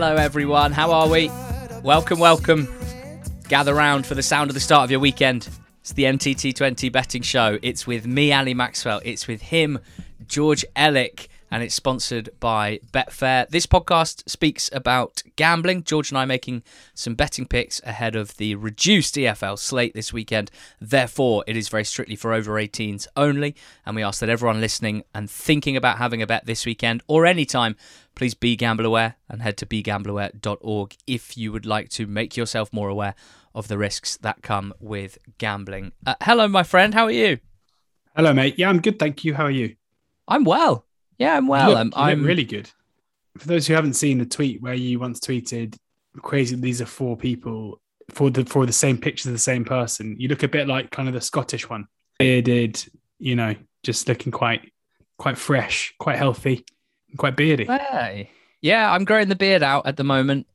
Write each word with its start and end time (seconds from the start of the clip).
Hello, 0.00 0.14
everyone. 0.14 0.70
How 0.70 0.92
are 0.92 1.08
we? 1.08 1.28
Welcome, 1.82 2.20
welcome. 2.20 2.68
Gather 3.48 3.74
round 3.74 4.06
for 4.06 4.14
the 4.14 4.22
sound 4.22 4.48
of 4.48 4.54
the 4.54 4.60
start 4.60 4.84
of 4.84 4.92
your 4.92 5.00
weekend. 5.00 5.48
It's 5.80 5.92
the 5.92 6.04
NTT20 6.04 6.92
betting 6.92 7.22
show. 7.22 7.58
It's 7.62 7.84
with 7.84 8.06
me, 8.06 8.32
Ali 8.32 8.54
Maxwell. 8.54 9.00
It's 9.04 9.26
with 9.26 9.42
him, 9.42 9.80
George 10.28 10.64
Elek 10.76 11.26
and 11.50 11.62
it's 11.62 11.74
sponsored 11.74 12.30
by 12.40 12.80
Betfair. 12.92 13.48
This 13.48 13.66
podcast 13.66 14.28
speaks 14.28 14.68
about 14.72 15.22
gambling. 15.36 15.84
George 15.84 16.10
and 16.10 16.18
I 16.18 16.24
making 16.24 16.62
some 16.94 17.14
betting 17.14 17.46
picks 17.46 17.80
ahead 17.84 18.14
of 18.14 18.36
the 18.36 18.54
reduced 18.54 19.14
EFL 19.14 19.58
slate 19.58 19.94
this 19.94 20.12
weekend. 20.12 20.50
Therefore, 20.80 21.44
it 21.46 21.56
is 21.56 21.68
very 21.68 21.84
strictly 21.84 22.16
for 22.16 22.32
over 22.32 22.52
18s 22.52 23.06
only, 23.16 23.54
and 23.86 23.96
we 23.96 24.02
ask 24.02 24.20
that 24.20 24.28
everyone 24.28 24.60
listening 24.60 25.04
and 25.14 25.30
thinking 25.30 25.76
about 25.76 25.98
having 25.98 26.22
a 26.22 26.26
bet 26.26 26.46
this 26.46 26.66
weekend 26.66 27.02
or 27.06 27.26
any 27.26 27.44
time, 27.44 27.76
please 28.18 28.34
be 28.34 28.56
gamble 28.56 28.84
aware 28.84 29.14
and 29.28 29.42
head 29.42 29.56
to 29.56 29.64
begambleaware.org 29.64 30.96
if 31.06 31.38
you 31.38 31.52
would 31.52 31.64
like 31.64 31.88
to 31.88 32.04
make 32.06 32.36
yourself 32.36 32.70
more 32.72 32.88
aware 32.88 33.14
of 33.54 33.68
the 33.68 33.78
risks 33.78 34.16
that 34.16 34.42
come 34.42 34.74
with 34.80 35.16
gambling. 35.38 35.92
Uh, 36.04 36.16
hello, 36.22 36.48
my 36.48 36.64
friend. 36.64 36.94
How 36.94 37.04
are 37.04 37.12
you? 37.12 37.38
Hello, 38.16 38.32
mate. 38.32 38.58
Yeah, 38.58 38.70
I'm 38.70 38.80
good. 38.80 38.98
Thank 38.98 39.24
you. 39.24 39.34
How 39.34 39.44
are 39.44 39.50
you? 39.52 39.76
I'm 40.26 40.42
well. 40.42 40.84
Yeah, 41.16 41.36
I'm 41.36 41.46
well. 41.46 41.68
Look, 41.68 41.78
I'm, 41.78 41.92
I'm 41.94 42.24
really 42.24 42.44
good. 42.44 42.68
For 43.38 43.46
those 43.46 43.68
who 43.68 43.74
haven't 43.74 43.94
seen 43.94 44.18
the 44.18 44.26
tweet 44.26 44.60
where 44.60 44.74
you 44.74 44.98
once 44.98 45.20
tweeted, 45.20 45.76
"Crazy, 46.20 46.56
these 46.56 46.82
are 46.82 46.86
four 46.86 47.16
people 47.16 47.80
for 48.10 48.30
the 48.30 48.44
for 48.44 48.66
the 48.66 48.72
same 48.72 48.98
picture 48.98 49.28
of 49.28 49.32
the 49.32 49.38
same 49.38 49.64
person." 49.64 50.16
You 50.18 50.26
look 50.26 50.42
a 50.42 50.48
bit 50.48 50.66
like 50.66 50.90
kind 50.90 51.06
of 51.06 51.14
the 51.14 51.20
Scottish 51.20 51.70
one, 51.70 51.86
bearded, 52.18 52.84
you 53.20 53.36
know, 53.36 53.54
just 53.84 54.08
looking 54.08 54.32
quite 54.32 54.72
quite 55.18 55.38
fresh, 55.38 55.94
quite 55.98 56.16
healthy, 56.16 56.64
quite 57.16 57.36
beardy. 57.36 57.64
Hey. 57.64 58.30
Yeah, 58.60 58.92
I'm 58.92 59.04
growing 59.04 59.28
the 59.28 59.36
beard 59.36 59.62
out 59.62 59.86
at 59.86 59.96
the 59.96 60.04
moment. 60.04 60.46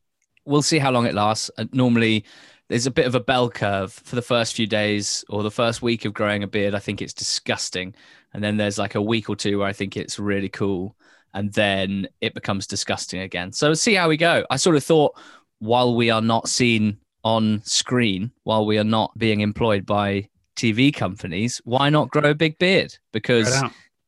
We'll 0.46 0.62
see 0.62 0.80
how 0.80 0.92
long 0.92 1.06
it 1.06 1.14
lasts. 1.14 1.50
Uh, 1.58 1.66
normally, 1.72 2.26
there's 2.70 2.86
a 2.86 2.92
bit 2.92 3.06
of 3.06 3.16
a 3.16 3.20
bell 3.20 3.50
curve 3.50 3.94
for 3.94 4.16
the 4.16 4.22
first 4.22 4.56
few 4.56 4.68
days 4.68 5.24
or 5.30 5.44
the 5.44 5.52
first 5.52 5.82
week 5.82 6.06
of 6.06 6.14
growing 6.14 6.44
a 6.44 6.48
beard. 6.48 6.76
I 6.76 6.80
think 6.80 7.02
it's 7.02 7.14
disgusting. 7.14 7.96
And 8.34 8.44
then 8.44 8.58
there's 8.58 8.78
like 8.78 8.96
a 8.96 9.02
week 9.02 9.30
or 9.30 9.36
two 9.36 9.60
where 9.60 9.68
I 9.68 9.74
think 9.74 9.96
it's 9.96 10.20
really 10.20 10.50
cool. 10.50 10.96
And 11.34 11.52
then 11.54 12.08
it 12.22 12.34
becomes 12.34 12.68
disgusting 12.68 13.22
again. 13.22 13.52
So 13.52 13.74
see 13.74 13.94
how 13.94 14.10
we 14.10 14.18
go. 14.18 14.46
I 14.50 14.58
sort 14.58 14.76
of 14.76 14.84
thought 14.84 15.18
while 15.60 15.96
we 15.96 16.10
are 16.10 16.22
not 16.22 16.50
seen 16.50 16.98
on 17.24 17.62
screen, 17.64 18.32
while 18.44 18.66
we 18.66 18.78
are 18.78 18.84
not 18.84 19.18
being 19.18 19.42
employed 19.42 19.86
by 19.86 20.28
TV 20.56 20.94
companies, 20.94 21.62
why 21.64 21.90
not 21.90 22.12
grow 22.12 22.32
a 22.32 22.36
big 22.36 22.58
beard? 22.60 22.96
Because 23.12 23.64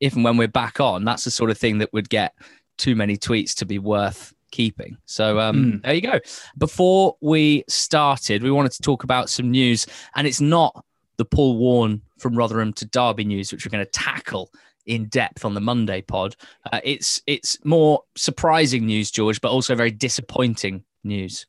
if 0.06 0.16
and 0.16 0.24
when 0.24 0.38
we're 0.38 0.48
back 0.48 0.80
on, 0.80 1.04
that's 1.04 1.24
the 1.24 1.32
sort 1.32 1.50
of 1.50 1.58
thing 1.58 1.80
that 1.80 1.92
would 1.94 2.10
get 2.10 2.34
too 2.78 2.96
many 2.96 3.18
tweets 3.18 3.54
to 3.56 3.66
be 3.66 3.80
worth 3.80 4.34
keeping. 4.52 4.98
So 5.06 5.40
um, 5.40 5.56
mm. 5.56 5.84
there 5.84 5.94
you 5.94 6.02
go. 6.02 6.20
Before 6.58 7.18
we 7.22 7.64
started, 7.68 8.44
we 8.44 8.52
wanted 8.52 8.72
to 8.74 8.82
talk 8.82 9.04
about 9.04 9.30
some 9.30 9.52
news, 9.52 9.86
and 10.16 10.28
it's 10.28 10.42
not 10.42 10.86
the 11.18 11.26
Paul 11.26 11.58
Warne 11.58 12.02
from 12.20 12.36
Rotherham 12.36 12.74
to 12.74 12.86
Derby 12.86 13.26
news, 13.26 13.52
which 13.52 13.66
we're 13.66 13.72
going 13.72 13.86
to 13.86 13.92
tackle 13.92 14.52
in 14.86 15.06
depth 15.06 15.44
on 15.44 15.54
the 15.54 15.62
Monday 15.62 16.02
pod. 16.02 16.36
Uh, 16.72 16.80
it's 16.84 17.22
it's 17.26 17.58
more 17.66 18.02
surprising 18.16 18.86
news, 18.86 19.12
George, 19.12 19.42
but 19.42 19.52
also 19.52 19.76
very 19.76 19.92
disappointing 19.92 20.84
news. 21.04 21.48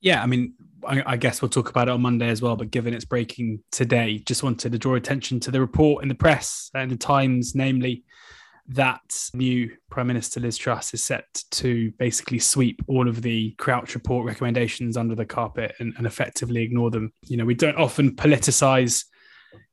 Yeah, 0.00 0.22
I 0.22 0.26
mean, 0.26 0.54
I, 0.86 1.02
I, 1.06 1.16
guess 1.16 1.40
we'll 1.40 1.48
talk 1.48 1.70
about 1.70 1.88
it 1.88 1.92
on 1.92 2.02
Monday 2.02 2.28
as 2.28 2.42
well. 2.42 2.56
But 2.56 2.70
given 2.70 2.94
it's 2.94 3.04
breaking 3.04 3.62
today, 3.70 4.18
just 4.18 4.42
wanted 4.42 4.72
to 4.72 4.78
draw 4.78 4.94
attention 4.94 5.40
to 5.40 5.50
the 5.50 5.60
report 5.60 6.02
in 6.02 6.08
the 6.08 6.14
press 6.14 6.70
and 6.74 6.90
the 6.90 6.96
Times, 6.96 7.54
namely 7.54 8.04
that 8.68 9.00
new 9.34 9.70
Prime 9.90 10.06
Minister 10.06 10.40
Liz 10.40 10.56
Truss 10.56 10.94
is 10.94 11.04
set 11.04 11.42
to 11.52 11.90
basically 11.98 12.38
sweep 12.38 12.82
all 12.86 13.08
of 13.08 13.22
the 13.22 13.52
Crouch 13.58 13.94
report 13.94 14.26
recommendations 14.26 14.96
under 14.96 15.14
the 15.14 15.26
carpet 15.26 15.74
and, 15.78 15.94
and 15.96 16.06
effectively 16.06 16.62
ignore 16.62 16.90
them. 16.90 17.12
You 17.26 17.36
know, 17.36 17.44
we 17.44 17.54
don't 17.54 17.76
often 17.76 18.14
politicize 18.16 19.04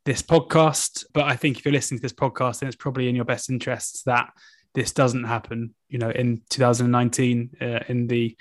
this 0.05 0.21
podcast, 0.21 1.05
but 1.13 1.25
I 1.25 1.35
think 1.35 1.57
if 1.57 1.65
you're 1.65 1.71
listening 1.71 1.99
to 1.99 2.01
this 2.03 2.13
podcast, 2.13 2.59
then 2.59 2.67
it's 2.67 2.75
probably 2.75 3.09
in 3.09 3.15
your 3.15 3.25
best 3.25 3.49
interests 3.49 4.03
that 4.03 4.31
this 4.73 4.91
doesn't 4.91 5.25
happen. 5.25 5.73
You 5.87 5.99
know, 5.99 6.09
in 6.09 6.41
2019, 6.49 7.51
uh, 7.61 7.79
in 7.87 8.07
the 8.07 8.35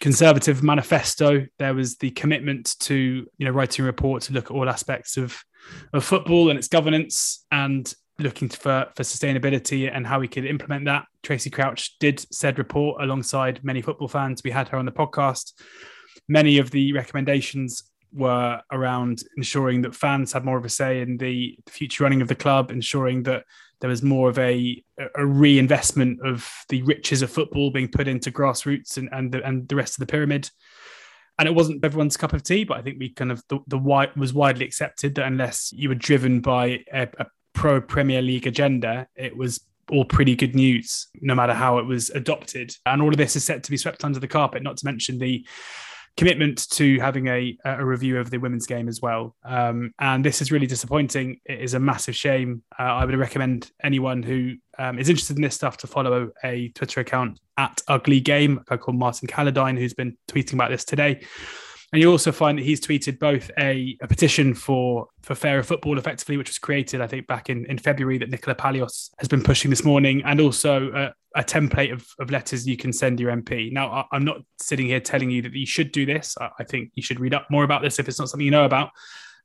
Conservative 0.00 0.62
manifesto, 0.62 1.46
there 1.58 1.74
was 1.74 1.96
the 1.96 2.10
commitment 2.10 2.76
to, 2.80 3.26
you 3.36 3.44
know, 3.46 3.50
writing 3.50 3.84
a 3.84 3.86
report 3.86 4.22
to 4.22 4.32
look 4.32 4.46
at 4.46 4.50
all 4.50 4.68
aspects 4.68 5.16
of 5.16 5.42
of 5.92 6.02
football 6.02 6.48
and 6.48 6.58
its 6.58 6.68
governance. 6.68 7.44
And 7.52 7.92
looking 8.20 8.48
for 8.48 8.86
for 8.94 9.02
sustainability 9.02 9.90
and 9.92 10.06
how 10.06 10.20
we 10.20 10.28
could 10.28 10.44
implement 10.44 10.84
that. 10.84 11.06
Tracy 11.22 11.50
Crouch 11.50 11.96
did 11.98 12.24
said 12.32 12.58
report 12.58 13.02
alongside 13.02 13.64
many 13.64 13.82
football 13.82 14.08
fans. 14.08 14.42
We 14.44 14.50
had 14.50 14.68
her 14.68 14.78
on 14.78 14.84
the 14.84 14.92
podcast. 14.92 15.52
Many 16.28 16.58
of 16.58 16.70
the 16.70 16.92
recommendations 16.92 17.89
were 18.12 18.60
around 18.72 19.22
ensuring 19.36 19.82
that 19.82 19.94
fans 19.94 20.32
had 20.32 20.44
more 20.44 20.58
of 20.58 20.64
a 20.64 20.68
say 20.68 21.00
in 21.00 21.16
the 21.16 21.58
future 21.68 22.04
running 22.04 22.22
of 22.22 22.28
the 22.28 22.34
club, 22.34 22.70
ensuring 22.70 23.22
that 23.24 23.44
there 23.80 23.90
was 23.90 24.02
more 24.02 24.28
of 24.28 24.38
a, 24.38 24.82
a 25.14 25.24
reinvestment 25.24 26.20
of 26.24 26.50
the 26.68 26.82
riches 26.82 27.22
of 27.22 27.30
football 27.30 27.70
being 27.70 27.88
put 27.88 28.08
into 28.08 28.30
grassroots 28.30 28.96
and 28.96 29.08
and 29.12 29.32
the, 29.32 29.42
and 29.46 29.68
the 29.68 29.76
rest 29.76 29.94
of 29.94 30.00
the 30.00 30.10
pyramid. 30.10 30.50
And 31.38 31.48
it 31.48 31.54
wasn't 31.54 31.82
everyone's 31.84 32.18
cup 32.18 32.34
of 32.34 32.42
tea, 32.42 32.64
but 32.64 32.76
I 32.76 32.82
think 32.82 32.98
we 32.98 33.08
kind 33.08 33.32
of 33.32 33.42
the, 33.48 33.60
the 33.66 33.78
was 33.78 34.34
widely 34.34 34.66
accepted 34.66 35.14
that 35.14 35.26
unless 35.26 35.72
you 35.72 35.88
were 35.88 35.94
driven 35.94 36.40
by 36.40 36.84
a, 36.92 37.08
a 37.18 37.26
pro 37.54 37.80
Premier 37.80 38.20
League 38.20 38.46
agenda, 38.46 39.08
it 39.16 39.36
was 39.36 39.60
all 39.90 40.04
pretty 40.04 40.36
good 40.36 40.54
news, 40.54 41.08
no 41.20 41.34
matter 41.34 41.54
how 41.54 41.78
it 41.78 41.86
was 41.86 42.10
adopted. 42.10 42.74
And 42.86 43.02
all 43.02 43.08
of 43.08 43.16
this 43.16 43.36
is 43.36 43.44
set 43.44 43.62
to 43.64 43.70
be 43.70 43.76
swept 43.76 44.04
under 44.04 44.20
the 44.20 44.28
carpet, 44.28 44.62
not 44.62 44.76
to 44.78 44.84
mention 44.84 45.18
the 45.18 45.46
commitment 46.16 46.68
to 46.70 46.98
having 47.00 47.28
a, 47.28 47.56
a 47.64 47.84
review 47.84 48.18
of 48.18 48.30
the 48.30 48.38
women's 48.38 48.66
game 48.66 48.88
as 48.88 49.00
well. 49.00 49.36
Um, 49.44 49.92
and 49.98 50.24
this 50.24 50.42
is 50.42 50.52
really 50.52 50.66
disappointing. 50.66 51.40
It 51.44 51.60
is 51.60 51.74
a 51.74 51.80
massive 51.80 52.14
shame. 52.16 52.62
Uh, 52.78 52.82
I 52.82 53.04
would 53.04 53.16
recommend 53.16 53.70
anyone 53.82 54.22
who 54.22 54.54
um, 54.78 54.98
is 54.98 55.08
interested 55.08 55.36
in 55.36 55.42
this 55.42 55.54
stuff 55.54 55.76
to 55.78 55.86
follow 55.86 56.30
a 56.44 56.68
Twitter 56.70 57.00
account 57.00 57.40
at 57.56 57.80
Ugly 57.88 58.20
Game, 58.20 58.58
a 58.58 58.70
guy 58.70 58.76
called 58.76 58.98
Martin 58.98 59.28
Calladine, 59.28 59.78
who's 59.78 59.94
been 59.94 60.16
tweeting 60.28 60.54
about 60.54 60.70
this 60.70 60.84
today. 60.84 61.20
And 61.92 62.00
you 62.00 62.10
also 62.10 62.30
find 62.30 62.56
that 62.56 62.62
he's 62.62 62.80
tweeted 62.80 63.18
both 63.18 63.50
a, 63.58 63.96
a 64.00 64.06
petition 64.06 64.54
for 64.54 65.08
for 65.22 65.34
fairer 65.34 65.62
football, 65.62 65.98
effectively, 65.98 66.36
which 66.36 66.48
was 66.48 66.58
created, 66.58 67.00
I 67.00 67.08
think, 67.08 67.26
back 67.26 67.50
in, 67.50 67.66
in 67.66 67.78
February, 67.78 68.16
that 68.18 68.30
Nicola 68.30 68.54
Palios 68.54 69.10
has 69.18 69.28
been 69.28 69.42
pushing 69.42 69.70
this 69.70 69.84
morning, 69.84 70.22
and 70.24 70.40
also 70.40 71.12
a, 71.36 71.42
template 71.42 71.92
of, 71.92 72.06
of 72.18 72.30
letters 72.30 72.66
you 72.66 72.76
can 72.76 72.92
send 72.92 73.18
your 73.18 73.32
MP. 73.32 73.72
Now, 73.72 74.06
I, 74.12 74.16
am 74.16 74.24
not 74.24 74.38
sitting 74.60 74.86
here 74.86 75.00
telling 75.00 75.30
you 75.30 75.42
that 75.42 75.52
you 75.52 75.66
should 75.66 75.90
do 75.90 76.06
this. 76.06 76.36
I, 76.40 76.50
I 76.60 76.64
think 76.64 76.92
you 76.94 77.02
should 77.02 77.18
read 77.18 77.34
up 77.34 77.48
more 77.50 77.64
about 77.64 77.82
this 77.82 77.98
if 77.98 78.08
it's 78.08 78.18
not 78.18 78.28
something 78.28 78.44
you 78.44 78.50
know 78.52 78.64
about. 78.64 78.90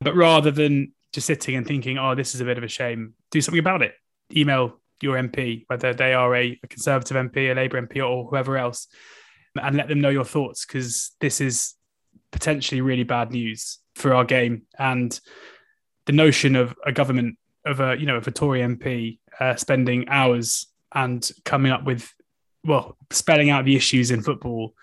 But 0.02 0.16
rather 0.16 0.52
than 0.52 0.94
just 1.14 1.28
sitting 1.28 1.56
and 1.56 1.66
thinking, 1.66 1.98
oh, 1.98 2.14
this 2.14 2.36
is 2.36 2.42
a 2.42 2.46
bit 2.46 2.58
of 2.58 2.64
a 2.64 2.68
shame, 2.68 3.14
do 3.32 3.42
something 3.42 3.60
about 3.60 3.82
it. 3.82 3.94
Email 4.36 4.80
your 5.02 5.16
MP, 5.18 5.64
whether 5.68 5.94
they 5.94 6.14
are 6.14 6.36
a, 6.36 6.60
a 6.64 6.68
Conservative 6.68 7.18
MP, 7.18 7.52
a 7.52 7.56
Labour 7.56 7.82
MP, 7.82 8.08
or 8.08 8.28
whoever 8.28 8.58
else, 8.58 8.88
and 9.60 9.78
let 9.78 9.88
them 9.88 10.02
know 10.02 10.10
your 10.10 10.26
thoughts 10.26 10.66
because 10.66 11.12
this 11.22 11.42
is 11.42 11.76
potentially 12.36 12.82
really 12.82 13.04
bad 13.04 13.32
news 13.32 13.80
for 13.96 14.14
our 14.14 14.26
game. 14.26 14.64
And 14.78 15.18
the 16.06 16.12
notion 16.12 16.58
of 16.58 16.76
a 16.86 16.92
government 16.92 17.38
of 17.66 17.80
a 17.80 17.96
you 17.98 18.06
know 18.06 18.18
of 18.18 18.28
a 18.28 18.32
Tory 18.32 18.60
MP 18.60 19.20
uh, 19.40 19.56
spending 19.56 20.08
hours 20.10 20.68
and 20.94 21.28
coming 21.46 21.72
up 21.72 21.86
with 21.86 22.14
well 22.66 22.98
spelling 23.10 23.50
out 23.50 23.64
the 23.64 23.78
issues 23.78 24.12
in 24.12 24.22
football, 24.22 24.74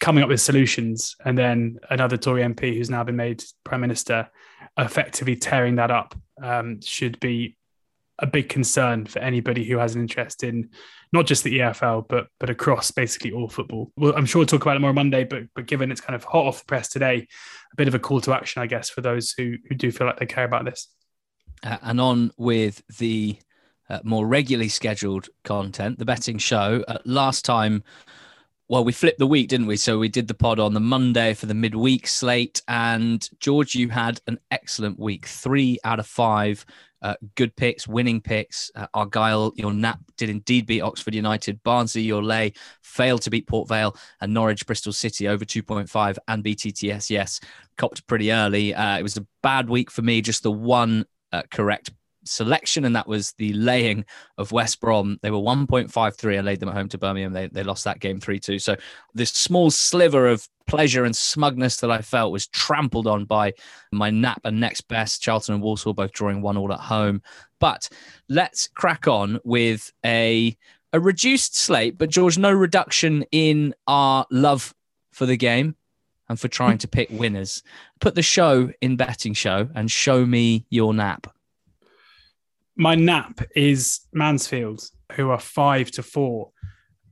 coming 0.00 0.24
up 0.24 0.30
with 0.30 0.40
solutions, 0.40 1.14
and 1.24 1.36
then 1.36 1.78
another 1.90 2.16
Tory 2.16 2.42
MP 2.42 2.74
who's 2.74 2.90
now 2.90 3.04
been 3.04 3.16
made 3.16 3.44
prime 3.62 3.82
minister 3.82 4.28
effectively 4.78 5.36
tearing 5.36 5.76
that 5.76 5.90
up 5.90 6.14
um, 6.42 6.80
should 6.80 7.20
be 7.20 7.56
a 8.22 8.26
big 8.26 8.48
concern 8.48 9.04
for 9.04 9.18
anybody 9.18 9.64
who 9.64 9.76
has 9.78 9.94
an 9.94 10.00
interest 10.00 10.44
in 10.44 10.70
not 11.12 11.26
just 11.26 11.44
the 11.44 11.58
EFL, 11.58 12.06
but 12.08 12.28
but 12.38 12.48
across 12.48 12.90
basically 12.90 13.32
all 13.32 13.48
football. 13.48 13.92
Well, 13.96 14.14
I'm 14.16 14.24
sure 14.24 14.40
we'll 14.40 14.46
talk 14.46 14.62
about 14.62 14.76
it 14.76 14.80
more 14.80 14.90
on 14.90 14.94
Monday, 14.94 15.24
but 15.24 15.42
but 15.54 15.66
given 15.66 15.90
it's 15.90 16.00
kind 16.00 16.14
of 16.14 16.24
hot 16.24 16.46
off 16.46 16.60
the 16.60 16.66
press 16.66 16.88
today, 16.88 17.26
a 17.72 17.76
bit 17.76 17.88
of 17.88 17.94
a 17.94 17.98
call 17.98 18.20
to 18.22 18.32
action, 18.32 18.62
I 18.62 18.66
guess, 18.66 18.88
for 18.88 19.00
those 19.00 19.32
who 19.32 19.56
who 19.68 19.74
do 19.74 19.90
feel 19.90 20.06
like 20.06 20.18
they 20.18 20.26
care 20.26 20.44
about 20.44 20.64
this. 20.64 20.88
Uh, 21.64 21.78
and 21.82 22.00
on 22.00 22.30
with 22.36 22.82
the 22.98 23.36
uh, 23.90 23.98
more 24.04 24.26
regularly 24.26 24.68
scheduled 24.68 25.28
content, 25.44 25.98
the 25.98 26.04
betting 26.04 26.38
show. 26.38 26.84
Uh, 26.86 26.98
last 27.04 27.44
time, 27.44 27.82
well, 28.68 28.84
we 28.84 28.92
flipped 28.92 29.18
the 29.18 29.26
week, 29.26 29.48
didn't 29.48 29.66
we? 29.66 29.76
So 29.76 29.98
we 29.98 30.08
did 30.08 30.28
the 30.28 30.34
pod 30.34 30.58
on 30.58 30.72
the 30.72 30.80
Monday 30.80 31.34
for 31.34 31.46
the 31.46 31.54
midweek 31.54 32.06
slate. 32.06 32.62
And 32.68 33.28
George, 33.38 33.74
you 33.74 33.90
had 33.90 34.20
an 34.26 34.38
excellent 34.50 34.98
week, 34.98 35.26
three 35.26 35.78
out 35.84 35.98
of 35.98 36.06
five 36.06 36.64
uh, 37.02 37.14
good 37.34 37.54
picks, 37.56 37.86
winning 37.86 38.20
picks. 38.20 38.70
Uh, 38.74 38.86
Argyle, 38.94 39.52
your 39.56 39.72
nap 39.72 39.98
did 40.16 40.30
indeed 40.30 40.66
beat 40.66 40.80
Oxford 40.80 41.14
United. 41.14 41.62
Barnsley, 41.62 42.02
your 42.02 42.22
lay 42.22 42.52
failed 42.82 43.22
to 43.22 43.30
beat 43.30 43.46
Port 43.46 43.68
Vale, 43.68 43.96
and 44.20 44.32
Norwich, 44.32 44.66
Bristol 44.66 44.92
City 44.92 45.28
over 45.28 45.44
2.5 45.44 46.18
and 46.28 46.44
BTTS. 46.44 47.10
Yes, 47.10 47.40
copped 47.76 48.06
pretty 48.06 48.32
early. 48.32 48.74
Uh, 48.74 48.98
it 48.98 49.02
was 49.02 49.16
a 49.16 49.26
bad 49.42 49.68
week 49.68 49.90
for 49.90 50.02
me. 50.02 50.20
Just 50.20 50.42
the 50.42 50.52
one 50.52 51.04
uh, 51.32 51.42
correct 51.50 51.90
selection, 52.24 52.84
and 52.84 52.94
that 52.96 53.06
was 53.06 53.32
the 53.38 53.52
laying 53.52 54.04
of 54.38 54.52
West 54.52 54.80
Brom. 54.80 55.18
They 55.22 55.30
were 55.30 55.38
1.53. 55.38 56.38
I 56.38 56.40
laid 56.40 56.60
them 56.60 56.68
at 56.68 56.74
home 56.74 56.88
to 56.90 56.98
Birmingham. 56.98 57.32
They, 57.32 57.48
they 57.48 57.62
lost 57.62 57.84
that 57.84 58.00
game 58.00 58.20
3 58.20 58.38
2. 58.38 58.58
So 58.58 58.76
this 59.14 59.30
small 59.30 59.70
sliver 59.70 60.26
of 60.26 60.48
pleasure 60.66 61.04
and 61.04 61.14
smugness 61.14 61.78
that 61.78 61.90
I 61.90 62.00
felt 62.00 62.32
was 62.32 62.46
trampled 62.46 63.06
on 63.06 63.24
by 63.24 63.52
my 63.90 64.10
nap 64.10 64.40
and 64.44 64.60
next 64.60 64.82
best, 64.82 65.22
Charlton 65.22 65.54
and 65.54 65.62
Walsall, 65.62 65.94
both 65.94 66.12
drawing 66.12 66.42
one 66.42 66.56
all 66.56 66.72
at 66.72 66.80
home. 66.80 67.22
But 67.58 67.88
let's 68.28 68.68
crack 68.68 69.06
on 69.06 69.40
with 69.44 69.92
a 70.04 70.56
a 70.92 71.00
reduced 71.00 71.56
slate, 71.56 71.96
but 71.96 72.10
George, 72.10 72.36
no 72.36 72.52
reduction 72.52 73.24
in 73.32 73.74
our 73.86 74.26
love 74.30 74.74
for 75.10 75.24
the 75.26 75.36
game 75.36 75.74
and 76.28 76.38
for 76.38 76.48
trying 76.48 76.78
to 76.78 76.88
pick 76.88 77.08
winners. 77.10 77.62
Put 78.00 78.14
the 78.14 78.22
show 78.22 78.70
in 78.80 78.96
betting 78.96 79.34
show 79.34 79.68
and 79.74 79.90
show 79.90 80.26
me 80.26 80.66
your 80.70 80.92
nap. 80.92 81.26
My 82.82 82.96
nap 82.96 83.42
is 83.54 84.00
Mansfield, 84.12 84.82
who 85.12 85.30
are 85.30 85.38
five 85.38 85.92
to 85.92 86.02
four 86.02 86.50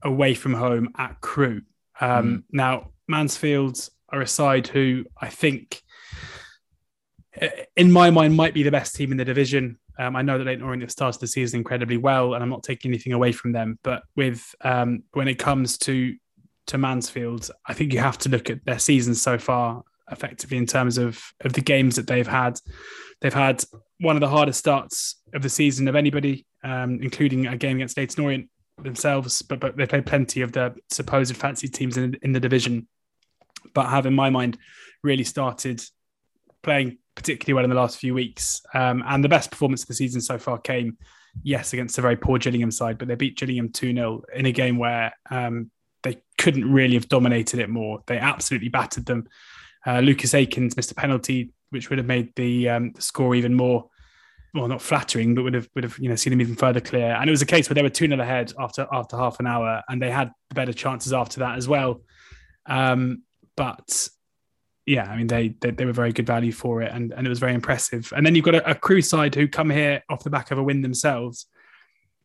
away 0.02 0.34
from 0.34 0.52
home 0.52 0.88
at 0.98 1.20
Crewe. 1.20 1.62
Um, 2.00 2.10
mm. 2.10 2.42
Now, 2.50 2.90
Mansfield 3.06 3.88
are 4.08 4.20
a 4.20 4.26
side 4.26 4.66
who 4.66 5.04
I 5.16 5.28
think, 5.28 5.80
in 7.76 7.92
my 7.92 8.10
mind, 8.10 8.34
might 8.34 8.52
be 8.52 8.64
the 8.64 8.72
best 8.72 8.96
team 8.96 9.12
in 9.12 9.16
the 9.16 9.24
division. 9.24 9.78
Um, 9.96 10.16
I 10.16 10.22
know 10.22 10.38
that 10.38 10.44
Leyton 10.44 10.64
Orient 10.64 10.82
have 10.82 10.90
started 10.90 11.20
the 11.20 11.28
season 11.28 11.60
incredibly 11.60 11.98
well, 11.98 12.34
and 12.34 12.42
I'm 12.42 12.50
not 12.50 12.64
taking 12.64 12.90
anything 12.90 13.12
away 13.12 13.30
from 13.30 13.52
them. 13.52 13.78
But 13.84 14.02
with 14.16 14.52
um, 14.62 15.04
when 15.12 15.28
it 15.28 15.38
comes 15.38 15.78
to 15.86 16.16
to 16.66 16.78
Mansfield, 16.78 17.48
I 17.64 17.74
think 17.74 17.92
you 17.92 18.00
have 18.00 18.18
to 18.18 18.28
look 18.28 18.50
at 18.50 18.64
their 18.64 18.80
season 18.80 19.14
so 19.14 19.38
far 19.38 19.84
effectively 20.10 20.56
in 20.56 20.66
terms 20.66 20.98
of 20.98 21.22
of 21.42 21.52
the 21.52 21.60
games 21.60 21.94
that 21.94 22.08
they've 22.08 22.26
had. 22.26 22.58
They've 23.20 23.32
had 23.32 23.62
one 24.00 24.16
of 24.16 24.20
the 24.20 24.28
hardest 24.28 24.58
starts 24.58 25.16
of 25.34 25.42
the 25.42 25.48
season 25.48 25.86
of 25.86 25.94
anybody, 25.94 26.46
um, 26.64 27.00
including 27.02 27.46
a 27.46 27.56
game 27.56 27.76
against 27.76 27.96
Leyton 27.96 28.24
Orient 28.24 28.48
themselves. 28.82 29.42
But 29.42 29.60
but 29.60 29.76
they 29.76 29.86
played 29.86 30.06
plenty 30.06 30.40
of 30.40 30.52
the 30.52 30.74
supposed 30.90 31.36
fancy 31.36 31.68
teams 31.68 31.96
in, 31.96 32.16
in 32.22 32.32
the 32.32 32.40
division, 32.40 32.88
but 33.74 33.88
have 33.88 34.06
in 34.06 34.14
my 34.14 34.30
mind 34.30 34.58
really 35.02 35.24
started 35.24 35.82
playing 36.62 36.98
particularly 37.14 37.54
well 37.54 37.64
in 37.64 37.70
the 37.70 37.76
last 37.76 37.98
few 37.98 38.14
weeks. 38.14 38.62
Um, 38.74 39.02
and 39.06 39.22
the 39.22 39.28
best 39.28 39.50
performance 39.50 39.82
of 39.82 39.88
the 39.88 39.94
season 39.94 40.20
so 40.20 40.38
far 40.38 40.58
came, 40.58 40.96
yes, 41.42 41.72
against 41.72 41.98
a 41.98 42.02
very 42.02 42.16
poor 42.16 42.38
Gillingham 42.38 42.70
side, 42.70 42.98
but 42.98 43.08
they 43.08 43.14
beat 43.14 43.36
Gillingham 43.36 43.70
2 43.70 43.94
0 43.94 44.22
in 44.34 44.46
a 44.46 44.52
game 44.52 44.78
where 44.78 45.12
um, 45.30 45.70
they 46.02 46.22
couldn't 46.38 46.70
really 46.70 46.94
have 46.94 47.08
dominated 47.08 47.60
it 47.60 47.68
more. 47.68 48.00
They 48.06 48.18
absolutely 48.18 48.68
battered 48.70 49.06
them. 49.06 49.28
Uh, 49.86 50.00
Lucas 50.00 50.34
Akins 50.34 50.76
missed 50.76 50.90
a 50.90 50.94
penalty, 50.94 51.52
which 51.70 51.90
would 51.90 51.98
have 51.98 52.06
made 52.06 52.34
the, 52.36 52.68
um, 52.68 52.92
score 52.98 53.34
even 53.34 53.54
more, 53.54 53.88
well, 54.54 54.68
not 54.68 54.82
flattering, 54.82 55.34
but 55.34 55.44
would 55.44 55.54
have 55.54 55.68
would 55.74 55.84
have 55.84 55.98
you 55.98 56.08
know 56.08 56.16
seen 56.16 56.32
them 56.32 56.40
even 56.40 56.56
further 56.56 56.80
clear. 56.80 57.12
And 57.12 57.28
it 57.28 57.30
was 57.30 57.42
a 57.42 57.46
case 57.46 57.68
where 57.68 57.74
they 57.74 57.82
were 57.82 57.88
two 57.88 58.08
0 58.08 58.20
ahead 58.20 58.52
after 58.58 58.86
after 58.92 59.16
half 59.16 59.38
an 59.40 59.46
hour, 59.46 59.82
and 59.88 60.02
they 60.02 60.10
had 60.10 60.32
better 60.54 60.72
chances 60.72 61.12
after 61.12 61.40
that 61.40 61.56
as 61.56 61.68
well. 61.68 62.02
Um, 62.66 63.22
but 63.56 64.08
yeah, 64.86 65.04
I 65.04 65.16
mean 65.16 65.28
they, 65.28 65.54
they, 65.60 65.70
they 65.70 65.84
were 65.84 65.92
very 65.92 66.12
good 66.12 66.26
value 66.26 66.52
for 66.52 66.82
it, 66.82 66.92
and 66.92 67.12
and 67.12 67.26
it 67.26 67.30
was 67.30 67.38
very 67.38 67.54
impressive. 67.54 68.12
And 68.16 68.26
then 68.26 68.34
you've 68.34 68.44
got 68.44 68.56
a, 68.56 68.70
a 68.70 68.74
Crewe 68.74 69.02
side 69.02 69.34
who 69.34 69.46
come 69.46 69.70
here 69.70 70.02
off 70.08 70.24
the 70.24 70.30
back 70.30 70.50
of 70.50 70.58
a 70.58 70.62
win 70.62 70.82
themselves, 70.82 71.46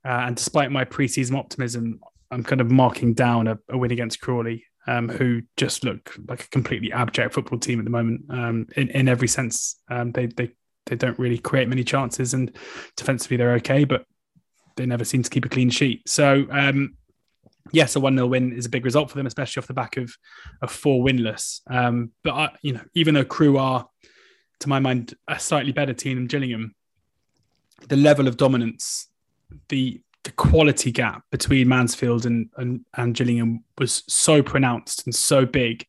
uh, 0.03 0.23
and 0.25 0.35
despite 0.35 0.71
my 0.71 0.83
preseason 0.83 1.37
optimism, 1.37 1.99
I'm 2.31 2.43
kind 2.43 2.61
of 2.61 2.71
marking 2.71 3.13
down 3.13 3.47
a, 3.47 3.59
a 3.69 3.77
win 3.77 3.91
against 3.91 4.19
Crawley, 4.19 4.65
um, 4.87 5.09
who 5.09 5.41
just 5.57 5.83
look 5.83 6.15
like 6.27 6.43
a 6.43 6.49
completely 6.49 6.91
abject 6.91 7.33
football 7.33 7.59
team 7.59 7.79
at 7.79 7.85
the 7.85 7.91
moment 7.91 8.21
um, 8.29 8.67
in 8.75 8.89
in 8.89 9.07
every 9.07 9.27
sense. 9.27 9.79
Um, 9.89 10.11
they 10.11 10.27
they 10.27 10.51
they 10.85 10.95
don't 10.95 11.17
really 11.17 11.37
create 11.37 11.67
many 11.67 11.83
chances, 11.83 12.33
and 12.33 12.55
defensively 12.95 13.37
they're 13.37 13.53
okay, 13.53 13.83
but 13.85 14.05
they 14.75 14.85
never 14.85 15.05
seem 15.05 15.23
to 15.23 15.29
keep 15.29 15.45
a 15.45 15.49
clean 15.49 15.69
sheet. 15.69 16.07
So 16.07 16.45
um, 16.51 16.95
yes, 17.71 17.95
a 17.95 17.99
1 17.99 18.15
0 18.15 18.27
win 18.27 18.53
is 18.53 18.65
a 18.65 18.69
big 18.69 18.85
result 18.85 19.09
for 19.09 19.17
them, 19.17 19.27
especially 19.27 19.61
off 19.61 19.67
the 19.67 19.73
back 19.73 19.97
of, 19.97 20.15
of 20.61 20.71
four 20.71 21.03
winless. 21.03 21.61
Um, 21.67 22.11
but, 22.23 22.33
I, 22.33 22.55
you 22.61 22.73
know, 22.73 22.83
even 22.93 23.13
though 23.13 23.25
Crewe 23.25 23.57
are, 23.57 23.87
to 24.59 24.69
my 24.69 24.79
mind, 24.79 25.13
a 25.27 25.39
slightly 25.39 25.71
better 25.71 25.93
team 25.93 26.17
than 26.17 26.27
Gillingham, 26.27 26.75
the 27.87 27.97
level 27.97 28.27
of 28.27 28.37
dominance, 28.37 29.07
the 29.69 30.01
the 30.25 30.31
quality 30.31 30.91
gap 30.91 31.23
between 31.31 31.69
Mansfield 31.69 32.25
and, 32.25 32.49
and, 32.57 32.83
and 32.97 33.15
Gillingham 33.15 33.63
was 33.77 34.03
so 34.07 34.41
pronounced 34.43 35.05
and 35.05 35.15
so 35.15 35.45
big, 35.45 35.85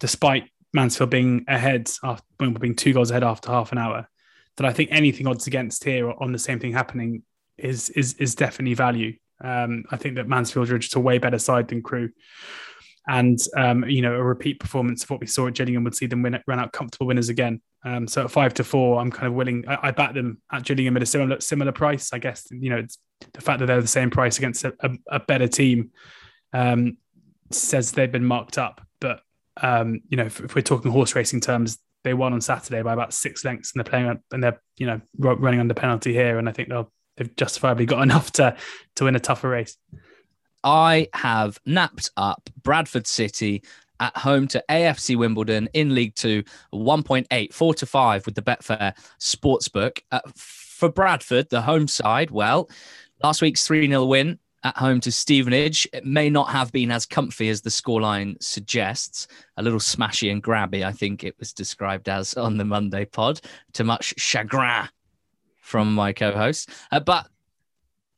despite 0.00 0.50
Mansfield 0.72 1.10
being 1.10 1.44
ahead, 1.48 1.88
after, 2.02 2.24
being 2.38 2.74
two 2.74 2.92
goals 2.92 3.10
ahead 3.10 3.24
after 3.24 3.50
half 3.50 3.72
an 3.72 3.78
hour, 3.78 4.08
that 4.56 4.66
I 4.66 4.72
think 4.72 4.90
anything 4.92 5.28
odds 5.28 5.46
against 5.46 5.84
here 5.84 6.12
on 6.20 6.32
the 6.32 6.38
same 6.38 6.58
thing 6.58 6.72
happening 6.72 7.22
is 7.56 7.90
is 7.90 8.14
is 8.14 8.34
definitely 8.34 8.74
value. 8.74 9.16
Um, 9.42 9.84
I 9.90 9.96
think 9.96 10.16
that 10.16 10.28
Mansfield 10.28 10.70
are 10.70 10.78
just 10.78 10.96
a 10.96 11.00
way 11.00 11.18
better 11.18 11.38
side 11.38 11.68
than 11.68 11.82
Crewe, 11.82 12.10
And 13.06 13.38
um, 13.56 13.84
you 13.88 14.02
know, 14.02 14.14
a 14.14 14.22
repeat 14.22 14.58
performance 14.58 15.04
of 15.04 15.10
what 15.10 15.20
we 15.20 15.28
saw 15.28 15.46
at 15.46 15.54
Gillingham 15.54 15.84
would 15.84 15.94
see 15.94 16.06
them 16.06 16.22
win, 16.22 16.40
run 16.48 16.58
out 16.58 16.72
comfortable 16.72 17.06
winners 17.06 17.28
again. 17.28 17.60
Um, 17.84 18.08
so 18.08 18.24
at 18.24 18.30
five 18.32 18.54
to 18.54 18.64
four, 18.64 19.00
I'm 19.00 19.12
kind 19.12 19.28
of 19.28 19.34
willing. 19.34 19.64
I, 19.68 19.88
I 19.88 19.90
bat 19.92 20.14
them 20.14 20.42
at 20.50 20.64
Gillingham 20.64 20.96
at 20.96 21.02
a 21.04 21.06
similar 21.06 21.40
similar 21.40 21.70
price. 21.70 22.12
I 22.12 22.18
guess 22.18 22.48
you 22.50 22.70
know 22.70 22.78
it's 22.78 22.98
the 23.32 23.40
fact 23.40 23.60
that 23.60 23.66
they're 23.66 23.80
the 23.80 23.86
same 23.86 24.10
price 24.10 24.38
against 24.38 24.64
a, 24.64 24.74
a, 25.08 25.20
better 25.20 25.48
team 25.48 25.90
um, 26.52 26.96
says 27.50 27.92
they've 27.92 28.10
been 28.10 28.24
marked 28.24 28.58
up. 28.58 28.80
But 29.00 29.20
um, 29.60 30.00
you 30.08 30.16
know, 30.16 30.24
if, 30.24 30.40
if, 30.40 30.54
we're 30.54 30.62
talking 30.62 30.90
horse 30.90 31.14
racing 31.14 31.40
terms, 31.40 31.78
they 32.04 32.14
won 32.14 32.32
on 32.32 32.40
Saturday 32.40 32.82
by 32.82 32.92
about 32.92 33.12
six 33.12 33.44
lengths, 33.44 33.72
and 33.72 33.80
they're 33.80 33.90
playing 33.90 34.20
and 34.30 34.42
they're 34.42 34.60
you 34.76 34.86
know 34.86 35.00
running 35.18 35.60
under 35.60 35.74
penalty 35.74 36.12
here, 36.12 36.38
and 36.38 36.48
I 36.48 36.52
think 36.52 36.68
they'll 36.68 36.92
they've 37.16 37.34
justifiably 37.36 37.86
got 37.86 38.02
enough 38.02 38.32
to 38.32 38.56
to 38.96 39.04
win 39.04 39.16
a 39.16 39.20
tougher 39.20 39.48
race. 39.48 39.76
I 40.64 41.08
have 41.14 41.58
napped 41.64 42.10
up 42.16 42.50
Bradford 42.62 43.06
City 43.06 43.62
at 44.00 44.16
home 44.16 44.46
to 44.48 44.62
AFC 44.68 45.16
Wimbledon 45.16 45.68
in 45.72 45.94
League 45.94 46.14
Two, 46.14 46.44
1.8, 46.72 47.52
4 47.52 47.74
to 47.74 47.86
5 47.86 48.26
with 48.26 48.34
the 48.34 48.42
Betfair 48.42 48.96
Sportsbook. 49.20 50.00
Uh, 50.10 50.20
for 50.34 50.88
Bradford, 50.88 51.50
the 51.50 51.62
home 51.62 51.88
side, 51.88 52.30
well, 52.30 52.68
last 53.22 53.42
week's 53.42 53.66
3 53.66 53.88
0 53.88 54.04
win 54.04 54.38
at 54.64 54.76
home 54.76 55.00
to 55.00 55.12
Stevenage. 55.12 55.86
It 55.92 56.04
may 56.04 56.30
not 56.30 56.50
have 56.50 56.72
been 56.72 56.90
as 56.90 57.06
comfy 57.06 57.48
as 57.48 57.60
the 57.60 57.70
scoreline 57.70 58.42
suggests. 58.42 59.28
A 59.56 59.62
little 59.62 59.78
smashy 59.78 60.30
and 60.30 60.42
grabby, 60.42 60.84
I 60.84 60.92
think 60.92 61.24
it 61.24 61.36
was 61.38 61.52
described 61.52 62.08
as 62.08 62.34
on 62.34 62.56
the 62.56 62.64
Monday 62.64 63.04
pod, 63.04 63.40
to 63.74 63.84
much 63.84 64.14
chagrin 64.16 64.88
from 65.60 65.94
my 65.94 66.12
co-host. 66.12 66.70
Uh, 66.90 67.00
but 67.00 67.28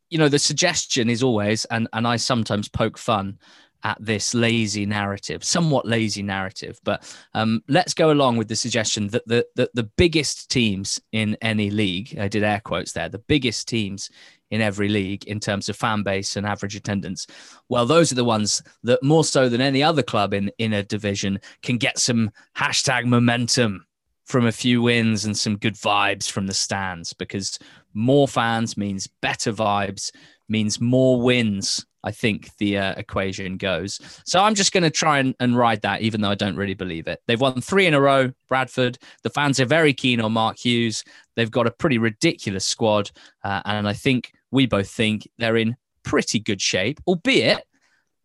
you 0.09 0.19
know, 0.19 0.29
the 0.29 0.39
suggestion 0.39 1.09
is 1.09 1.23
always, 1.23 1.65
and 1.67 1.89
and 1.93 2.07
I 2.07 2.17
sometimes 2.17 2.69
poke 2.69 2.99
fun 2.99 3.39
at 3.83 3.97
this 4.01 4.35
lazy 4.35 4.85
narrative, 4.85 5.43
somewhat 5.43 5.87
lazy 5.87 6.23
narrative. 6.23 6.79
But 6.85 7.17
um, 7.33 7.63
let's 7.69 7.95
go 7.95 8.11
along 8.11 8.37
with 8.37 8.49
the 8.49 8.57
suggestion 8.57 9.09
that 9.09 9.27
the, 9.27 9.47
the 9.55 9.71
the 9.75 9.85
biggest 9.85 10.51
teams 10.51 11.01
in 11.13 11.37
any 11.41 11.71
league, 11.71 12.19
I 12.19 12.29
did 12.29 12.43
air 12.43 12.61
quotes 12.63 12.93
there, 12.93 13.09
the 13.09 13.19
biggest 13.19 13.69
teams 13.69 14.11
in 14.51 14.61
every 14.61 14.89
league 14.89 15.25
in 15.27 15.41
terms 15.41 15.69
of 15.69 15.77
fan 15.77 16.03
base 16.03 16.37
and 16.37 16.47
average 16.47 16.77
attendance. 16.77 17.27
Well, 17.69 17.87
those 17.87 18.13
are 18.13 18.17
the 18.17 18.25
ones 18.25 18.63
that 18.83 19.03
more 19.03 19.25
so 19.25 19.49
than 19.49 19.61
any 19.61 19.83
other 19.83 20.03
club 20.03 20.35
in 20.35 20.51
in 20.59 20.73
a 20.73 20.83
division 20.83 21.41
can 21.63 21.79
get 21.79 21.99
some 21.99 22.31
hashtag 22.57 23.07
momentum 23.07 23.87
from 24.31 24.47
a 24.47 24.53
few 24.53 24.81
wins 24.81 25.25
and 25.25 25.37
some 25.37 25.57
good 25.57 25.75
vibes 25.75 26.31
from 26.31 26.47
the 26.47 26.55
stands 26.55 27.13
because 27.13 27.59
more 27.95 28.29
fans 28.29 28.77
means 28.77 29.09
better 29.21 29.53
vibes, 29.53 30.13
means 30.49 30.81
more 30.81 31.21
wins. 31.21 31.85
I 32.03 32.13
think 32.13 32.57
the 32.57 32.79
uh, 32.79 32.95
equation 32.97 33.57
goes. 33.59 34.01
So 34.25 34.41
I'm 34.41 34.55
just 34.55 34.73
going 34.73 34.85
to 34.85 34.91
try 34.91 35.19
and, 35.19 35.35
and 35.39 35.57
ride 35.57 35.83
that, 35.83 36.01
even 36.01 36.21
though 36.21 36.31
I 36.31 36.35
don't 36.35 36.57
really 36.57 36.75
believe 36.75 37.09
it. 37.09 37.21
They've 37.27 37.41
won 37.41 37.61
three 37.61 37.87
in 37.87 37.93
a 37.93 38.01
row, 38.01 38.33
Bradford. 38.49 38.99
The 39.23 39.31
fans 39.31 39.61
are 39.61 39.67
very 39.67 39.93
keen 39.93 40.21
on 40.21 40.33
Mark 40.33 40.59
Hughes. 40.59 41.05
They've 41.37 41.51
got 41.51 41.67
a 41.67 41.71
pretty 41.71 41.99
ridiculous 41.99 42.65
squad. 42.65 43.11
Uh, 43.45 43.61
and 43.67 43.87
I 43.87 43.93
think 43.93 44.33
we 44.51 44.67
both 44.67 44.91
think 44.91 45.29
they're 45.39 45.57
in 45.57 45.77
pretty 46.03 46.41
good 46.41 46.61
shape, 46.61 47.01
albeit 47.07 47.65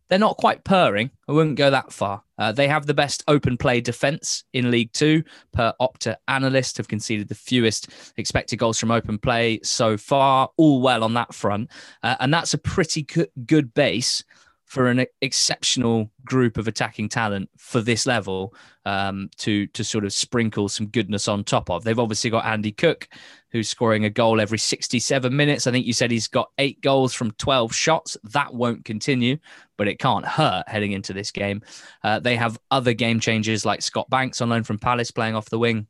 they're 0.08 0.18
not 0.18 0.36
quite 0.36 0.64
purring. 0.64 1.10
I 1.28 1.32
wouldn't 1.32 1.56
go 1.56 1.70
that 1.70 1.92
far. 1.92 2.22
Uh, 2.38 2.52
they 2.52 2.68
have 2.68 2.86
the 2.86 2.94
best 2.94 3.24
open 3.26 3.56
play 3.56 3.80
defense 3.80 4.44
in 4.52 4.70
League 4.70 4.92
Two, 4.92 5.24
per 5.52 5.72
Opta 5.80 6.16
analyst, 6.28 6.76
have 6.76 6.88
conceded 6.88 7.28
the 7.28 7.34
fewest 7.34 7.88
expected 8.16 8.58
goals 8.58 8.78
from 8.78 8.90
open 8.90 9.18
play 9.18 9.60
so 9.62 9.96
far. 9.96 10.50
All 10.56 10.80
well 10.80 11.02
on 11.02 11.14
that 11.14 11.34
front. 11.34 11.70
Uh, 12.02 12.16
and 12.20 12.32
that's 12.32 12.54
a 12.54 12.58
pretty 12.58 13.02
good, 13.02 13.30
good 13.46 13.74
base 13.74 14.22
for 14.66 14.88
an 14.88 15.06
exceptional 15.22 16.10
group 16.24 16.58
of 16.58 16.66
attacking 16.66 17.08
talent 17.08 17.48
for 17.56 17.80
this 17.80 18.04
level 18.04 18.52
um, 18.84 19.30
to 19.38 19.68
to 19.68 19.84
sort 19.84 20.04
of 20.04 20.12
sprinkle 20.12 20.68
some 20.68 20.88
goodness 20.88 21.28
on 21.28 21.44
top 21.44 21.70
of. 21.70 21.84
They've 21.84 21.98
obviously 21.98 22.30
got 22.30 22.44
Andy 22.44 22.72
Cook, 22.72 23.08
who's 23.50 23.68
scoring 23.68 24.04
a 24.04 24.10
goal 24.10 24.40
every 24.40 24.58
67 24.58 25.34
minutes. 25.34 25.68
I 25.68 25.70
think 25.70 25.86
you 25.86 25.92
said 25.92 26.10
he's 26.10 26.26
got 26.26 26.50
eight 26.58 26.80
goals 26.80 27.14
from 27.14 27.30
12 27.32 27.72
shots. 27.72 28.16
That 28.24 28.52
won't 28.52 28.84
continue, 28.84 29.38
but 29.78 29.86
it 29.86 30.00
can't 30.00 30.26
hurt 30.26 30.68
heading 30.68 30.92
into 30.92 31.12
this 31.12 31.30
game. 31.30 31.62
Uh, 32.02 32.18
they 32.18 32.34
have 32.34 32.58
other 32.72 32.92
game 32.92 33.20
changers 33.20 33.64
like 33.64 33.82
Scott 33.82 34.10
Banks 34.10 34.40
on 34.40 34.48
loan 34.48 34.64
from 34.64 34.78
Palace 34.80 35.12
playing 35.12 35.36
off 35.36 35.48
the 35.48 35.60
wing. 35.60 35.86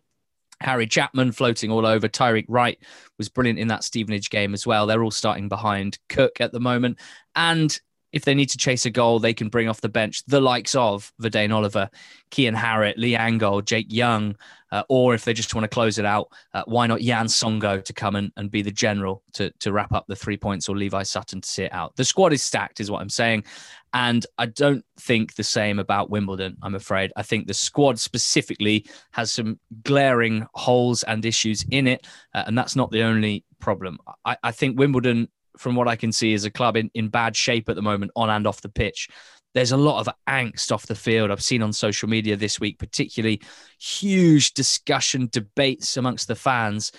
Harry 0.60 0.86
Chapman 0.86 1.32
floating 1.32 1.70
all 1.70 1.86
over. 1.86 2.08
Tyreik 2.08 2.46
Wright 2.48 2.78
was 3.18 3.28
brilliant 3.28 3.58
in 3.58 3.68
that 3.68 3.84
Stevenage 3.84 4.30
game 4.30 4.54
as 4.54 4.66
well. 4.66 4.86
They're 4.86 5.02
all 5.02 5.10
starting 5.10 5.48
behind 5.48 5.98
Cook 6.08 6.40
at 6.40 6.52
the 6.52 6.60
moment. 6.60 6.98
And 7.34 7.78
if 8.16 8.24
they 8.24 8.34
need 8.34 8.48
to 8.48 8.56
chase 8.56 8.86
a 8.86 8.90
goal, 8.90 9.18
they 9.18 9.34
can 9.34 9.50
bring 9.50 9.68
off 9.68 9.82
the 9.82 9.90
bench 9.90 10.24
the 10.26 10.40
likes 10.40 10.74
of 10.74 11.12
Vadaine 11.20 11.54
Oliver, 11.54 11.90
Kian 12.30 12.56
Harratt, 12.56 12.96
Lee 12.96 13.12
Angol, 13.12 13.62
Jake 13.62 13.86
Young, 13.90 14.34
uh, 14.72 14.82
or 14.88 15.14
if 15.14 15.26
they 15.26 15.34
just 15.34 15.54
want 15.54 15.64
to 15.64 15.68
close 15.68 15.98
it 15.98 16.06
out, 16.06 16.28
uh, 16.54 16.62
why 16.66 16.86
not 16.86 17.02
Yann 17.02 17.26
Songo'o 17.26 17.84
to 17.84 17.92
come 17.92 18.16
and, 18.16 18.32
and 18.38 18.50
be 18.50 18.62
the 18.62 18.70
general 18.70 19.22
to, 19.34 19.50
to 19.60 19.70
wrap 19.70 19.92
up 19.92 20.06
the 20.08 20.16
three 20.16 20.38
points 20.38 20.66
or 20.66 20.76
Levi 20.76 21.02
Sutton 21.02 21.42
to 21.42 21.48
see 21.48 21.64
it 21.64 21.72
out. 21.74 21.94
The 21.96 22.06
squad 22.06 22.32
is 22.32 22.42
stacked, 22.42 22.80
is 22.80 22.90
what 22.90 23.02
I'm 23.02 23.10
saying. 23.10 23.44
And 23.92 24.26
I 24.38 24.46
don't 24.46 24.84
think 24.98 25.34
the 25.34 25.44
same 25.44 25.78
about 25.78 26.10
Wimbledon, 26.10 26.56
I'm 26.62 26.74
afraid. 26.74 27.12
I 27.16 27.22
think 27.22 27.46
the 27.46 27.54
squad 27.54 28.00
specifically 28.00 28.86
has 29.12 29.30
some 29.30 29.60
glaring 29.84 30.46
holes 30.54 31.02
and 31.02 31.24
issues 31.24 31.64
in 31.70 31.86
it. 31.86 32.06
Uh, 32.34 32.44
and 32.46 32.56
that's 32.56 32.76
not 32.76 32.90
the 32.90 33.02
only 33.02 33.44
problem. 33.60 33.98
I, 34.24 34.36
I 34.42 34.52
think 34.52 34.78
Wimbledon 34.78 35.28
from 35.58 35.74
what 35.74 35.88
I 35.88 35.96
can 35.96 36.12
see, 36.12 36.32
is 36.32 36.44
a 36.44 36.50
club 36.50 36.76
in, 36.76 36.90
in 36.94 37.08
bad 37.08 37.36
shape 37.36 37.68
at 37.68 37.76
the 37.76 37.82
moment, 37.82 38.12
on 38.16 38.30
and 38.30 38.46
off 38.46 38.60
the 38.60 38.68
pitch. 38.68 39.08
There's 39.54 39.72
a 39.72 39.76
lot 39.76 40.00
of 40.00 40.14
angst 40.28 40.70
off 40.70 40.86
the 40.86 40.94
field. 40.94 41.30
I've 41.30 41.42
seen 41.42 41.62
on 41.62 41.72
social 41.72 42.08
media 42.08 42.36
this 42.36 42.60
week, 42.60 42.78
particularly 42.78 43.40
huge 43.78 44.52
discussion, 44.52 45.28
debates 45.32 45.96
amongst 45.96 46.28
the 46.28 46.34
fans 46.34 46.92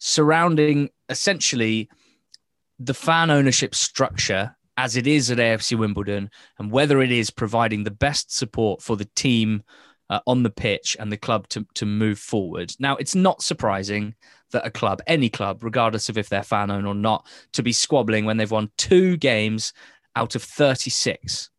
surrounding 0.00 0.88
essentially 1.08 1.88
the 2.78 2.94
fan 2.94 3.30
ownership 3.30 3.74
structure 3.74 4.56
as 4.76 4.96
it 4.96 5.06
is 5.06 5.30
at 5.30 5.38
AFC 5.38 5.78
Wimbledon 5.78 6.30
and 6.58 6.72
whether 6.72 7.02
it 7.02 7.12
is 7.12 7.30
providing 7.30 7.84
the 7.84 7.90
best 7.90 8.34
support 8.34 8.80
for 8.80 8.96
the 8.96 9.08
team 9.14 9.62
uh, 10.10 10.20
on 10.26 10.42
the 10.42 10.50
pitch 10.50 10.96
and 11.00 11.10
the 11.10 11.16
club 11.16 11.48
to, 11.48 11.66
to 11.74 11.86
move 11.86 12.18
forward. 12.18 12.74
Now, 12.78 12.96
it's 12.96 13.14
not 13.14 13.42
surprising 13.42 14.14
that 14.50 14.66
a 14.66 14.70
club, 14.70 15.00
any 15.06 15.30
club, 15.30 15.62
regardless 15.62 16.08
of 16.08 16.18
if 16.18 16.28
they're 16.28 16.42
fan 16.42 16.70
owned 16.70 16.86
or 16.86 16.94
not, 16.94 17.26
to 17.52 17.62
be 17.62 17.72
squabbling 17.72 18.24
when 18.24 18.36
they've 18.36 18.50
won 18.50 18.70
two 18.76 19.16
games 19.16 19.72
out 20.16 20.34
of 20.34 20.42
36 20.42 21.50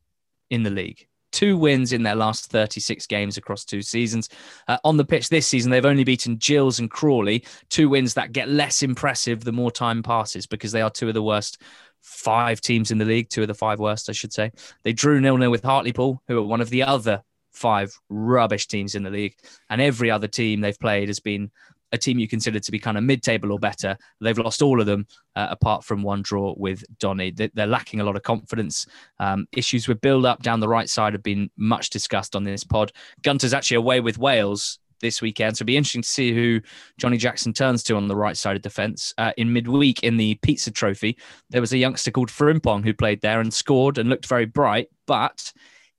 in 0.49 0.63
the 0.63 0.69
league. 0.69 1.07
Two 1.31 1.57
wins 1.57 1.93
in 1.93 2.03
their 2.03 2.15
last 2.15 2.51
36 2.51 3.07
games 3.07 3.37
across 3.37 3.63
two 3.63 3.81
seasons. 3.81 4.27
Uh, 4.67 4.77
on 4.83 4.97
the 4.97 5.05
pitch 5.05 5.29
this 5.29 5.47
season, 5.47 5.71
they've 5.71 5.85
only 5.85 6.03
beaten 6.03 6.35
Gills 6.35 6.79
and 6.79 6.91
Crawley, 6.91 7.45
two 7.69 7.87
wins 7.87 8.13
that 8.15 8.33
get 8.33 8.49
less 8.49 8.83
impressive 8.83 9.45
the 9.45 9.53
more 9.53 9.71
time 9.71 10.03
passes 10.03 10.45
because 10.45 10.73
they 10.73 10.81
are 10.81 10.89
two 10.89 11.07
of 11.07 11.13
the 11.13 11.23
worst 11.23 11.61
five 12.01 12.59
teams 12.59 12.91
in 12.91 12.97
the 12.97 13.05
league, 13.05 13.29
two 13.29 13.43
of 13.43 13.47
the 13.47 13.53
five 13.53 13.79
worst, 13.79 14.09
I 14.09 14.11
should 14.11 14.33
say. 14.33 14.51
They 14.83 14.91
drew 14.91 15.21
nil 15.21 15.37
nil 15.37 15.51
with 15.51 15.63
Hartlepool, 15.63 16.21
who 16.27 16.37
are 16.37 16.43
one 16.43 16.59
of 16.59 16.69
the 16.69 16.83
other 16.83 17.23
five 17.51 17.93
rubbish 18.09 18.67
teams 18.67 18.95
in 18.95 19.03
the 19.03 19.09
league, 19.09 19.35
and 19.69 19.81
every 19.81 20.09
other 20.09 20.27
team 20.27 20.61
they've 20.61 20.79
played 20.79 21.09
has 21.09 21.19
been 21.19 21.51
a 21.93 21.97
team 21.97 22.19
you 22.19 22.27
consider 22.27 22.57
to 22.57 22.71
be 22.71 22.79
kind 22.79 22.97
of 22.97 23.03
mid-table 23.03 23.51
or 23.51 23.59
better. 23.59 23.97
They've 24.21 24.37
lost 24.37 24.61
all 24.61 24.79
of 24.79 24.85
them 24.85 25.05
uh, 25.35 25.47
apart 25.51 25.83
from 25.83 26.03
one 26.03 26.21
draw 26.21 26.55
with 26.57 26.85
Donny. 26.99 27.31
They're 27.31 27.67
lacking 27.67 27.99
a 27.99 28.05
lot 28.05 28.15
of 28.15 28.23
confidence. 28.23 28.85
Um, 29.19 29.45
issues 29.51 29.89
with 29.89 29.99
build-up 29.99 30.41
down 30.41 30.61
the 30.61 30.69
right 30.69 30.89
side 30.89 31.11
have 31.11 31.23
been 31.23 31.49
much 31.57 31.89
discussed 31.89 32.33
on 32.33 32.45
this 32.45 32.63
pod. 32.63 32.93
Gunter's 33.23 33.53
actually 33.53 33.75
away 33.75 33.99
with 33.99 34.17
Wales 34.17 34.79
this 35.01 35.21
weekend, 35.21 35.57
so 35.57 35.63
it'll 35.63 35.67
be 35.67 35.75
interesting 35.75 36.03
to 36.03 36.07
see 36.07 36.33
who 36.33 36.61
Johnny 36.97 37.17
Jackson 37.17 37.51
turns 37.51 37.83
to 37.83 37.97
on 37.97 38.07
the 38.07 38.15
right 38.15 38.37
side 38.37 38.55
of 38.55 38.61
defence. 38.61 39.13
Uh, 39.17 39.33
in 39.35 39.51
midweek 39.51 40.01
in 40.01 40.15
the 40.15 40.35
Pizza 40.43 40.71
Trophy, 40.71 41.17
there 41.49 41.59
was 41.59 41.73
a 41.73 41.77
youngster 41.77 42.11
called 42.11 42.29
Frimpong 42.29 42.85
who 42.85 42.93
played 42.93 43.19
there 43.19 43.41
and 43.41 43.53
scored 43.53 43.97
and 43.97 44.09
looked 44.09 44.27
very 44.27 44.45
bright, 44.45 44.87
but 45.07 45.51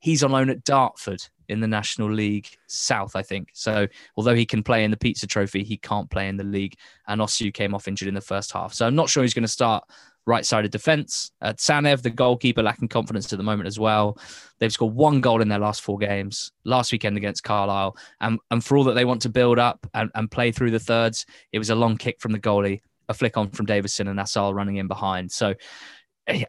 he's 0.02 0.24
on 0.24 0.32
loan 0.32 0.50
at 0.50 0.64
Dartford 0.64 1.22
in 1.48 1.60
the 1.60 1.68
National 1.68 2.10
League 2.10 2.48
South, 2.66 3.14
I 3.14 3.22
think. 3.22 3.50
So 3.54 3.86
although 4.16 4.34
he 4.34 4.44
can 4.44 4.62
play 4.62 4.84
in 4.84 4.90
the 4.90 4.96
Pizza 4.96 5.26
Trophy, 5.28 5.62
he 5.62 5.76
can't 5.76 6.10
play 6.10 6.28
in 6.28 6.36
the 6.36 6.44
league. 6.44 6.74
And 7.06 7.20
Osew 7.20 7.54
came 7.54 7.72
off 7.72 7.86
injured 7.86 8.08
in 8.08 8.14
the 8.14 8.20
first 8.20 8.52
half. 8.52 8.74
So 8.74 8.84
I'm 8.84 8.96
not 8.96 9.08
sure 9.08 9.22
he's 9.22 9.32
going 9.32 9.44
to 9.44 9.48
start 9.48 9.84
right 10.26 10.44
side 10.44 10.64
of 10.64 10.72
defence. 10.72 11.30
Uh, 11.40 11.52
Tzanev, 11.52 12.02
the 12.02 12.10
goalkeeper, 12.10 12.62
lacking 12.62 12.88
confidence 12.88 13.32
at 13.32 13.36
the 13.36 13.44
moment 13.44 13.68
as 13.68 13.78
well. 13.78 14.18
They've 14.58 14.72
scored 14.72 14.94
one 14.94 15.20
goal 15.20 15.40
in 15.40 15.48
their 15.48 15.60
last 15.60 15.82
four 15.82 15.98
games. 15.98 16.50
Last 16.64 16.90
weekend 16.90 17.16
against 17.16 17.44
Carlisle, 17.44 17.96
and 18.20 18.38
and 18.50 18.64
for 18.64 18.76
all 18.76 18.84
that 18.84 18.94
they 18.94 19.04
want 19.04 19.22
to 19.22 19.28
build 19.28 19.58
up 19.58 19.86
and, 19.94 20.10
and 20.14 20.30
play 20.30 20.52
through 20.52 20.72
the 20.72 20.78
thirds, 20.80 21.26
it 21.52 21.58
was 21.58 21.70
a 21.70 21.74
long 21.74 21.96
kick 21.96 22.20
from 22.20 22.32
the 22.32 22.40
goalie, 22.40 22.82
a 23.08 23.14
flick 23.14 23.36
on 23.36 23.50
from 23.50 23.66
Davison, 23.66 24.08
and 24.08 24.18
Assal 24.18 24.54
running 24.54 24.76
in 24.76 24.88
behind. 24.88 25.30
So 25.30 25.54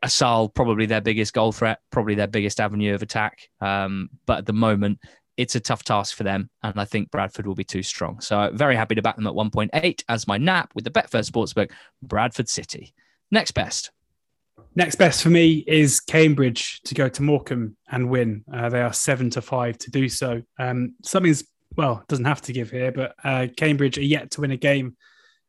Assal 0.03 0.50
probably 0.50 0.86
their 0.86 1.01
biggest 1.01 1.34
goal 1.34 1.51
threat, 1.51 1.80
probably 1.92 2.15
their 2.15 2.27
biggest 2.27 2.60
avenue 2.60 2.94
of 2.94 3.01
attack. 3.01 3.50
Um, 3.62 4.10
but 4.25 4.39
at 4.39 4.46
the 4.46 4.53
moment, 4.53 5.00
it's 5.36 5.56
a 5.56 5.60
tough 5.60 5.84
task 5.84 6.15
for 6.15 6.24
them, 6.24 6.50
and 6.62 6.80
I 6.80 6.86
think 6.86 7.10
Bradford 7.10 7.48
will 7.48 7.56
be 7.56 7.63
too 7.63 7.82
strong. 7.82 8.20
So 8.20 8.51
very 8.53 8.75
happy 8.75 8.96
to 8.96 9.01
back 9.01 9.15
them 9.15 9.27
at 9.27 9.34
1.8 9.34 10.03
as 10.08 10.27
my 10.27 10.38
nap 10.38 10.72
with 10.75 10.84
the 10.84 10.92
Betfair 10.92 11.27
Sportsbook, 11.27 11.72
Bradford 12.01 12.50
City. 12.50 12.94
Next 13.32 13.51
best. 13.51 13.92
Next 14.75 14.96
best 14.96 15.24
for 15.24 15.30
me 15.30 15.63
is 15.68 16.00
Cambridge 16.00 16.82
to 16.84 16.96
go 16.96 17.10
to 17.10 17.24
Morecambe 17.24 17.75
and 17.92 18.10
win. 18.10 18.44
Uh, 18.51 18.70
they 18.70 18.82
are 18.82 18.94
seven 18.94 19.30
to 19.32 19.42
five 19.42 19.77
to 19.80 19.92
do 19.92 20.08
so. 20.10 20.42
Um, 20.60 20.96
something's 21.03 21.44
well 21.75 22.03
doesn't 22.08 22.25
have 22.25 22.42
to 22.44 22.53
give 22.53 22.70
here, 22.70 22.92
but 22.92 23.15
uh, 23.24 23.48
Cambridge 23.58 23.98
are 23.98 24.03
yet 24.03 24.32
to 24.32 24.42
win 24.42 24.51
a 24.51 24.58
game 24.58 24.96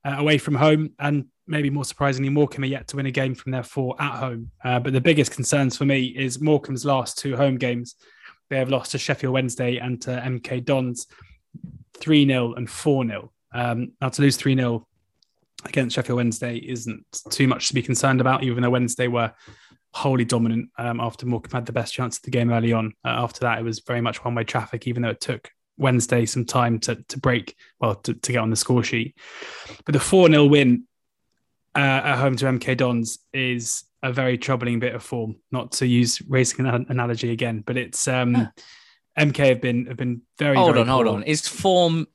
uh, 0.05 0.17
away 0.19 0.39
from 0.39 0.55
home, 0.55 0.91
and 0.99 1.27
maybe 1.47 1.71
more 1.71 1.85
surprisingly, 1.85 2.31
Morecambe 2.31 2.65
are 2.65 2.69
yet 2.69 2.89
to 2.89 2.97
win 2.97 3.07
a 3.07 3.11
game 3.11 3.35
from 3.35 3.53
their 3.53 3.63
four 3.63 4.01
at 4.01 4.19
home. 4.19 4.51
Uh, 4.65 4.79
but 4.79 4.93
the 4.93 5.01
biggest 5.01 5.33
concerns 5.33 5.77
for 5.77 5.85
me 5.85 6.05
is 6.05 6.41
Morecambe's 6.41 6.85
last 6.85 7.19
two 7.19 7.37
home 7.37 7.57
games. 7.57 7.97
They 8.51 8.59
have 8.59 8.71
lost 8.71 8.93
to 8.93 8.99
Sheffield 8.99 9.33
Wednesday 9.33 9.79
and 9.79 10.01
to 10.03 10.11
MK 10.11 10.65
Dons 10.65 11.07
3 11.99 12.27
0 12.27 12.55
and 12.55 12.69
4 12.69 13.07
0. 13.07 13.33
Um, 13.53 13.93
now, 14.01 14.09
to 14.09 14.23
lose 14.23 14.37
3 14.37 14.57
0 14.57 14.87
against 15.65 15.97
Sheffield 15.97 16.17
Wednesday 16.17 16.57
isn't 16.57 17.05
too 17.31 17.49
much 17.49 17.69
to 17.69 17.75
be 17.75 17.83
concerned 17.83 18.21
about, 18.21 18.43
even 18.43 18.63
though 18.63 18.71
Wednesday 18.71 19.09
were 19.09 19.33
wholly 19.95 20.25
dominant 20.25 20.69
um, 20.77 21.01
after 21.01 21.25
Morecambe 21.25 21.53
had 21.59 21.67
the 21.67 21.73
best 21.73 21.95
chance 21.95 22.17
of 22.17 22.23
the 22.23 22.31
game 22.31 22.53
early 22.53 22.73
on. 22.73 22.93
Uh, 23.05 23.11
after 23.11 23.41
that, 23.41 23.59
it 23.59 23.63
was 23.63 23.81
very 23.81 24.01
much 24.01 24.25
one 24.25 24.35
way 24.35 24.45
traffic, 24.45 24.87
even 24.87 25.03
though 25.03 25.11
it 25.11 25.21
took 25.21 25.51
Wednesday 25.76 26.26
some 26.26 26.45
time 26.45 26.78
to, 26.81 26.97
to 27.09 27.19
break, 27.19 27.57
well, 27.81 27.97
to, 27.97 28.14
to 28.14 28.33
get 28.33 28.38
on 28.38 28.50
the 28.50 28.57
score 28.57 28.83
sheet. 28.83 29.16
But 29.85 29.93
the 29.93 30.00
4 30.00 30.28
0 30.28 30.47
win 30.47 30.85
uh, 31.75 31.78
at 31.78 32.19
home 32.19 32.37
to 32.37 32.45
MK 32.47 32.76
Dons 32.76 33.19
is 33.33 33.85
a 34.02 34.12
very 34.12 34.38
troubling 34.38 34.78
bit 34.78 34.95
of 34.95 35.02
form. 35.02 35.37
Not 35.50 35.73
to 35.73 35.87
use 35.87 36.21
racing 36.28 36.66
analogy 36.66 37.33
again, 37.33 37.62
but 37.66 37.76
it's 37.76 38.07
um, 38.07 38.49
MK 39.19 39.37
have 39.49 39.61
been 39.61 39.87
have 39.87 39.97
been 39.97 40.23
very. 40.38 40.57
Hold 40.57 40.75
very 40.75 40.83
on, 40.83 40.88
hold 40.88 41.07
on. 41.09 41.23
Is 41.25 41.49
form? 41.49 42.07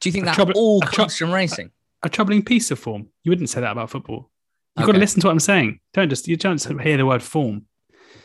Do 0.00 0.08
you 0.08 0.12
think 0.12 0.24
that 0.24 0.36
troubl- 0.36 0.54
all 0.54 0.80
comes 0.80 1.16
from 1.16 1.30
racing? 1.30 1.70
A, 2.02 2.06
a, 2.06 2.10
troubling 2.10 2.42
piece 2.42 2.70
of 2.70 2.78
form. 2.78 3.08
You 3.22 3.30
wouldn't 3.30 3.50
say 3.50 3.60
that 3.60 3.72
about 3.72 3.90
football. 3.90 4.30
You've 4.76 4.84
okay. 4.84 4.86
got 4.86 4.92
to 4.92 4.98
listen 4.98 5.20
to 5.20 5.26
what 5.26 5.32
I'm 5.32 5.40
saying. 5.40 5.80
Don't 5.92 6.08
just 6.08 6.26
you 6.26 6.36
don't 6.36 6.80
hear 6.80 6.96
the 6.96 7.06
word 7.06 7.22
form. 7.22 7.66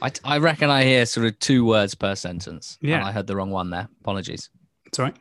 I, 0.01 0.11
I 0.23 0.37
reckon 0.37 0.69
I 0.69 0.83
hear 0.83 1.05
sort 1.05 1.25
of 1.25 1.37
two 1.39 1.65
words 1.65 1.95
per 1.95 2.15
sentence. 2.15 2.77
Yeah, 2.81 3.05
I 3.05 3.11
heard 3.11 3.27
the 3.27 3.35
wrong 3.35 3.49
one 3.49 3.69
there. 3.69 3.89
Apologies. 4.01 4.49
It's 4.95 4.99
all 4.99 5.05
right. 5.05 5.17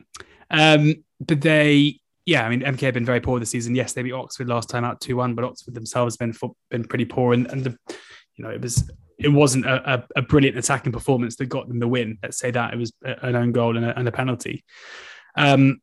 Um, 0.51 1.05
but 1.21 1.41
they 1.41 2.01
yeah, 2.27 2.47
I 2.47 2.49
mean, 2.49 2.61
MK 2.61 2.81
have 2.81 2.95
been 2.95 3.05
very 3.05 3.21
poor 3.21 3.39
this 3.39 3.51
season. 3.51 3.75
Yes, 3.75 3.93
they 3.93 4.03
beat 4.03 4.13
Oxford 4.13 4.49
last 4.49 4.71
time 4.71 4.85
out 4.85 5.01
two 5.01 5.17
one, 5.17 5.35
but 5.35 5.45
Oxford 5.45 5.75
themselves 5.75 6.17
have 6.19 6.33
been 6.33 6.51
been 6.71 6.85
pretty 6.85 7.05
poor, 7.05 7.35
and 7.35 7.47
and 7.49 7.65
the, 7.65 7.77
you 8.37 8.45
know 8.45 8.51
it 8.51 8.61
was 8.61 8.91
it 9.19 9.29
wasn't 9.29 9.67
a, 9.67 9.95
a, 9.95 10.05
a, 10.17 10.23
brilliant 10.23 10.59
attacking 10.59 10.91
performance 10.91 11.37
that 11.37 11.47
got 11.47 11.69
them 11.69 11.79
the 11.79 11.89
win. 11.89 12.19
Let's 12.23 12.39
say 12.39 12.51
that 12.51 12.75
it 12.75 12.77
was 12.77 12.93
an 13.05 13.37
own 13.37 13.53
goal 13.53 13.77
and 13.77 13.87
a, 13.87 13.97
and 13.97 14.09
a 14.09 14.13
penalty. 14.13 14.65
Um, 15.37 15.81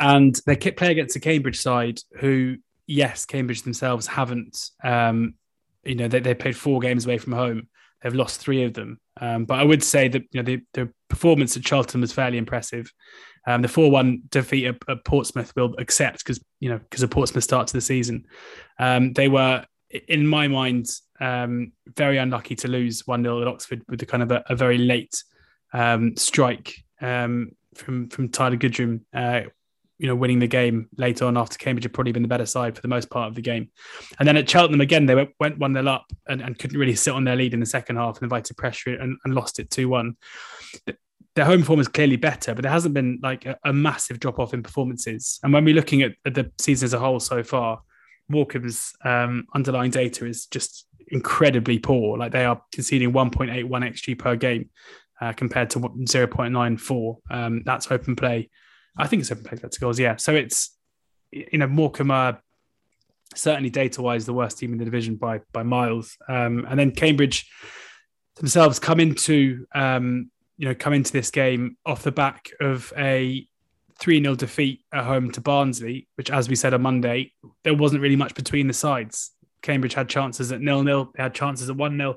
and 0.00 0.34
they 0.44 0.56
play 0.56 0.90
against 0.90 1.14
the 1.14 1.20
Cambridge 1.20 1.60
side, 1.60 2.00
who 2.18 2.56
yes, 2.86 3.26
Cambridge 3.26 3.62
themselves 3.62 4.06
haven't. 4.06 4.70
Um, 4.82 5.34
you 5.84 5.96
know, 5.96 6.08
they 6.08 6.20
they 6.20 6.34
played 6.34 6.56
four 6.56 6.80
games 6.80 7.04
away 7.04 7.18
from 7.18 7.32
home. 7.32 7.68
They've 8.02 8.14
lost 8.14 8.40
three 8.40 8.64
of 8.64 8.74
them. 8.74 8.98
Um, 9.20 9.44
but 9.44 9.58
I 9.58 9.64
would 9.64 9.82
say 9.82 10.08
that 10.08 10.22
you 10.32 10.42
know 10.42 10.44
the, 10.44 10.60
the 10.74 10.92
performance 11.08 11.56
at 11.56 11.64
Charlton 11.64 12.00
was 12.00 12.12
fairly 12.12 12.38
impressive. 12.38 12.92
Um, 13.46 13.62
the 13.62 13.68
four-one 13.68 14.22
defeat 14.28 14.66
at, 14.66 14.76
at, 14.88 15.04
Portsmouth 15.04 15.52
will 15.56 15.74
accept 15.78 16.18
because 16.18 16.40
you 16.60 16.68
know 16.68 16.78
because 16.78 17.02
of 17.02 17.10
Portsmouth 17.10 17.44
start 17.44 17.66
to 17.68 17.72
the 17.74 17.80
season. 17.80 18.26
Um, 18.78 19.12
they 19.12 19.28
were, 19.28 19.64
in 20.08 20.26
my 20.26 20.48
mind, 20.48 20.86
um, 21.20 21.72
very 21.96 22.18
unlucky 22.18 22.54
to 22.56 22.68
lose 22.68 23.06
one 23.06 23.22
0 23.22 23.42
at 23.42 23.48
Oxford 23.48 23.82
with 23.88 24.00
the 24.00 24.06
kind 24.06 24.22
of 24.22 24.30
a, 24.30 24.42
a 24.48 24.56
very 24.56 24.78
late 24.78 25.22
um, 25.72 26.16
strike 26.16 26.74
um, 27.00 27.52
from 27.74 28.08
from 28.08 28.28
Tyler 28.28 28.56
Goodrham. 28.56 29.04
Uh, 29.12 29.42
you 29.98 30.06
know, 30.06 30.14
winning 30.14 30.38
the 30.38 30.46
game 30.46 30.88
later 30.96 31.26
on 31.26 31.36
after 31.36 31.56
Cambridge 31.58 31.84
had 31.84 31.92
probably 31.92 32.12
been 32.12 32.22
the 32.22 32.28
better 32.28 32.46
side 32.46 32.74
for 32.74 32.82
the 32.82 32.88
most 32.88 33.10
part 33.10 33.28
of 33.28 33.34
the 33.34 33.42
game. 33.42 33.70
And 34.18 34.26
then 34.26 34.36
at 34.36 34.48
Cheltenham 34.48 34.80
again, 34.80 35.06
they 35.06 35.14
went, 35.14 35.58
1 35.58 35.74
0 35.74 35.86
up 35.86 36.06
and, 36.26 36.40
and, 36.40 36.58
couldn't 36.58 36.78
really 36.78 36.94
sit 36.94 37.14
on 37.14 37.24
their 37.24 37.36
lead 37.36 37.54
in 37.54 37.60
the 37.60 37.66
second 37.66 37.96
half 37.96 38.16
and 38.16 38.24
invited 38.24 38.56
pressure 38.56 38.94
and, 38.94 39.16
and 39.24 39.34
lost 39.34 39.58
it 39.58 39.70
2 39.70 39.88
1 39.88 40.16
their 41.34 41.44
home 41.44 41.62
form 41.62 41.80
is 41.80 41.88
clearly 41.88 42.16
better, 42.16 42.54
but 42.54 42.62
there 42.62 42.72
hasn't 42.72 42.94
been 42.94 43.18
like 43.22 43.46
a, 43.46 43.58
a 43.64 43.72
massive 43.72 44.20
drop 44.20 44.38
off 44.38 44.52
in 44.52 44.62
performances. 44.62 45.40
And 45.42 45.52
when 45.52 45.64
we're 45.64 45.74
looking 45.74 46.02
at, 46.02 46.12
at, 46.26 46.34
the 46.34 46.50
season 46.58 46.86
as 46.86 46.92
a 46.92 46.98
whole 46.98 47.20
so 47.20 47.42
far, 47.42 47.80
Morecambe's 48.28 48.92
um, 49.04 49.46
underlying 49.54 49.90
data 49.90 50.26
is 50.26 50.46
just 50.46 50.86
incredibly 51.08 51.78
poor. 51.78 52.18
Like 52.18 52.32
they 52.32 52.44
are 52.44 52.60
conceding 52.72 53.12
1.81 53.12 53.66
xG 53.68 54.18
per 54.18 54.36
game 54.36 54.70
uh, 55.20 55.32
compared 55.32 55.70
to 55.70 55.80
0.94. 55.80 57.16
Um, 57.30 57.62
that's 57.64 57.90
open 57.90 58.14
play 58.14 58.50
I 58.96 59.06
think 59.06 59.20
it's 59.20 59.32
open 59.32 59.44
play 59.44 59.58
better 59.58 59.80
goals. 59.80 59.98
Yeah, 59.98 60.16
so 60.16 60.34
it's 60.34 60.76
you 61.30 61.58
know 61.58 61.66
Morecambe 61.66 62.38
certainly 63.34 63.70
data 63.70 64.02
wise 64.02 64.26
the 64.26 64.34
worst 64.34 64.58
team 64.58 64.72
in 64.72 64.78
the 64.78 64.84
division 64.84 65.16
by 65.16 65.40
by 65.52 65.62
miles, 65.62 66.16
um, 66.28 66.66
and 66.68 66.78
then 66.78 66.90
Cambridge 66.90 67.50
themselves 68.36 68.78
come 68.78 69.00
into 69.00 69.66
um, 69.74 70.30
you 70.58 70.68
know 70.68 70.74
come 70.74 70.92
into 70.92 71.12
this 71.12 71.30
game 71.30 71.76
off 71.86 72.02
the 72.02 72.12
back 72.12 72.50
of 72.60 72.92
a 72.96 73.46
3 73.98 74.20
0 74.20 74.34
defeat 74.34 74.80
at 74.92 75.04
home 75.04 75.30
to 75.30 75.40
Barnsley, 75.40 76.08
which, 76.16 76.30
as 76.30 76.48
we 76.48 76.56
said 76.56 76.74
on 76.74 76.82
Monday, 76.82 77.32
there 77.62 77.74
wasn't 77.74 78.02
really 78.02 78.16
much 78.16 78.34
between 78.34 78.66
the 78.66 78.72
sides. 78.72 79.30
Cambridge 79.62 79.94
had 79.94 80.08
chances 80.08 80.50
at 80.50 80.60
nil 80.60 80.82
nil, 80.82 81.12
they 81.14 81.22
had 81.22 81.34
chances 81.34 81.70
at 81.70 81.76
1 81.76 81.96
0. 81.96 82.16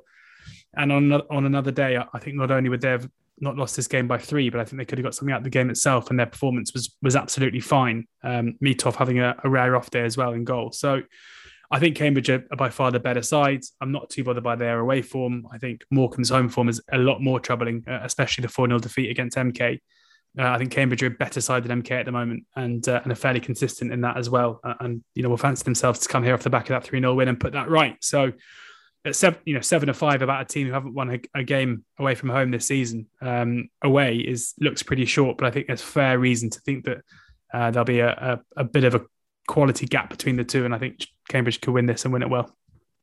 And 0.77 0.91
on, 0.91 1.11
on 1.13 1.45
another 1.45 1.71
day, 1.71 1.97
I 1.97 2.19
think 2.19 2.35
not 2.35 2.51
only 2.51 2.69
would 2.69 2.81
they 2.81 2.89
have 2.89 3.07
not 3.39 3.57
lost 3.57 3.75
this 3.75 3.87
game 3.87 4.07
by 4.07 4.17
three, 4.17 4.49
but 4.49 4.59
I 4.59 4.65
think 4.65 4.77
they 4.77 4.85
could 4.85 4.97
have 4.97 5.03
got 5.03 5.15
something 5.15 5.33
out 5.33 5.39
of 5.39 5.43
the 5.43 5.49
game 5.49 5.69
itself, 5.69 6.09
and 6.09 6.19
their 6.19 6.25
performance 6.25 6.73
was 6.73 6.95
was 7.01 7.15
absolutely 7.15 7.59
fine. 7.59 8.05
Um, 8.23 8.57
Mitov 8.63 8.95
having 8.95 9.19
a, 9.19 9.35
a 9.43 9.49
rare 9.49 9.75
off 9.75 9.89
day 9.89 10.03
as 10.03 10.17
well 10.17 10.33
in 10.33 10.43
goal. 10.43 10.71
So 10.71 11.01
I 11.71 11.79
think 11.79 11.95
Cambridge 11.95 12.29
are, 12.29 12.39
by 12.57 12.69
far 12.69 12.91
the 12.91 12.99
better 12.99 13.21
side. 13.21 13.61
I'm 13.81 13.91
not 13.91 14.09
too 14.09 14.23
bothered 14.23 14.43
by 14.43 14.55
their 14.55 14.79
away 14.79 15.01
form. 15.01 15.47
I 15.51 15.57
think 15.57 15.83
Morecambe's 15.91 16.29
home 16.29 16.49
form 16.49 16.69
is 16.69 16.81
a 16.91 16.97
lot 16.97 17.21
more 17.21 17.39
troubling, 17.39 17.83
uh, 17.87 17.99
especially 18.03 18.43
the 18.43 18.49
4 18.49 18.67
0 18.67 18.79
defeat 18.79 19.09
against 19.09 19.37
MK. 19.37 19.79
Uh, 20.37 20.49
I 20.49 20.57
think 20.57 20.71
Cambridge 20.71 21.01
are 21.01 21.07
a 21.07 21.11
better 21.11 21.39
side 21.39 21.63
than 21.63 21.81
MK 21.81 21.91
at 21.91 22.05
the 22.05 22.11
moment 22.11 22.45
and 22.55 22.87
uh, 22.87 22.99
and 23.03 23.11
are 23.11 23.15
fairly 23.15 23.39
consistent 23.39 23.91
in 23.91 24.01
that 24.01 24.17
as 24.17 24.29
well. 24.29 24.59
Uh, 24.63 24.73
and, 24.81 25.03
you 25.15 25.23
know, 25.23 25.29
will 25.29 25.37
fancy 25.37 25.63
themselves 25.63 25.99
to 25.99 26.09
come 26.09 26.23
here 26.23 26.33
off 26.33 26.43
the 26.43 26.49
back 26.49 26.69
of 26.69 26.69
that 26.69 26.83
3 26.83 26.99
0 26.99 27.13
win 27.13 27.29
and 27.29 27.39
put 27.39 27.53
that 27.53 27.69
right. 27.69 27.97
So, 28.01 28.31
at 29.05 29.15
seven, 29.15 29.39
you 29.45 29.53
know, 29.53 29.61
seven 29.61 29.89
or 29.89 29.93
five 29.93 30.21
about 30.21 30.41
a 30.41 30.45
team 30.45 30.67
who 30.67 30.73
haven't 30.73 30.93
won 30.93 31.11
a, 31.11 31.39
a 31.39 31.43
game 31.43 31.85
away 31.99 32.15
from 32.15 32.29
home 32.29 32.51
this 32.51 32.65
season, 32.65 33.07
um, 33.21 33.69
away 33.83 34.17
is 34.17 34.53
looks 34.59 34.83
pretty 34.83 35.05
short. 35.05 35.37
But 35.37 35.47
I 35.47 35.51
think 35.51 35.67
there's 35.67 35.81
fair 35.81 36.17
reason 36.17 36.49
to 36.49 36.59
think 36.61 36.85
that 36.85 36.97
uh, 37.53 37.71
there'll 37.71 37.85
be 37.85 37.99
a, 37.99 38.09
a, 38.09 38.61
a 38.61 38.63
bit 38.63 38.83
of 38.83 38.95
a 38.95 39.05
quality 39.47 39.85
gap 39.85 40.09
between 40.09 40.35
the 40.35 40.43
two. 40.43 40.65
And 40.65 40.73
I 40.73 40.79
think 40.79 41.05
Cambridge 41.29 41.61
could 41.61 41.73
win 41.73 41.85
this 41.85 42.03
and 42.03 42.13
win 42.13 42.23
it 42.23 42.29
well. 42.29 42.55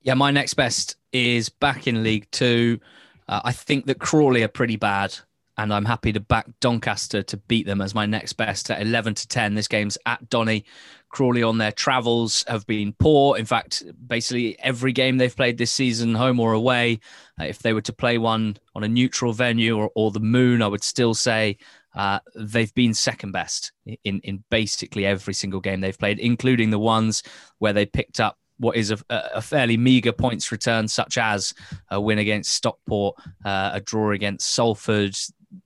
Yeah, 0.03 0.15
my 0.15 0.33
next 0.33 0.55
best 0.55 0.97
is 1.13 1.49
back 1.49 1.87
in 1.87 2.03
League 2.03 2.27
Two. 2.33 2.81
Uh, 3.29 3.41
I 3.45 3.53
think 3.53 3.87
that 3.87 4.01
Crawley 4.01 4.43
are 4.43 4.49
pretty 4.49 4.77
bad 4.77 5.17
and 5.59 5.73
I'm 5.73 5.85
happy 5.85 6.13
to 6.13 6.21
back 6.21 6.47
Doncaster 6.61 7.23
to 7.23 7.37
beat 7.37 7.67
them 7.67 7.81
as 7.81 7.95
my 7.95 8.07
next 8.07 8.35
best 8.35 8.71
at 8.71 8.81
11 8.81 9.15
to 9.15 9.29
10. 9.29 9.55
This 9.55 9.69
game's 9.69 9.99
at 10.07 10.29
Donny. 10.31 10.65
Crawley 11.11 11.43
on 11.43 11.59
their 11.59 11.73
travels 11.73 12.43
have 12.49 12.67
been 12.67 12.95
poor. 12.99 13.37
In 13.37 13.45
fact, 13.45 13.83
basically 14.07 14.59
every 14.61 14.93
game 14.93 15.19
they've 15.19 15.37
played 15.37 15.59
this 15.59 15.71
season, 15.71 16.15
home 16.15 16.41
or 16.41 16.55
away, 16.55 17.01
uh, 17.39 17.45
if 17.45 17.59
they 17.59 17.75
were 17.75 17.83
to 17.83 17.93
play 17.93 18.17
one 18.17 18.57
on 18.75 18.83
a 18.83 18.89
neutral 18.89 19.35
venue 19.35 19.77
or, 19.77 19.91
or 19.95 20.11
the 20.11 20.21
moon, 20.21 20.63
I 20.63 20.69
would 20.69 20.83
still 20.83 21.13
say 21.13 21.59
uh, 21.95 22.21
they've 22.35 22.73
been 22.75 22.95
second 22.95 23.33
best 23.33 23.73
in, 24.05 24.21
in 24.21 24.43
basically 24.51 25.05
every 25.05 25.35
single 25.35 25.61
game 25.61 25.83
they've 25.83 25.99
played, 25.99 26.19
including 26.19 26.71
the 26.71 26.79
ones 26.79 27.23
where 27.59 27.75
they 27.75 27.85
picked 27.85 28.19
up 28.19 28.39
what 28.59 28.77
is 28.77 28.91
a, 28.93 28.99
a, 29.11 29.43
fairly 29.43 29.77
meager 29.77 30.13
points 30.13 30.53
return, 30.53 30.87
such 30.87 31.19
as 31.19 31.53
a 31.91 32.01
win 32.01 32.19
against 32.19 32.55
Stockport, 32.55 33.17
uh, 33.45 33.71
a 33.75 33.81
draw 33.81 34.13
against 34.13 34.55
Salford, 34.55 35.17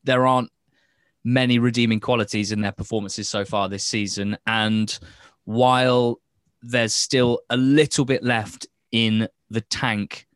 there 0.05 0.27
aren't 0.27 0.51
many 1.25 1.59
redeeming 1.59 2.01
qualities 2.01 2.53
in 2.53 2.61
their 2.61 2.73
performances 2.73 3.29
so 3.29 3.45
far 3.45 3.69
this 3.69 3.85
season. 3.85 4.39
And 4.47 4.97
while 5.45 6.21
there's 6.63 6.95
still 6.95 7.41
a 7.51 7.57
little 7.57 8.05
bit 8.05 8.23
left 8.23 8.67
in 8.93 9.29
the 9.51 9.61
tank 9.61 10.27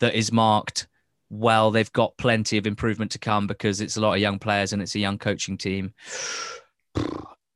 that 0.00 0.14
is 0.14 0.32
marked 0.32 0.86
well, 1.30 1.70
they've 1.70 1.92
got 1.92 2.16
plenty 2.16 2.56
of 2.56 2.66
improvement 2.66 3.10
to 3.12 3.18
come 3.18 3.46
because 3.46 3.80
it's 3.80 3.96
a 3.96 4.00
lot 4.00 4.14
of 4.14 4.20
young 4.20 4.38
players 4.38 4.72
and 4.72 4.80
it's 4.80 4.94
a 4.94 4.98
young 4.98 5.18
coaching 5.18 5.58
team. 5.58 5.92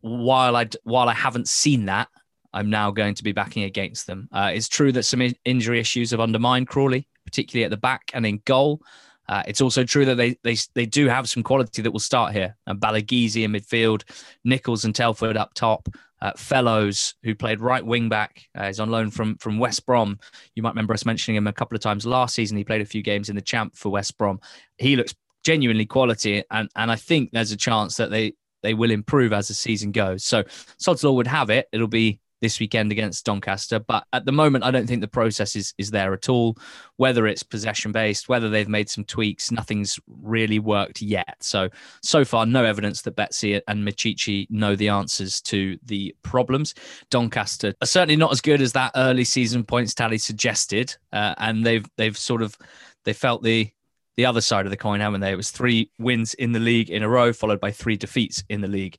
While 0.00 0.56
I 0.56 0.68
while 0.84 1.08
I 1.08 1.14
haven't 1.14 1.48
seen 1.48 1.86
that, 1.86 2.08
I'm 2.52 2.68
now 2.68 2.90
going 2.90 3.14
to 3.14 3.24
be 3.24 3.32
backing 3.32 3.62
against 3.62 4.06
them. 4.06 4.28
Uh, 4.32 4.50
it's 4.52 4.68
true 4.68 4.92
that 4.92 5.04
some 5.04 5.22
injury 5.44 5.80
issues 5.80 6.10
have 6.10 6.20
undermined 6.20 6.68
Crawley, 6.68 7.08
particularly 7.24 7.64
at 7.64 7.70
the 7.70 7.76
back 7.76 8.10
and 8.12 8.26
in 8.26 8.42
goal. 8.44 8.82
Uh, 9.28 9.42
it's 9.46 9.60
also 9.60 9.84
true 9.84 10.04
that 10.04 10.16
they, 10.16 10.36
they 10.42 10.56
they 10.74 10.86
do 10.86 11.06
have 11.06 11.28
some 11.28 11.42
quality 11.42 11.82
that 11.82 11.90
will 11.90 12.00
start 12.00 12.32
here. 12.32 12.56
And 12.66 12.80
Balagizi 12.80 13.44
in 13.44 13.52
midfield, 13.52 14.02
Nichols 14.44 14.84
and 14.84 14.94
Telford 14.94 15.36
up 15.36 15.54
top, 15.54 15.88
uh, 16.20 16.32
Fellows 16.36 17.14
who 17.22 17.34
played 17.34 17.60
right 17.60 17.84
wing 17.84 18.08
back 18.08 18.48
uh, 18.58 18.64
is 18.64 18.80
on 18.80 18.90
loan 18.90 19.10
from 19.10 19.36
from 19.38 19.58
West 19.58 19.86
Brom. 19.86 20.18
You 20.54 20.62
might 20.62 20.70
remember 20.70 20.94
us 20.94 21.04
mentioning 21.04 21.36
him 21.36 21.46
a 21.46 21.52
couple 21.52 21.76
of 21.76 21.82
times 21.82 22.06
last 22.06 22.34
season. 22.34 22.56
He 22.56 22.64
played 22.64 22.80
a 22.80 22.86
few 22.86 23.02
games 23.02 23.28
in 23.28 23.36
the 23.36 23.42
champ 23.42 23.76
for 23.76 23.90
West 23.90 24.16
Brom. 24.18 24.40
He 24.78 24.96
looks 24.96 25.14
genuinely 25.44 25.86
quality, 25.86 26.44
and 26.50 26.68
and 26.76 26.90
I 26.90 26.96
think 26.96 27.30
there's 27.32 27.52
a 27.52 27.56
chance 27.56 27.96
that 27.96 28.10
they 28.10 28.34
they 28.62 28.74
will 28.74 28.90
improve 28.90 29.32
as 29.32 29.48
the 29.48 29.54
season 29.54 29.92
goes. 29.92 30.24
So 30.24 30.44
Sod's 30.78 31.02
Law 31.02 31.12
would 31.12 31.26
have 31.26 31.50
it. 31.50 31.68
It'll 31.72 31.88
be 31.88 32.20
this 32.42 32.60
weekend 32.60 32.92
against 32.92 33.24
Doncaster. 33.24 33.78
But 33.78 34.04
at 34.12 34.26
the 34.26 34.32
moment, 34.32 34.64
I 34.64 34.70
don't 34.70 34.86
think 34.86 35.00
the 35.00 35.08
process 35.08 35.56
is, 35.56 35.72
is 35.78 35.90
there 35.90 36.12
at 36.12 36.28
all. 36.28 36.58
Whether 36.96 37.26
it's 37.26 37.42
possession 37.42 37.92
based, 37.92 38.28
whether 38.28 38.50
they've 38.50 38.68
made 38.68 38.90
some 38.90 39.04
tweaks, 39.04 39.50
nothing's 39.50 39.98
really 40.06 40.58
worked 40.58 41.00
yet. 41.00 41.36
So, 41.40 41.70
so 42.02 42.24
far, 42.24 42.44
no 42.44 42.64
evidence 42.64 43.00
that 43.02 43.16
Betsy 43.16 43.60
and 43.66 43.88
Micciche 43.88 44.46
know 44.50 44.76
the 44.76 44.90
answers 44.90 45.40
to 45.42 45.78
the 45.86 46.14
problems. 46.22 46.74
Doncaster 47.10 47.72
are 47.80 47.86
certainly 47.86 48.16
not 48.16 48.32
as 48.32 48.42
good 48.42 48.60
as 48.60 48.72
that 48.72 48.92
early 48.96 49.24
season 49.24 49.64
points 49.64 49.94
tally 49.94 50.18
suggested. 50.18 50.94
Uh, 51.12 51.34
and 51.38 51.64
they've, 51.64 51.86
they've 51.96 52.18
sort 52.18 52.42
of, 52.42 52.58
they 53.04 53.12
felt 53.12 53.42
the, 53.42 53.70
the 54.16 54.26
other 54.26 54.40
side 54.40 54.66
of 54.66 54.70
the 54.70 54.76
coin, 54.76 55.00
haven't 55.00 55.20
they? 55.20 55.32
It 55.32 55.36
was 55.36 55.52
three 55.52 55.90
wins 55.98 56.34
in 56.34 56.52
the 56.52 56.60
league 56.60 56.90
in 56.90 57.02
a 57.02 57.08
row, 57.08 57.32
followed 57.32 57.60
by 57.60 57.70
three 57.70 57.96
defeats 57.96 58.42
in 58.50 58.60
the 58.60 58.68
league 58.68 58.98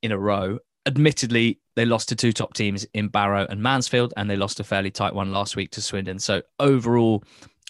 in 0.00 0.12
a 0.12 0.18
row 0.18 0.58
admittedly, 0.86 1.58
they 1.76 1.84
lost 1.84 2.08
to 2.10 2.16
two 2.16 2.32
top 2.32 2.54
teams 2.54 2.86
in 2.94 3.08
Barrow 3.08 3.46
and 3.48 3.62
Mansfield, 3.62 4.14
and 4.16 4.28
they 4.30 4.36
lost 4.36 4.60
a 4.60 4.64
fairly 4.64 4.90
tight 4.90 5.14
one 5.14 5.32
last 5.32 5.56
week 5.56 5.70
to 5.72 5.82
Swindon. 5.82 6.18
So 6.18 6.42
overall, 6.60 7.24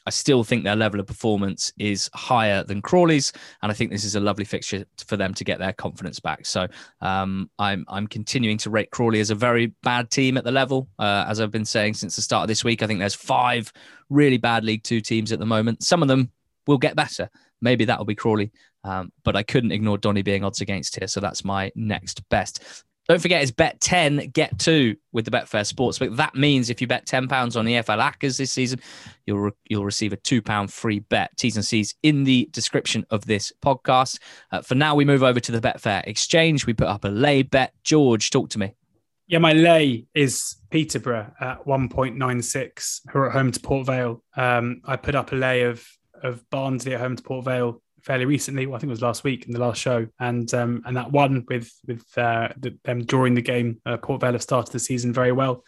I 0.07 0.11
still 0.11 0.45
think 0.45 0.65
their 0.65 0.77
level 0.77 1.01
of 1.01 1.07
performance 1.07 1.73
is 1.79 2.11
higher 2.13 2.63
than 2.63 2.83
Crawley's, 2.83 3.33
and 3.63 3.73
I 3.73 3.75
think 3.75 3.91
this 3.91 4.05
is 4.05 4.17
a 4.17 4.21
lovely 4.21 4.45
fixture 4.45 4.85
for 5.07 5.17
them 5.17 5.33
to 5.35 5.45
get 5.45 5.59
their 5.59 5.73
confidence 5.73 6.21
back. 6.21 6.45
So 6.45 6.67
um, 7.01 7.49
I'm 7.59 7.87
I'm 7.89 8.07
continuing 8.07 8.59
to 8.59 8.71
rate 8.71 8.91
Crawley 8.91 9.21
as 9.21 9.31
a 9.31 9.35
very 9.35 9.69
bad 9.83 10.11
team 10.11 10.37
at 10.37 10.45
the 10.45 10.53
level, 10.53 10.89
uh, 10.99 11.25
as 11.27 11.41
I've 11.41 11.51
been 11.51 11.65
saying 11.65 11.95
since 11.95 12.17
the 12.17 12.23
start 12.23 12.43
of 12.43 12.49
this 12.49 12.65
week. 12.65 12.83
I 12.83 12.87
think 12.87 13.01
there's 13.01 13.15
five 13.15 13.73
really 14.11 14.37
bad 14.37 14.65
League 14.65 14.83
Two 14.83 15.01
teams 15.01 15.33
at 15.33 15.39
the 15.39 15.47
moment. 15.47 15.83
Some 15.83 16.03
of 16.03 16.09
them 16.09 16.31
will 16.67 16.79
get 16.79 16.97
better. 16.97 17.31
Maybe 17.63 17.87
that 17.87 17.97
will 17.97 18.05
be 18.05 18.15
Crawley, 18.15 18.53
um, 18.83 19.11
but 19.23 19.37
I 19.37 19.43
couldn't 19.43 19.73
ignore 19.73 19.97
Donny 19.97 20.21
being 20.21 20.45
odds 20.45 20.61
against 20.61 20.99
here, 20.99 21.09
so 21.09 21.21
that's 21.21 21.47
my 21.47 21.73
next 21.75 22.29
best. 22.29 22.63
Don't 23.09 23.21
forget, 23.21 23.43
it's 23.43 23.51
bet 23.51 23.81
10, 23.81 24.31
get 24.31 24.59
two 24.59 24.97
with 25.13 25.27
the 25.27 25.31
Betfair 25.31 25.71
Sportsbook. 25.71 26.17
That 26.17 26.35
means 26.35 26.71
if 26.71 26.81
you 26.81 26.87
bet 26.87 27.07
£10 27.07 27.57
on 27.57 27.65
the 27.67 27.75
EFL 27.75 28.01
Accas 28.01 28.39
this 28.39 28.51
season, 28.51 28.81
you'll, 29.27 29.41
re- 29.41 29.53
you'll 29.69 29.85
receive 29.85 30.15
a 30.15 30.17
£2 30.17 30.71
free 30.71 31.01
bet. 31.01 31.37
T's 31.37 31.57
and 31.57 31.65
C's 31.65 31.95
in 32.03 32.25
the 32.25 32.49
description 32.53 33.05
of 33.11 33.27
this 33.27 33.53
podcast. 33.63 34.19
Uh, 34.51 34.63
for 34.63 34.75
now, 34.75 34.95
we 34.95 35.05
move 35.05 35.23
over 35.23 35.39
to 35.39 35.53
the 35.53 35.61
Betfair 35.61 36.03
Exchange. 36.07 36.67
We 36.67 36.73
put 36.73 36.89
up 36.89 37.05
a 37.05 37.09
lay 37.09 37.43
bet. 37.43 37.75
George, 37.83 38.31
talk 38.31 38.49
to 38.51 38.59
me. 38.59 38.75
Yeah, 39.27 39.39
my 39.39 39.53
lay 39.53 40.07
is 40.15 40.57
Peterborough 40.71 41.33
at 41.41 41.65
1.96, 41.67 43.01
who 43.11 43.19
are 43.19 43.27
at 43.29 43.33
home 43.33 43.53
to 43.53 43.61
Port 43.61 43.87
Vale. 43.87 44.23
Um, 44.37 44.81
I 44.85 44.97
put 44.97 45.15
up 45.15 45.33
a 45.33 45.37
lay 45.37 45.63
of 45.63 45.87
of 46.25 46.49
Barnsley 46.49 46.95
at 46.95 47.01
home 47.01 47.17
to 47.17 47.23
Port 47.23 47.45
Vale 47.45 47.81
fairly 48.05 48.27
recently. 48.27 48.67
Well, 48.67 48.77
I 48.77 48.79
think 48.79 48.89
it 48.89 48.93
was 48.93 49.03
last 49.03 49.25
week 49.25 49.47
in 49.47 49.53
the 49.53 49.61
last 49.61 49.81
show, 49.81 50.07
and 50.21 50.53
um, 50.55 50.83
and 50.85 50.97
that 50.97 51.11
one 51.11 51.45
with 51.49 51.73
with 51.87 52.07
uh, 52.17 52.49
the, 52.59 52.77
them 52.85 53.05
drawing 53.05 53.35
the 53.35 53.43
game. 53.43 53.81
Uh, 53.85 53.97
Port 53.97 54.21
Vale 54.21 54.33
have 54.33 54.43
started 54.43 54.73
the 54.73 54.79
season 54.79 55.13
very 55.13 55.33
well, 55.33 55.65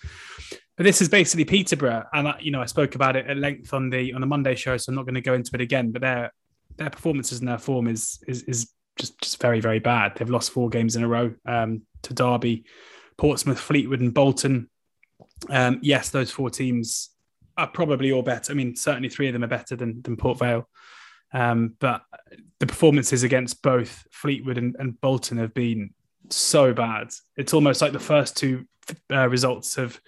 but 0.77 0.85
this 0.85 1.01
is 1.01 1.09
basically 1.09 1.45
Peterborough, 1.45 2.05
and 2.13 2.29
I, 2.29 2.39
you 2.41 2.51
know 2.51 2.61
I 2.61 2.67
spoke 2.67 2.95
about 2.95 3.17
it 3.17 3.27
at 3.27 3.37
length 3.37 3.73
on 3.73 3.91
the 3.91 4.13
on 4.13 4.21
the 4.21 4.27
Monday 4.27 4.55
show, 4.55 4.77
so 4.77 4.91
I'm 4.91 4.97
not 4.97 5.07
going 5.07 5.15
to 5.15 5.21
go 5.21 5.35
into 5.35 5.51
it 5.55 5.61
again. 5.61 5.91
But 5.93 6.03
their 6.03 6.33
their 6.77 6.91
performances 6.91 7.41
and 7.41 7.49
their 7.49 7.59
form 7.59 7.89
is 7.89 8.23
is 8.29 8.43
is 8.43 8.71
just 8.97 9.19
just 9.21 9.41
very 9.41 9.61
very 9.61 9.79
bad. 9.79 10.13
They've 10.17 10.31
lost 10.31 10.51
four 10.51 10.69
games 10.69 10.97
in 10.97 11.03
a 11.03 11.09
row 11.09 11.35
um, 11.47 11.83
to 12.03 12.15
Derby, 12.15 12.65
Portsmouth, 13.17 13.59
Fleetwood, 13.59 14.01
and 14.01 14.13
Bolton. 14.13 14.69
Um, 15.49 15.81
yes, 15.83 16.11
those 16.11 16.31
four 16.31 16.51
teams 16.51 17.11
are 17.57 17.67
probably 17.67 18.13
all 18.13 18.23
better. 18.23 18.53
I 18.53 18.55
mean, 18.55 18.77
certainly 18.77 19.09
three 19.09 19.29
of 19.29 19.33
them 19.33 19.45
are 19.45 19.49
better 19.49 19.75
than 19.75 20.03
than 20.03 20.17
Port 20.17 20.39
Vale. 20.39 20.69
Um, 21.37 21.75
but 21.81 22.01
the 22.61 22.67
performances 22.67 23.23
against 23.23 23.61
both 23.61 24.07
Fleetwood 24.11 24.57
and, 24.57 24.75
and, 24.79 24.99
Bolton 25.03 25.37
have 25.37 25.53
been 25.53 25.91
so 26.31 26.73
bad. 26.73 27.11
It's 27.37 27.53
almost 27.53 27.83
like 27.83 27.93
the 27.93 27.99
first 27.99 28.39
two 28.39 28.65
uh, 29.13 29.29
results 29.29 29.75
have 29.77 30.01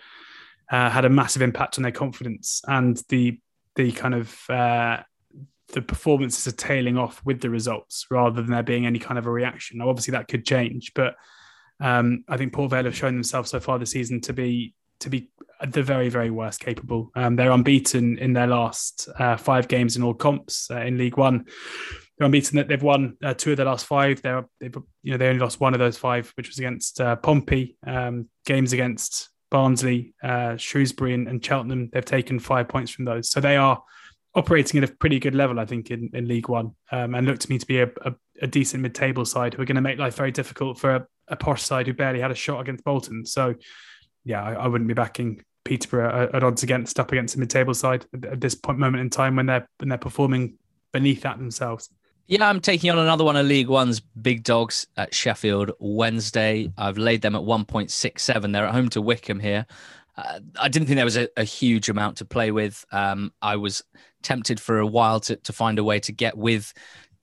uh, 0.72 0.88
had 0.88 1.04
a 1.04 1.10
massive 1.10 1.42
impact 1.42 1.78
on 1.78 1.82
their 1.82 1.92
confidence, 1.92 2.62
and 2.66 2.96
the 3.10 3.38
the 3.74 3.92
kind 3.92 4.14
of 4.14 4.38
uh, 4.48 5.02
the 5.74 5.82
performances 5.82 6.50
are 6.50 6.56
tailing 6.56 6.96
off 6.96 7.20
with 7.26 7.42
the 7.42 7.50
results 7.50 8.06
rather 8.10 8.40
than 8.40 8.50
there 8.50 8.62
being 8.62 8.86
any 8.86 8.98
kind 8.98 9.18
of 9.18 9.26
a 9.26 9.30
reaction. 9.30 9.78
Now, 9.78 9.90
obviously, 9.90 10.12
that 10.12 10.28
could 10.28 10.46
change, 10.46 10.92
but 10.94 11.14
um, 11.78 12.24
I 12.26 12.38
think 12.38 12.54
Port 12.54 12.70
Vale 12.70 12.84
have 12.84 12.96
shown 12.96 13.14
themselves 13.14 13.50
so 13.50 13.60
far 13.60 13.78
this 13.78 13.90
season 13.90 14.22
to 14.22 14.32
be 14.32 14.72
to 15.00 15.10
be 15.10 15.28
the 15.66 15.82
very, 15.82 16.08
very 16.08 16.30
worst 16.30 16.60
capable. 16.60 17.10
Um, 17.14 17.36
they're 17.36 17.50
unbeaten 17.50 18.18
in 18.18 18.32
their 18.32 18.46
last 18.46 19.08
uh, 19.18 19.36
five 19.36 19.68
games 19.68 19.96
in 19.96 20.02
all 20.02 20.14
comps 20.14 20.70
uh, 20.70 20.80
in 20.80 20.98
League 20.98 21.16
One. 21.16 21.46
they're 22.16 22.26
unbeaten. 22.26 22.56
That 22.56 22.68
they've 22.68 22.82
won 22.82 23.16
uh, 23.22 23.34
two 23.34 23.52
of 23.52 23.56
the 23.56 23.64
last 23.64 23.86
five. 23.86 24.22
They're 24.22 24.46
they've 24.60 24.76
you 25.02 25.12
know 25.12 25.18
they 25.18 25.28
only 25.28 25.40
lost 25.40 25.60
one 25.60 25.74
of 25.74 25.80
those 25.80 25.96
five, 25.96 26.32
which 26.36 26.48
was 26.48 26.58
against 26.58 27.00
uh, 27.00 27.16
Pompey. 27.16 27.76
Um, 27.86 28.28
games 28.46 28.72
against 28.72 29.30
Barnsley, 29.50 30.14
uh, 30.22 30.56
Shrewsbury, 30.56 31.14
and, 31.14 31.28
and, 31.28 31.44
Cheltenham. 31.44 31.90
They've 31.92 32.04
taken 32.04 32.38
five 32.38 32.68
points 32.68 32.90
from 32.90 33.04
those, 33.04 33.30
so 33.30 33.40
they 33.40 33.56
are 33.56 33.82
operating 34.34 34.82
at 34.82 34.88
a 34.88 34.94
pretty 34.94 35.18
good 35.18 35.34
level, 35.34 35.58
I 35.58 35.64
think, 35.64 35.90
in, 35.90 36.10
in 36.12 36.28
League 36.28 36.48
One, 36.48 36.74
um, 36.92 37.14
and 37.14 37.26
look 37.26 37.38
to 37.40 37.50
me 37.50 37.58
to 37.58 37.66
be 37.66 37.80
a, 37.80 37.90
a, 38.02 38.14
a 38.42 38.46
decent 38.46 38.82
mid-table 38.82 39.24
side 39.24 39.54
who 39.54 39.62
are 39.62 39.66
going 39.66 39.76
to 39.76 39.82
make 39.82 39.98
life 39.98 40.16
very 40.16 40.30
difficult 40.30 40.78
for 40.78 40.94
a, 40.94 41.06
a, 41.28 41.36
posh 41.36 41.62
side 41.62 41.86
who 41.86 41.94
barely 41.94 42.20
had 42.20 42.30
a 42.30 42.36
shot 42.36 42.60
against 42.60 42.84
Bolton. 42.84 43.24
So, 43.26 43.54
yeah, 44.24 44.42
I, 44.42 44.52
I 44.54 44.66
wouldn't 44.68 44.88
be 44.88 44.94
backing 44.94 45.42
Peterborough 45.68 46.30
at 46.32 46.42
odds 46.42 46.62
against 46.62 46.98
up 46.98 47.12
against 47.12 47.36
a 47.36 47.38
mid-table 47.38 47.74
side 47.74 48.06
at 48.24 48.40
this 48.40 48.54
point 48.54 48.78
moment 48.78 49.02
in 49.02 49.10
time 49.10 49.36
when 49.36 49.44
they're 49.44 49.68
when 49.78 49.90
they're 49.90 49.98
performing 49.98 50.54
beneath 50.92 51.20
that 51.22 51.36
themselves. 51.38 51.90
Yeah, 52.26 52.48
I'm 52.48 52.60
taking 52.60 52.90
on 52.90 52.98
another 52.98 53.24
one 53.24 53.36
of 53.36 53.46
League 53.46 53.68
One's 53.68 54.00
big 54.00 54.44
dogs 54.44 54.86
at 54.96 55.14
Sheffield 55.14 55.72
Wednesday. 55.78 56.70
I've 56.76 56.98
laid 56.98 57.22
them 57.22 57.34
at 57.34 57.42
1.67. 57.42 58.52
They're 58.52 58.66
at 58.66 58.74
home 58.74 58.88
to 58.90 59.02
Wycombe 59.02 59.40
here. 59.40 59.66
Uh, 60.16 60.40
I 60.58 60.68
didn't 60.68 60.88
think 60.88 60.96
there 60.96 61.06
was 61.06 61.16
a, 61.16 61.28
a 61.38 61.44
huge 61.44 61.88
amount 61.88 62.18
to 62.18 62.26
play 62.26 62.50
with. 62.50 62.84
Um, 62.92 63.32
I 63.40 63.56
was 63.56 63.82
tempted 64.22 64.60
for 64.60 64.78
a 64.78 64.86
while 64.86 65.20
to, 65.20 65.36
to 65.36 65.52
find 65.52 65.78
a 65.78 65.84
way 65.84 66.00
to 66.00 66.12
get 66.12 66.36
with 66.36 66.74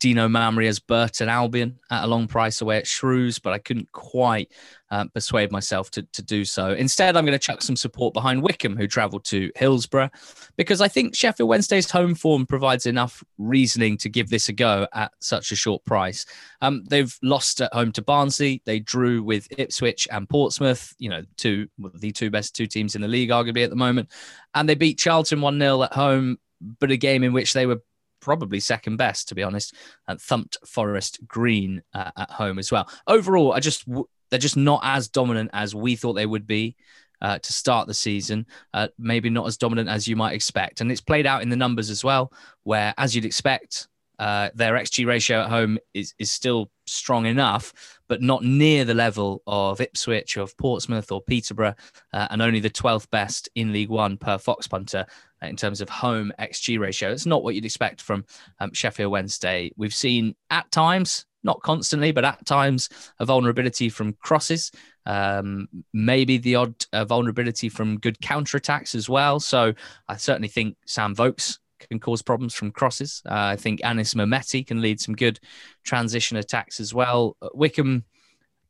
Dino 0.06 0.28
Maamria's 0.28 0.80
Burton 0.80 1.30
Albion 1.30 1.80
at 1.90 2.04
a 2.04 2.08
long 2.08 2.28
price 2.28 2.62
away 2.62 2.78
at 2.78 2.86
Shrews, 2.86 3.40
but 3.40 3.54
I 3.54 3.58
couldn't 3.58 3.92
quite 3.92 4.52
uh, 4.92 5.06
persuade 5.08 5.52
myself 5.52 5.90
to, 5.90 6.04
to 6.04 6.22
do 6.22 6.46
so. 6.46 6.74
Instead, 6.74 7.18
I'm 7.18 7.26
going 7.26 7.34
to 7.34 7.44
chuck 7.44 7.64
some 7.64 7.76
support 7.76 8.14
behind 8.14 8.44
Wycombe, 8.44 8.78
who 8.78 8.86
travelled 8.86 9.26
to 9.26 9.50
Hillsborough, 9.56 10.12
because 10.58 10.80
I 10.80 10.90
think 10.90 11.16
Sheffield 11.16 11.50
Wednesday's 11.50 11.90
home 11.90 12.14
form 12.14 12.46
provides 12.46 12.86
enough 12.86 13.24
reasoning 13.40 13.98
to 13.98 14.08
give 14.08 14.30
this 14.30 14.48
a 14.48 14.54
go 14.54 14.88
at 14.94 15.12
such 15.22 15.52
a 15.52 15.56
short 15.56 15.84
price. 15.86 16.28
Um, 16.62 16.84
they've 16.88 17.18
lost 17.24 17.62
at 17.62 17.74
home 17.74 17.92
to 17.94 18.04
Barnsley. 18.04 18.62
They 18.64 18.82
drew 18.82 19.24
with 19.24 19.48
Ipswich 19.58 20.08
and 20.12 20.30
Portsmouth, 20.30 20.94
you 21.00 21.10
know, 21.10 21.24
two 21.36 21.68
the 21.96 22.12
two 22.12 22.30
best 22.30 22.56
two 22.56 22.68
teams 22.68 22.94
in 22.94 23.02
the 23.02 23.08
league, 23.08 23.32
arguably 23.32 23.64
at 23.64 23.72
the 23.72 23.76
moment. 23.76 24.12
And 24.54 24.70
they 24.70 24.76
beat 24.76 25.00
Charlton 25.00 25.42
1 25.42 25.58
0 25.60 25.82
at 25.82 25.94
home, 25.94 26.38
but 26.80 26.92
a 26.92 26.98
game 26.98 27.24
in 27.24 27.34
which 27.34 27.54
they 27.54 27.66
were 27.66 27.82
probably 28.20 28.60
second 28.60 28.98
best, 28.98 29.30
to 29.30 29.36
be 29.36 29.44
honest, 29.44 29.76
and 30.08 30.20
thumped 30.20 30.58
Forest 30.66 31.20
Green 31.28 31.82
uh, 31.94 32.12
at 32.18 32.32
home 32.32 32.60
as 32.60 32.72
well. 32.72 32.90
Overall, 33.08 33.54
I 33.54 33.60
just 33.60 33.86
they're 34.30 34.40
just 34.40 34.58
not 34.58 34.82
as 34.84 35.08
dominant 35.08 35.52
as 35.54 35.76
we 35.76 35.96
thought 35.96 36.14
they 36.14 36.26
would 36.26 36.48
be. 36.48 36.76
Uh, 37.22 37.40
to 37.40 37.54
start 37.54 37.88
the 37.88 37.94
season, 37.94 38.46
uh, 38.74 38.90
maybe 39.00 39.30
not 39.30 39.48
as 39.48 39.56
dominant 39.58 39.88
as 39.88 40.06
you 40.06 40.18
might 40.18 40.34
expect. 40.34 40.82
And 40.82 40.92
it's 40.92 41.00
played 41.00 41.26
out 41.26 41.42
in 41.42 41.50
the 41.50 41.56
numbers 41.56 41.90
as 41.90 42.04
well, 42.04 42.32
where, 42.64 42.94
as 42.98 43.16
you'd 43.16 43.24
expect, 43.24 43.88
uh, 44.20 44.50
their 44.56 44.74
XG 44.74 45.06
ratio 45.06 45.42
at 45.42 45.50
home 45.50 45.78
is, 45.94 46.14
is 46.20 46.32
still 46.32 46.72
strong 46.86 47.26
enough, 47.26 47.74
but 48.08 48.22
not 48.22 48.44
near 48.44 48.86
the 48.86 48.94
level 48.94 49.42
of 49.48 49.82
Ipswich, 49.82 50.38
of 50.38 50.56
Portsmouth, 50.58 51.12
or 51.12 51.22
Peterborough, 51.22 51.76
uh, 52.14 52.28
and 52.30 52.42
only 52.42 52.60
the 52.60 52.70
12th 52.70 53.10
best 53.10 53.50
in 53.56 53.74
League 53.74 53.90
One 53.90 54.18
per 54.18 54.38
Fox 54.38 54.68
Punter 54.68 55.06
in 55.42 55.56
terms 55.56 55.82
of 55.82 55.90
home 55.90 56.32
XG 56.40 56.80
ratio. 56.80 57.12
It's 57.12 57.26
not 57.26 57.44
what 57.44 57.56
you'd 57.56 57.66
expect 57.66 58.02
from 58.02 58.26
um, 58.60 58.74
Sheffield 58.74 59.12
Wednesday. 59.12 59.72
We've 59.76 59.94
seen 59.94 60.36
at 60.50 60.72
times, 60.72 61.26
not 61.44 61.62
constantly, 61.62 62.12
but 62.12 62.26
at 62.26 62.46
times, 62.46 62.90
a 63.20 63.26
vulnerability 63.26 63.90
from 63.90 64.14
crosses. 64.14 64.72
Um, 65.06 65.68
maybe 65.94 66.38
the 66.38 66.56
odd 66.56 66.86
uh, 66.92 67.06
vulnerability 67.06 67.70
from 67.70 68.00
good 68.00 68.20
counter 68.22 68.58
attacks 68.58 68.96
as 68.96 69.08
well. 69.08 69.40
So 69.40 69.74
I 70.08 70.18
certainly 70.18 70.48
think 70.48 70.78
Sam 70.86 71.14
Vokes 71.14 71.60
can 71.80 72.00
cause 72.00 72.22
problems 72.22 72.54
from 72.54 72.72
crosses. 72.72 73.22
Uh, 73.26 73.34
I 73.34 73.56
think 73.56 73.82
Anis 73.84 74.14
Mehmeti 74.14 74.66
can 74.66 74.82
lead 74.82 75.00
some 75.00 75.16
good 75.16 75.40
transition 75.84 76.38
attacks 76.38 76.80
as 76.80 76.94
well. 76.94 77.38
Wycombe 77.54 78.04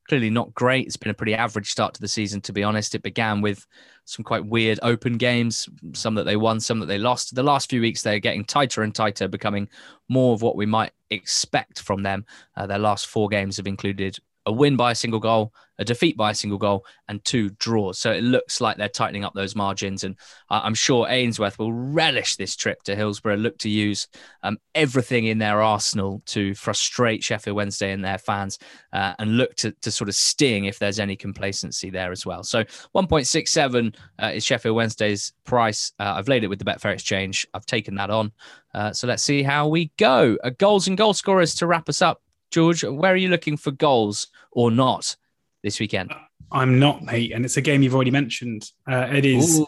clearly 0.08 0.30
not 0.30 0.54
great. 0.54 0.86
It's 0.86 0.98
been 0.98 1.12
a 1.12 1.16
pretty 1.16 1.34
average 1.34 1.72
start 1.72 1.94
to 1.96 2.02
the 2.02 2.08
season, 2.08 2.42
to 2.42 2.54
be 2.54 2.64
honest. 2.64 2.96
It 2.96 3.02
began 3.02 3.42
with 3.42 3.66
some 4.06 4.24
quite 4.24 4.46
weird 4.46 4.80
open 4.84 5.18
games, 5.18 5.68
some 5.94 6.16
that 6.16 6.26
they 6.26 6.36
won, 6.36 6.60
some 6.60 6.80
that 6.80 6.86
they 6.86 7.00
lost. 7.00 7.34
The 7.34 7.44
last 7.44 7.70
few 7.70 7.82
weeks, 7.82 8.02
they're 8.02 8.20
getting 8.20 8.46
tighter 8.46 8.84
and 8.84 8.94
tighter, 8.94 9.28
becoming 9.28 9.68
more 10.08 10.34
of 10.34 10.42
what 10.42 10.56
we 10.56 10.66
might 10.66 10.92
expect 11.10 11.82
from 11.82 12.04
them. 12.04 12.26
Uh, 12.56 12.68
their 12.68 12.80
last 12.80 13.08
four 13.08 13.30
games 13.30 13.58
have 13.58 13.68
included 13.68 14.18
a 14.46 14.52
win 14.52 14.76
by 14.76 14.92
a 14.92 14.96
single 14.96 15.20
goal, 15.20 15.54
a 15.78 15.86
defeat 15.86 16.16
by 16.16 16.32
a 16.32 16.36
single 16.36 16.58
goal, 16.58 16.86
and 17.08 17.24
two 17.24 17.50
draws. 17.52 18.00
So 18.00 18.12
it 18.12 18.24
looks 18.24 18.62
like 18.62 18.78
they're 18.78 18.88
tightening 18.88 19.24
up 19.24 19.34
those 19.34 19.56
margins. 19.56 20.04
And 20.04 20.16
I'm 20.50 20.74
sure 20.74 21.08
Ainsworth 21.10 21.60
will 21.60 21.74
relish 21.74 22.36
this 22.36 22.56
trip 22.56 22.84
to 22.84 22.96
Hillsborough, 22.96 23.38
look 23.38 23.58
to 23.60 23.70
use 23.70 24.08
um, 24.44 24.58
everything 24.74 25.26
in 25.26 25.38
their 25.38 25.62
arsenal 25.62 26.22
to 26.28 26.54
frustrate 26.56 27.24
Sheffield 27.24 27.56
Wednesday 27.56 27.92
and 27.92 28.04
their 28.04 28.18
fans, 28.18 28.60
uh, 28.94 29.14
and 29.20 29.38
look 29.38 29.56
to, 29.56 29.72
to 29.82 29.92
sort 29.92 30.10
of 30.10 30.16
sting 30.16 30.66
if 30.66 30.80
there's 30.80 31.00
any 31.00 31.16
complacency 31.16 31.90
there 31.90 32.12
as 32.12 32.26
well. 32.26 32.44
So 32.44 32.64
1.67 32.64 33.96
uh, 34.22 34.32
is 34.34 34.46
Sheffield 34.46 34.76
Wednesday's 34.76 35.34
price. 35.44 35.92
Uh, 36.00 36.14
I've 36.16 36.28
laid 36.28 36.44
it 36.44 36.48
with 36.48 36.60
the 36.60 36.66
Betfair 36.66 36.94
Exchange. 36.94 37.48
I've 37.54 37.66
taken 37.66 37.96
that 37.96 38.10
on. 38.10 38.32
Uh, 38.74 38.92
so 38.92 39.08
let's 39.08 39.24
see 39.24 39.42
how 39.42 39.68
we 39.68 39.92
go. 39.98 40.38
Uh, 40.44 40.52
goals 40.58 40.88
and 40.88 40.98
goal 40.98 41.14
scorers 41.14 41.56
to 41.56 41.68
wrap 41.68 41.90
us 41.90 42.02
up. 42.02 42.22
George, 42.52 42.84
where 42.84 43.14
are 43.14 43.18
you 43.18 43.30
looking 43.30 43.58
for 43.58 43.72
goals 43.72 44.28
or 44.56 44.72
not 44.72 45.16
this 45.62 45.80
weekend? 45.80 46.12
I'm 46.52 46.80
not, 46.80 47.04
mate, 47.04 47.32
and 47.32 47.46
it's 47.46 47.58
a 47.58 47.62
game 47.62 47.84
you've 47.84 47.94
already 47.94 48.12
mentioned. 48.12 48.72
Uh, 48.90 49.08
it 49.12 49.26
is 49.26 49.60
Ooh. 49.60 49.68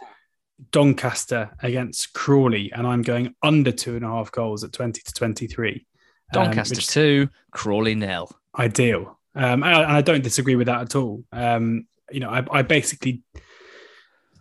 Doncaster 0.72 1.52
against 1.62 2.14
Crawley, 2.14 2.72
and 2.72 2.88
I'm 2.88 3.04
going 3.04 3.36
under 3.44 3.72
two 3.72 3.96
and 3.96 4.06
a 4.06 4.08
half 4.08 4.32
goals 4.32 4.64
at 4.64 4.74
20 4.74 5.02
to 5.02 5.14
23. 5.14 5.72
Um, 5.74 6.44
Doncaster 6.44 6.78
um, 6.78 6.82
two, 6.82 7.30
Crawley 7.52 7.94
nil. 7.94 8.32
Ideal, 8.58 9.20
um, 9.36 9.64
and 9.64 9.76
I 9.76 10.02
don't 10.02 10.24
disagree 10.24 10.56
with 10.56 10.68
that 10.68 10.82
at 10.82 10.96
all. 10.96 11.24
Um, 11.32 11.88
you 12.10 12.20
know, 12.20 12.30
I, 12.30 12.44
I 12.52 12.62
basically 12.64 13.22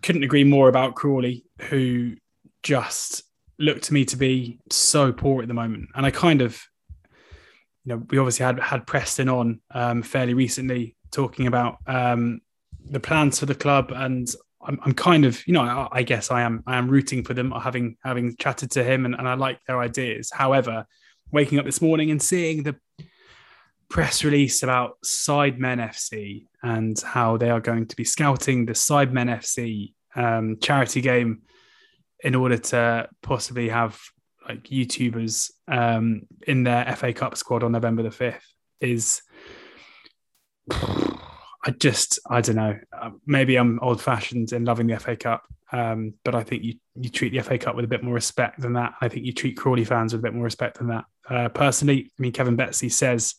couldn't 0.03 0.23
agree 0.23 0.45
more 0.45 0.69
about 0.69 0.95
Crawley, 0.95 1.45
who 1.63 2.15
just 2.63 3.23
looked 3.59 3.85
to 3.85 3.95
me 3.95 4.05
to 4.07 4.17
be 4.17 4.59
so 4.71 5.13
poor 5.13 5.43
at 5.43 5.49
the 5.49 5.55
moment, 5.55 5.89
and 5.95 6.07
I 6.07 6.11
kind 6.11 6.41
of 6.41 6.63
you 7.87 7.95
know, 7.95 8.03
we 8.11 8.19
obviously 8.19 8.45
had 8.45 8.59
had 8.59 8.87
Preston 8.87 9.29
on 9.29 9.61
um, 9.71 10.03
fairly 10.03 10.35
recently 10.35 10.97
talking 11.13 11.47
about 11.47 11.79
um, 11.87 12.41
the 12.91 12.99
plans 12.99 13.39
for 13.39 13.47
the 13.47 13.55
club, 13.55 13.93
and 13.95 14.29
I'm, 14.61 14.81
I'm 14.85 14.93
kind 14.93 15.25
of, 15.25 15.47
you 15.47 15.55
know, 15.55 15.63
I, 15.63 15.89
I, 15.93 16.03
guess 16.03 16.33
I 16.33 16.43
am 16.43 16.65
I 16.67 16.79
am 16.79 16.89
rooting 16.89 17.23
for 17.23 17.33
them, 17.33 17.53
having 17.53 17.97
having 18.03 18.35
chatted 18.37 18.73
to 18.73 18.83
him, 18.83 19.05
and, 19.07 19.15
and 19.15 19.29
I 19.29 19.35
like 19.35 19.61
their 19.69 19.79
ideas. 19.79 20.33
However, 20.35 20.85
waking 21.31 21.61
up 21.61 21.65
this 21.65 21.81
morning 21.81 22.11
and 22.11 22.21
seeing 22.21 22.65
the 22.65 22.75
press 23.89 24.25
release 24.25 24.65
about 24.65 24.99
Sidemen 25.05 25.79
FC 25.79 26.49
and 26.65 27.01
how 27.01 27.37
they 27.37 27.51
are 27.51 27.61
going 27.61 27.87
to 27.87 27.95
be 27.95 28.03
scouting 28.05 28.67
the 28.67 28.73
Sidemen 28.73 29.31
FC 29.31 29.93
um, 30.17 30.57
charity 30.61 31.01
game 31.01 31.43
in 32.25 32.35
order 32.35 32.59
to 32.59 33.09
possibly 33.23 33.69
have 33.69 33.97
like 34.49 34.65
YouTubers 34.65 35.51
um, 35.69 36.23
in 36.47 36.65
their 36.65 36.95
FA 36.97 37.13
Cup 37.13 37.37
squad 37.37 37.63
on 37.63 37.73
November 37.73 38.03
the 38.03 38.11
fifth 38.11 38.47
is. 38.81 39.23
I 41.67 41.71
just 41.71 42.21
I 42.31 42.41
don't 42.43 42.55
know. 42.55 42.79
Uh, 42.97 43.11
maybe 43.27 43.57
I'm 43.57 43.81
old 43.81 44.01
fashioned 44.01 44.53
in 44.53 44.65
loving 44.65 44.87
the 44.87 45.01
FA 45.01 45.17
Cup, 45.17 45.43
um, 45.73 46.15
but 46.25 46.37
I 46.37 46.45
think 46.45 46.63
you 46.63 46.75
you 46.95 47.11
treat 47.11 47.33
the 47.33 47.43
FA 47.43 47.59
Cup 47.59 47.75
with 47.75 47.85
a 47.85 47.89
bit 47.89 48.05
more 48.05 48.15
respect 48.15 48.61
than 48.61 48.75
that. 48.75 48.95
I 49.01 49.09
think 49.09 49.27
you 49.27 49.33
treat 49.33 49.57
Crawley 49.57 49.85
fans 49.85 50.13
with 50.13 50.21
a 50.21 50.23
bit 50.23 50.35
more 50.35 50.45
respect 50.45 50.79
than 50.79 50.89
that. 50.89 51.05
Uh, 51.29 51.49
personally, 51.49 52.13
I 52.17 52.23
mean, 52.23 52.31
Kevin 52.31 52.55
Betsy 52.55 52.89
says 52.89 53.35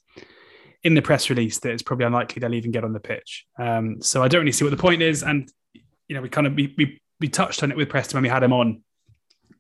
in 0.83 0.93
the 0.93 1.01
press 1.01 1.29
release 1.29 1.59
that 1.59 1.71
it's 1.71 1.83
probably 1.83 2.05
unlikely 2.05 2.39
they'll 2.41 2.53
even 2.53 2.71
get 2.71 2.83
on 2.83 2.93
the 2.93 2.99
pitch. 2.99 3.45
Um, 3.57 4.01
so 4.01 4.21
I 4.21 4.27
don't 4.27 4.41
really 4.41 4.51
see 4.51 4.65
what 4.65 4.71
the 4.71 4.77
point 4.77 5.01
is. 5.01 5.23
And 5.23 5.49
you 5.73 6.15
know, 6.15 6.21
we 6.21 6.27
kind 6.27 6.47
of 6.47 6.53
we, 6.53 6.73
we 6.77 7.01
we 7.21 7.29
touched 7.29 7.63
on 7.63 7.71
it 7.71 7.77
with 7.77 7.87
Preston 7.89 8.17
when 8.17 8.23
we 8.23 8.29
had 8.29 8.43
him 8.43 8.53
on 8.53 8.83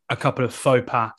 a 0.09 0.15
couple 0.15 0.43
of 0.43 0.53
faux 0.53 0.83
pas 0.85 1.11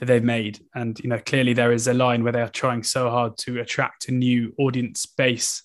that 0.00 0.06
they've 0.06 0.24
made. 0.24 0.58
And 0.74 0.98
you 0.98 1.08
know, 1.08 1.18
clearly 1.18 1.52
there 1.52 1.72
is 1.72 1.86
a 1.86 1.94
line 1.94 2.24
where 2.24 2.32
they 2.32 2.40
are 2.40 2.48
trying 2.48 2.82
so 2.82 3.08
hard 3.10 3.36
to 3.38 3.60
attract 3.60 4.08
a 4.08 4.12
new 4.12 4.52
audience 4.58 5.06
base 5.06 5.62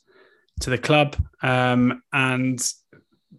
to 0.60 0.70
the 0.70 0.78
club, 0.78 1.16
um, 1.42 2.02
and 2.14 2.62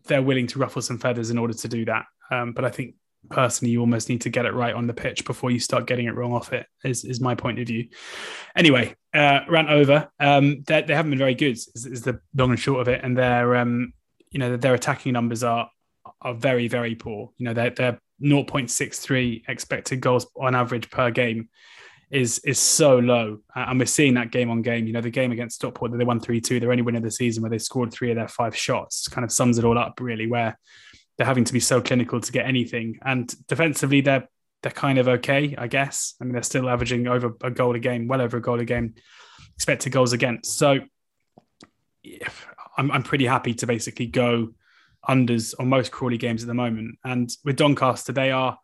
they're 0.07 0.23
willing 0.23 0.47
to 0.49 0.59
ruffle 0.59 0.83
some 0.83 0.99
feathers 0.99 1.31
in 1.31 1.39
order 1.39 1.55
to 1.55 1.69
do 1.69 1.85
that. 1.85 2.05
Um, 2.31 2.53
but 2.53 2.65
I 2.65 2.71
think 2.71 2.95
personally, 3.29 3.73
you 3.73 3.81
almost 3.81 4.09
need 4.09 4.23
to 4.23 4.31
get 4.31 4.47
it 4.47 4.55
right 4.55 4.75
on 4.75 4.87
the 4.87 4.95
pitch 4.95 5.25
before 5.25 5.51
you 5.51 5.61
start 5.61 5.87
getting 5.87 6.07
it 6.07 6.15
wrong 6.15 6.33
off 6.33 6.53
it. 6.53 6.67
Is 6.83 7.05
is 7.05 7.21
my 7.21 7.35
point 7.35 7.59
of 7.59 7.67
view. 7.67 7.89
Anyway, 8.57 8.95
uh, 9.15 9.41
rant 9.49 9.69
over. 9.69 10.09
Um, 10.19 10.63
they, 10.67 10.83
they 10.83 10.95
haven't 10.95 11.11
been 11.11 11.19
very 11.19 11.35
good. 11.35 11.53
Is, 11.53 11.87
is 11.87 12.03
the 12.03 12.21
long 12.35 12.51
and 12.51 12.59
short 12.59 12.81
of 12.81 12.89
it, 12.89 13.03
and 13.05 13.17
their 13.17 13.57
um, 13.57 13.93
you 14.31 14.39
know 14.39 14.57
their 14.57 14.75
attacking 14.75 15.13
numbers 15.13 15.45
are 15.45 15.69
are 16.23 16.35
very 16.35 16.69
very 16.69 16.95
poor. 16.95 17.33
You 17.37 17.45
know 17.45 17.53
they're 17.53 17.71
they're 17.71 18.01
0.63 18.23 19.43
expected 19.49 20.01
goals 20.01 20.27
on 20.37 20.55
average 20.55 20.91
per 20.91 21.11
game 21.11 21.49
is 22.11 22.39
is 22.41 22.59
so 22.59 22.99
low, 22.99 23.39
and 23.55 23.79
we're 23.79 23.87
seeing 23.87 24.15
that 24.15 24.31
game 24.31 24.49
on 24.49 24.63
game. 24.63 24.87
You 24.87 24.93
know, 24.93 25.01
the 25.01 25.11
game 25.11 25.33
against 25.33 25.57
Stockport 25.57 25.91
that 25.91 25.99
they 25.99 26.05
won 26.05 26.21
three 26.21 26.41
two, 26.41 26.61
they're 26.61 26.71
only 26.71 26.83
winning 26.83 27.03
the 27.03 27.11
season 27.11 27.43
where 27.43 27.51
they 27.51 27.59
scored 27.59 27.93
three 27.93 28.11
of 28.11 28.17
their 28.17 28.29
five 28.29 28.57
shots. 28.57 29.09
Kind 29.09 29.25
of 29.25 29.33
sums 29.33 29.59
it 29.59 29.65
all 29.65 29.77
up, 29.77 30.01
really. 30.01 30.27
Where 30.27 30.57
they're 31.19 31.27
having 31.27 31.45
to 31.45 31.53
be 31.53 31.61
so 31.61 31.81
clinical 31.81 32.21
to 32.21 32.33
get 32.33 32.47
anything, 32.47 32.99
and 33.05 33.35
defensively 33.49 34.03
they're 34.03 34.29
they're 34.63 34.73
kind 34.73 34.99
of 34.99 35.09
okay, 35.09 35.55
I 35.59 35.67
guess. 35.67 36.15
I 36.21 36.25
mean, 36.25 36.33
they're 36.33 36.43
still 36.43 36.71
averaging 36.71 37.09
over 37.09 37.35
a 37.43 37.51
goal 37.51 37.75
a 37.75 37.81
game, 37.81 38.07
well 38.07 38.21
over 38.21 38.37
a 38.37 38.43
goal 38.43 38.61
a 38.61 38.65
game, 38.65 38.95
expected 39.57 39.93
goals 39.93 40.13
against. 40.13 40.57
So 40.59 40.79
yeah, 42.03 42.29
I'm, 42.79 42.91
I'm 42.93 43.03
pretty 43.03 43.27
happy 43.27 43.55
to 43.55 43.67
basically 43.67 44.07
go 44.07 44.55
unders 45.09 45.55
on 45.59 45.69
most 45.69 45.93
Crawley 45.93 46.19
games 46.19 46.43
at 46.43 46.49
the 46.49 46.55
moment. 46.55 46.99
And 47.05 47.31
with 47.45 47.57
Doncaster, 47.57 48.13
they 48.13 48.31
are, 48.31 48.59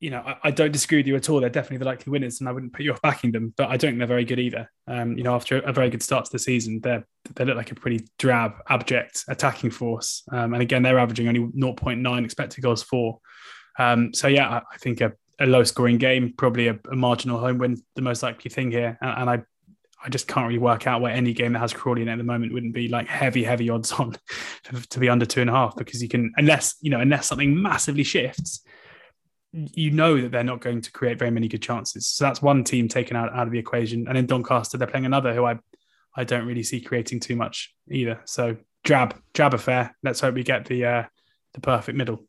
you 0.00 0.10
know, 0.10 0.20
I, 0.20 0.36
I, 0.44 0.50
don't 0.50 0.72
disagree 0.72 0.98
with 0.98 1.06
you 1.06 1.16
at 1.16 1.30
all. 1.30 1.40
They're 1.40 1.48
definitely 1.48 1.78
the 1.78 1.86
likely 1.86 2.10
winners, 2.10 2.40
and 2.40 2.48
I 2.48 2.52
wouldn't 2.52 2.72
put 2.72 2.84
you 2.84 2.92
off 2.92 3.00
backing 3.02 3.32
them. 3.32 3.54
But 3.56 3.68
I 3.68 3.76
don't 3.76 3.92
think 3.92 3.98
they're 3.98 4.06
very 4.06 4.24
good 4.24 4.38
either. 4.38 4.70
Um, 4.86 5.16
you 5.16 5.24
know, 5.24 5.34
after 5.34 5.58
a 5.60 5.72
very 5.72 5.90
good 5.90 6.02
start 6.02 6.26
to 6.26 6.32
the 6.32 6.38
season, 6.38 6.80
they 6.82 7.02
they 7.34 7.44
look 7.44 7.56
like 7.56 7.72
a 7.72 7.74
pretty 7.74 8.06
drab, 8.18 8.52
abject 8.68 9.24
attacking 9.28 9.70
force. 9.70 10.22
Um, 10.30 10.52
and 10.52 10.62
again, 10.62 10.82
they're 10.82 10.98
averaging 10.98 11.28
only 11.28 11.40
0.9 11.40 12.24
expected 12.24 12.62
goals 12.62 12.82
for. 12.82 13.20
Um, 13.78 14.12
so 14.14 14.28
yeah, 14.28 14.48
I, 14.48 14.56
I 14.58 14.76
think 14.78 15.00
a, 15.00 15.12
a, 15.38 15.46
low 15.46 15.64
scoring 15.64 15.98
game, 15.98 16.34
probably 16.36 16.68
a, 16.68 16.78
a, 16.90 16.96
marginal 16.96 17.38
home 17.38 17.58
win, 17.58 17.76
the 17.94 18.02
most 18.02 18.22
likely 18.22 18.50
thing 18.50 18.70
here. 18.70 18.96
And, 19.02 19.20
and 19.20 19.30
I 19.30 19.42
I 20.06 20.08
just 20.08 20.28
can't 20.28 20.46
really 20.46 20.60
work 20.60 20.86
out 20.86 21.00
where 21.00 21.12
any 21.12 21.32
game 21.32 21.52
that 21.54 21.58
has 21.58 21.72
Crawley 21.72 22.00
in 22.00 22.08
it 22.08 22.12
at 22.12 22.18
the 22.18 22.24
moment 22.24 22.52
wouldn't 22.52 22.72
be 22.72 22.86
like 22.86 23.08
heavy, 23.08 23.42
heavy 23.42 23.68
odds 23.68 23.90
on 23.90 24.14
to 24.90 25.00
be 25.00 25.08
under 25.08 25.26
two 25.26 25.40
and 25.40 25.50
a 25.50 25.52
half 25.52 25.74
because 25.74 26.00
you 26.00 26.08
can, 26.08 26.32
unless, 26.36 26.76
you 26.80 26.90
know, 26.90 27.00
unless 27.00 27.26
something 27.26 27.60
massively 27.60 28.04
shifts, 28.04 28.64
you 29.52 29.90
know 29.90 30.20
that 30.20 30.30
they're 30.30 30.44
not 30.44 30.60
going 30.60 30.80
to 30.80 30.92
create 30.92 31.18
very 31.18 31.32
many 31.32 31.48
good 31.48 31.60
chances. 31.60 32.06
So 32.06 32.24
that's 32.24 32.40
one 32.40 32.62
team 32.62 32.86
taken 32.86 33.16
out, 33.16 33.34
out 33.34 33.48
of 33.48 33.52
the 33.52 33.58
equation. 33.58 34.06
And 34.06 34.16
in 34.16 34.26
Doncaster, 34.26 34.78
they're 34.78 34.86
playing 34.86 35.06
another 35.06 35.34
who 35.34 35.44
I, 35.44 35.58
I 36.14 36.22
don't 36.22 36.46
really 36.46 36.62
see 36.62 36.80
creating 36.80 37.18
too 37.18 37.34
much 37.34 37.74
either. 37.90 38.20
So 38.26 38.56
drab, 38.84 39.20
drab 39.34 39.54
affair. 39.54 39.96
Let's 40.04 40.20
hope 40.20 40.36
we 40.36 40.44
get 40.44 40.66
the, 40.66 40.84
uh, 40.84 41.04
the 41.54 41.60
perfect 41.60 41.98
middle. 41.98 42.24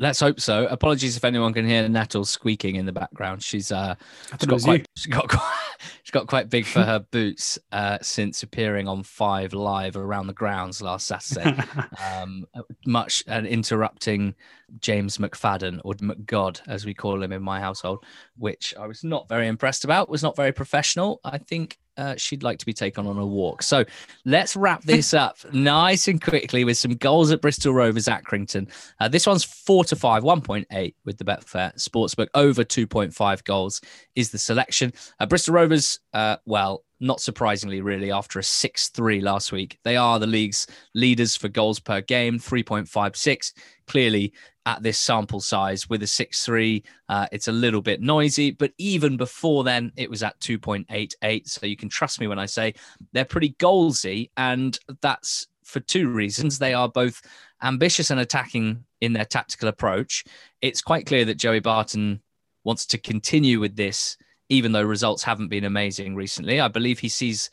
Let's 0.00 0.20
hope 0.20 0.38
so. 0.38 0.68
Apologies 0.68 1.16
if 1.16 1.24
anyone 1.24 1.52
can 1.52 1.66
hear 1.66 1.88
Nettle 1.88 2.24
squeaking 2.24 2.76
in 2.76 2.86
the 2.86 2.92
background. 2.92 3.42
She's 3.42 3.72
uh, 3.72 3.96
she's 4.38 4.46
got 4.46 4.62
quite, 4.62 4.86
she 4.96 5.10
got 5.10 5.28
quite, 5.28 5.57
she 6.02 6.12
got 6.12 6.26
quite 6.26 6.50
big 6.50 6.66
for 6.66 6.82
her 6.82 6.98
boots 6.98 7.58
uh, 7.72 7.98
since 8.02 8.42
appearing 8.42 8.88
on 8.88 9.02
Five 9.02 9.52
Live 9.52 9.96
around 9.96 10.26
the 10.26 10.32
grounds 10.32 10.82
last 10.82 11.06
Saturday. 11.06 11.60
um, 12.14 12.46
much 12.86 13.24
and 13.26 13.46
interrupting 13.46 14.34
James 14.80 15.18
McFadden 15.18 15.80
or 15.84 15.94
McGod 15.94 16.60
as 16.66 16.84
we 16.84 16.94
call 16.94 17.22
him 17.22 17.32
in 17.32 17.42
my 17.42 17.60
household, 17.60 18.04
which 18.36 18.74
I 18.78 18.86
was 18.86 19.04
not 19.04 19.28
very 19.28 19.48
impressed 19.48 19.84
about. 19.84 20.08
Was 20.08 20.22
not 20.22 20.36
very 20.36 20.52
professional. 20.52 21.20
I 21.24 21.38
think 21.38 21.78
uh, 21.98 22.16
she'd 22.16 22.42
like 22.42 22.58
to 22.58 22.66
be 22.66 22.72
taken 22.72 23.06
on 23.06 23.18
a 23.18 23.26
walk. 23.26 23.62
So 23.62 23.84
let's 24.24 24.56
wrap 24.56 24.82
this 24.84 25.12
up 25.12 25.36
nice 25.52 26.08
and 26.08 26.22
quickly 26.22 26.64
with 26.64 26.78
some 26.78 26.94
goals 26.94 27.30
at 27.30 27.42
Bristol 27.42 27.74
Rovers 27.74 28.06
Accrington. 28.06 28.70
Uh, 29.00 29.08
this 29.08 29.26
one's 29.26 29.44
four 29.44 29.84
to 29.84 29.96
five, 29.96 30.22
1.8 30.22 30.94
with 31.04 31.18
the 31.18 31.24
Betfair 31.24 31.74
Sportsbook. 31.76 32.28
Over 32.34 32.64
2.5 32.64 33.44
goals 33.44 33.80
is 34.14 34.30
the 34.30 34.38
selection. 34.38 34.92
Uh, 35.18 35.26
Bristol 35.26 35.54
Rovers, 35.54 35.98
uh, 36.14 36.36
well, 36.46 36.84
not 37.00 37.20
surprisingly, 37.20 37.80
really, 37.80 38.10
after 38.10 38.38
a 38.38 38.42
6 38.42 38.88
3 38.88 39.20
last 39.20 39.52
week. 39.52 39.78
They 39.84 39.96
are 39.96 40.18
the 40.18 40.26
league's 40.26 40.66
leaders 40.94 41.36
for 41.36 41.48
goals 41.48 41.78
per 41.78 42.00
game, 42.00 42.38
3.56. 42.38 43.52
Clearly, 43.86 44.32
at 44.68 44.82
this 44.82 44.98
sample 44.98 45.40
size 45.40 45.88
with 45.88 46.02
a 46.02 46.06
6 46.06 46.44
3, 46.44 46.84
uh, 47.08 47.26
it's 47.32 47.48
a 47.48 47.52
little 47.52 47.80
bit 47.80 48.02
noisy. 48.02 48.50
But 48.50 48.72
even 48.76 49.16
before 49.16 49.64
then, 49.64 49.90
it 49.96 50.10
was 50.10 50.22
at 50.22 50.38
2.88. 50.40 51.48
So 51.48 51.64
you 51.64 51.76
can 51.76 51.88
trust 51.88 52.20
me 52.20 52.26
when 52.26 52.38
I 52.38 52.44
say 52.44 52.74
they're 53.12 53.24
pretty 53.24 53.54
goalsy. 53.54 54.30
And 54.36 54.78
that's 55.00 55.46
for 55.64 55.80
two 55.80 56.10
reasons. 56.10 56.58
They 56.58 56.74
are 56.74 56.88
both 56.88 57.22
ambitious 57.62 58.10
and 58.10 58.20
attacking 58.20 58.84
in 59.00 59.14
their 59.14 59.24
tactical 59.24 59.70
approach. 59.70 60.24
It's 60.60 60.82
quite 60.82 61.06
clear 61.06 61.24
that 61.24 61.38
Joey 61.38 61.60
Barton 61.60 62.20
wants 62.62 62.84
to 62.86 62.98
continue 62.98 63.60
with 63.60 63.74
this 63.74 64.18
even 64.50 64.72
though 64.72 64.82
results 64.82 65.22
haven't 65.22 65.48
been 65.48 65.64
amazing 65.64 66.14
recently. 66.14 66.58
I 66.60 66.68
believe 66.68 66.98
he 66.98 67.08
sees 67.10 67.50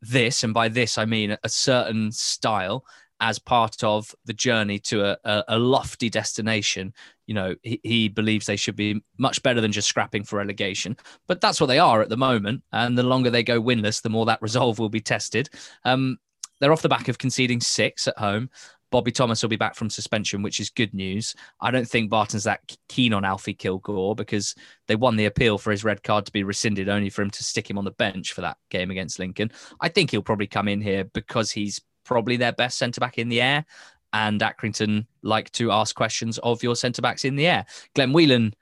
this, 0.00 0.44
and 0.44 0.54
by 0.54 0.68
this 0.68 0.96
I 0.96 1.04
mean 1.04 1.36
a 1.42 1.48
certain 1.48 2.12
style, 2.12 2.84
as 3.20 3.38
part 3.38 3.82
of 3.82 4.14
the 4.24 4.32
journey 4.32 4.78
to 4.78 5.04
a, 5.04 5.44
a, 5.48 5.58
lofty 5.58 6.10
destination. 6.10 6.92
You 7.26 7.34
know, 7.34 7.54
he, 7.62 7.80
he, 7.82 8.08
believes 8.08 8.46
they 8.46 8.56
should 8.56 8.76
be 8.76 9.02
much 9.18 9.42
better 9.42 9.60
than 9.60 9.72
just 9.72 9.88
scrapping 9.88 10.24
for 10.24 10.36
relegation, 10.36 10.96
but 11.26 11.40
that's 11.40 11.60
what 11.60 11.68
they 11.68 11.78
are 11.78 12.02
at 12.02 12.08
the 12.08 12.16
moment. 12.16 12.62
And 12.72 12.96
the 12.96 13.02
longer 13.02 13.30
they 13.30 13.42
go 13.42 13.60
winless, 13.60 14.02
the 14.02 14.10
more 14.10 14.26
that 14.26 14.42
resolve 14.42 14.78
will 14.78 14.88
be 14.88 15.00
tested. 15.00 15.48
Um, 15.84 16.18
they're 16.60 16.72
off 16.72 16.82
the 16.82 16.88
back 16.88 17.08
of 17.08 17.18
conceding 17.18 17.60
six 17.60 18.06
at 18.06 18.18
home. 18.18 18.50
Bobby 18.92 19.10
Thomas 19.10 19.42
will 19.42 19.48
be 19.48 19.56
back 19.56 19.74
from 19.74 19.90
suspension, 19.90 20.42
which 20.42 20.60
is 20.60 20.70
good 20.70 20.94
news. 20.94 21.34
I 21.60 21.70
don't 21.70 21.88
think 21.88 22.08
Barton's 22.08 22.44
that 22.44 22.60
keen 22.88 23.12
on 23.12 23.24
Alfie 23.24 23.54
Kilgour 23.54 24.14
because 24.16 24.54
they 24.86 24.94
won 24.94 25.16
the 25.16 25.24
appeal 25.24 25.58
for 25.58 25.70
his 25.70 25.84
red 25.84 26.02
card 26.02 26.24
to 26.26 26.32
be 26.32 26.44
rescinded, 26.44 26.88
only 26.88 27.10
for 27.10 27.22
him 27.22 27.30
to 27.30 27.44
stick 27.44 27.68
him 27.68 27.78
on 27.78 27.84
the 27.84 27.90
bench 27.90 28.32
for 28.32 28.42
that 28.42 28.58
game 28.70 28.90
against 28.90 29.18
Lincoln. 29.18 29.50
I 29.80 29.88
think 29.88 30.10
he'll 30.10 30.22
probably 30.22 30.46
come 30.46 30.68
in 30.68 30.80
here 30.80 31.04
because 31.04 31.50
he's 31.50 31.80
probably 32.06 32.36
their 32.36 32.52
best 32.52 32.78
centre 32.78 33.00
back 33.00 33.18
in 33.18 33.28
the 33.28 33.42
air. 33.42 33.66
And 34.12 34.40
Accrington 34.40 35.06
like 35.22 35.50
to 35.52 35.70
ask 35.70 35.94
questions 35.94 36.38
of 36.38 36.62
your 36.62 36.76
centre 36.76 37.02
backs 37.02 37.24
in 37.24 37.36
the 37.36 37.46
air. 37.46 37.66
Glenn 37.94 38.12
Whelan 38.12 38.54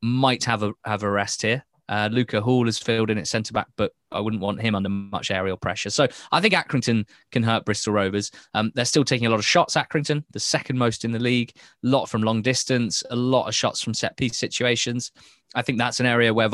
might 0.00 0.44
have 0.44 0.62
a 0.62 0.72
have 0.84 1.02
a 1.02 1.10
rest 1.10 1.42
here. 1.42 1.64
Uh, 1.88 2.08
Luca 2.10 2.40
Hall 2.40 2.64
has 2.64 2.78
filled 2.78 3.10
in 3.10 3.18
at 3.18 3.28
centre 3.28 3.52
back, 3.52 3.66
but 3.76 3.92
I 4.14 4.20
wouldn't 4.20 4.42
want 4.42 4.60
him 4.60 4.74
under 4.74 4.88
much 4.88 5.30
aerial 5.30 5.56
pressure. 5.56 5.90
So 5.90 6.08
I 6.32 6.40
think 6.40 6.54
Accrington 6.54 7.06
can 7.32 7.42
hurt 7.42 7.64
Bristol 7.64 7.92
Rovers. 7.92 8.30
Um, 8.54 8.72
they're 8.74 8.84
still 8.84 9.04
taking 9.04 9.26
a 9.26 9.30
lot 9.30 9.38
of 9.38 9.44
shots, 9.44 9.74
Accrington, 9.74 10.24
the 10.32 10.40
second 10.40 10.78
most 10.78 11.04
in 11.04 11.12
the 11.12 11.18
league, 11.18 11.52
a 11.56 11.86
lot 11.86 12.06
from 12.06 12.22
long 12.22 12.42
distance, 12.42 13.02
a 13.10 13.16
lot 13.16 13.48
of 13.48 13.54
shots 13.54 13.82
from 13.82 13.94
set 13.94 14.16
piece 14.16 14.38
situations. 14.38 15.12
I 15.54 15.62
think 15.62 15.78
that's 15.78 16.00
an 16.00 16.06
area 16.06 16.34
where 16.34 16.50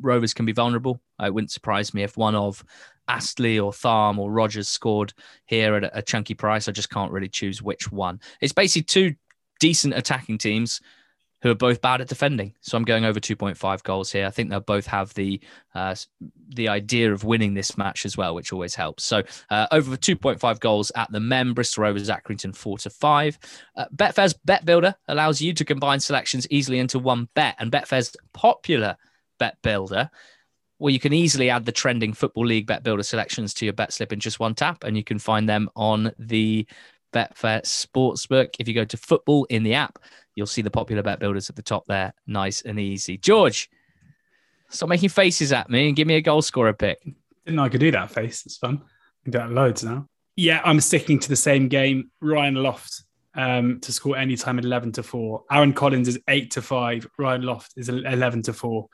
Rovers 0.00 0.34
can 0.34 0.46
be 0.46 0.52
vulnerable. 0.52 1.00
It 1.20 1.32
wouldn't 1.32 1.50
surprise 1.50 1.92
me 1.92 2.02
if 2.02 2.16
one 2.16 2.34
of 2.34 2.64
Astley 3.08 3.58
or 3.58 3.72
Tharme 3.72 4.18
or 4.18 4.30
Rogers 4.30 4.68
scored 4.68 5.12
here 5.46 5.74
at 5.74 5.84
a, 5.84 5.98
a 5.98 6.02
chunky 6.02 6.34
price. 6.34 6.68
I 6.68 6.72
just 6.72 6.90
can't 6.90 7.12
really 7.12 7.28
choose 7.28 7.62
which 7.62 7.90
one. 7.90 8.20
It's 8.40 8.52
basically 8.52 8.84
two 8.84 9.14
decent 9.60 9.94
attacking 9.94 10.38
teams 10.38 10.80
who 11.42 11.50
are 11.50 11.54
both 11.54 11.80
bad 11.80 12.00
at 12.00 12.08
defending. 12.08 12.54
So 12.60 12.76
I'm 12.76 12.84
going 12.84 13.04
over 13.04 13.20
2.5 13.20 13.82
goals 13.84 14.10
here. 14.10 14.26
I 14.26 14.30
think 14.30 14.50
they'll 14.50 14.60
both 14.60 14.86
have 14.86 15.14
the 15.14 15.40
uh, 15.74 15.94
the 16.48 16.68
idea 16.68 17.12
of 17.12 17.24
winning 17.24 17.54
this 17.54 17.78
match 17.78 18.04
as 18.04 18.16
well, 18.16 18.34
which 18.34 18.52
always 18.52 18.74
helps. 18.74 19.04
So 19.04 19.22
uh, 19.50 19.66
over 19.70 19.96
2.5 19.96 20.60
goals 20.60 20.90
at 20.96 21.10
the 21.12 21.20
Mem, 21.20 21.54
Bristol 21.54 21.84
Rovers, 21.84 22.08
Accrington, 22.08 22.56
four 22.56 22.78
to 22.78 22.90
five. 22.90 23.38
Uh, 23.76 23.86
Betfair's 23.94 24.34
Bet 24.44 24.64
Builder 24.64 24.94
allows 25.06 25.40
you 25.40 25.52
to 25.54 25.64
combine 25.64 26.00
selections 26.00 26.46
easily 26.50 26.78
into 26.78 26.98
one 26.98 27.28
bet, 27.34 27.56
and 27.58 27.70
Betfair's 27.70 28.16
popular 28.32 28.96
Bet 29.38 29.58
Builder. 29.62 30.10
Well, 30.80 30.92
you 30.92 31.00
can 31.00 31.12
easily 31.12 31.50
add 31.50 31.64
the 31.64 31.72
trending 31.72 32.12
Football 32.12 32.46
League 32.46 32.66
Bet 32.66 32.84
Builder 32.84 33.02
selections 33.02 33.52
to 33.54 33.64
your 33.64 33.74
bet 33.74 33.92
slip 33.92 34.12
in 34.12 34.20
just 34.20 34.38
one 34.38 34.54
tap, 34.54 34.84
and 34.84 34.96
you 34.96 35.04
can 35.04 35.18
find 35.18 35.48
them 35.48 35.68
on 35.74 36.12
the 36.18 36.66
Betfair 37.12 37.62
Sportsbook. 37.62 38.56
If 38.58 38.68
you 38.68 38.74
go 38.74 38.84
to 38.84 38.96
football 38.96 39.44
in 39.44 39.62
the 39.62 39.74
app, 39.74 39.98
you'll 40.34 40.46
see 40.46 40.62
the 40.62 40.70
popular 40.70 41.02
bet 41.02 41.20
builders 41.20 41.50
at 41.50 41.56
the 41.56 41.62
top 41.62 41.86
there, 41.86 42.14
nice 42.26 42.62
and 42.62 42.78
easy. 42.78 43.18
George, 43.18 43.68
stop 44.70 44.88
making 44.88 45.08
faces 45.08 45.52
at 45.52 45.70
me 45.70 45.88
and 45.88 45.96
give 45.96 46.06
me 46.06 46.14
a 46.14 46.20
goal 46.20 46.42
scorer 46.42 46.72
pick. 46.72 47.02
Didn't 47.44 47.56
know 47.56 47.64
I 47.64 47.68
could 47.68 47.80
do 47.80 47.90
that 47.90 48.10
face. 48.10 48.44
It's 48.46 48.58
fun. 48.58 48.82
I 48.82 49.24
can 49.24 49.32
do 49.32 49.38
that 49.38 49.50
loads 49.50 49.82
now. 49.82 50.06
Yeah, 50.36 50.60
I'm 50.64 50.80
sticking 50.80 51.18
to 51.18 51.28
the 51.28 51.36
same 51.36 51.68
game. 51.68 52.10
Ryan 52.20 52.54
Loft 52.54 53.02
um, 53.34 53.80
to 53.80 53.92
score 53.92 54.16
anytime 54.16 54.58
at 54.58 54.64
11 54.64 54.92
to 54.92 55.02
4. 55.02 55.44
Aaron 55.50 55.72
Collins 55.72 56.08
is 56.08 56.18
8 56.28 56.50
to 56.52 56.62
5. 56.62 57.08
Ryan 57.18 57.42
Loft 57.42 57.72
is 57.76 57.88
11 57.88 58.42
to 58.42 58.52
4. 58.52 58.86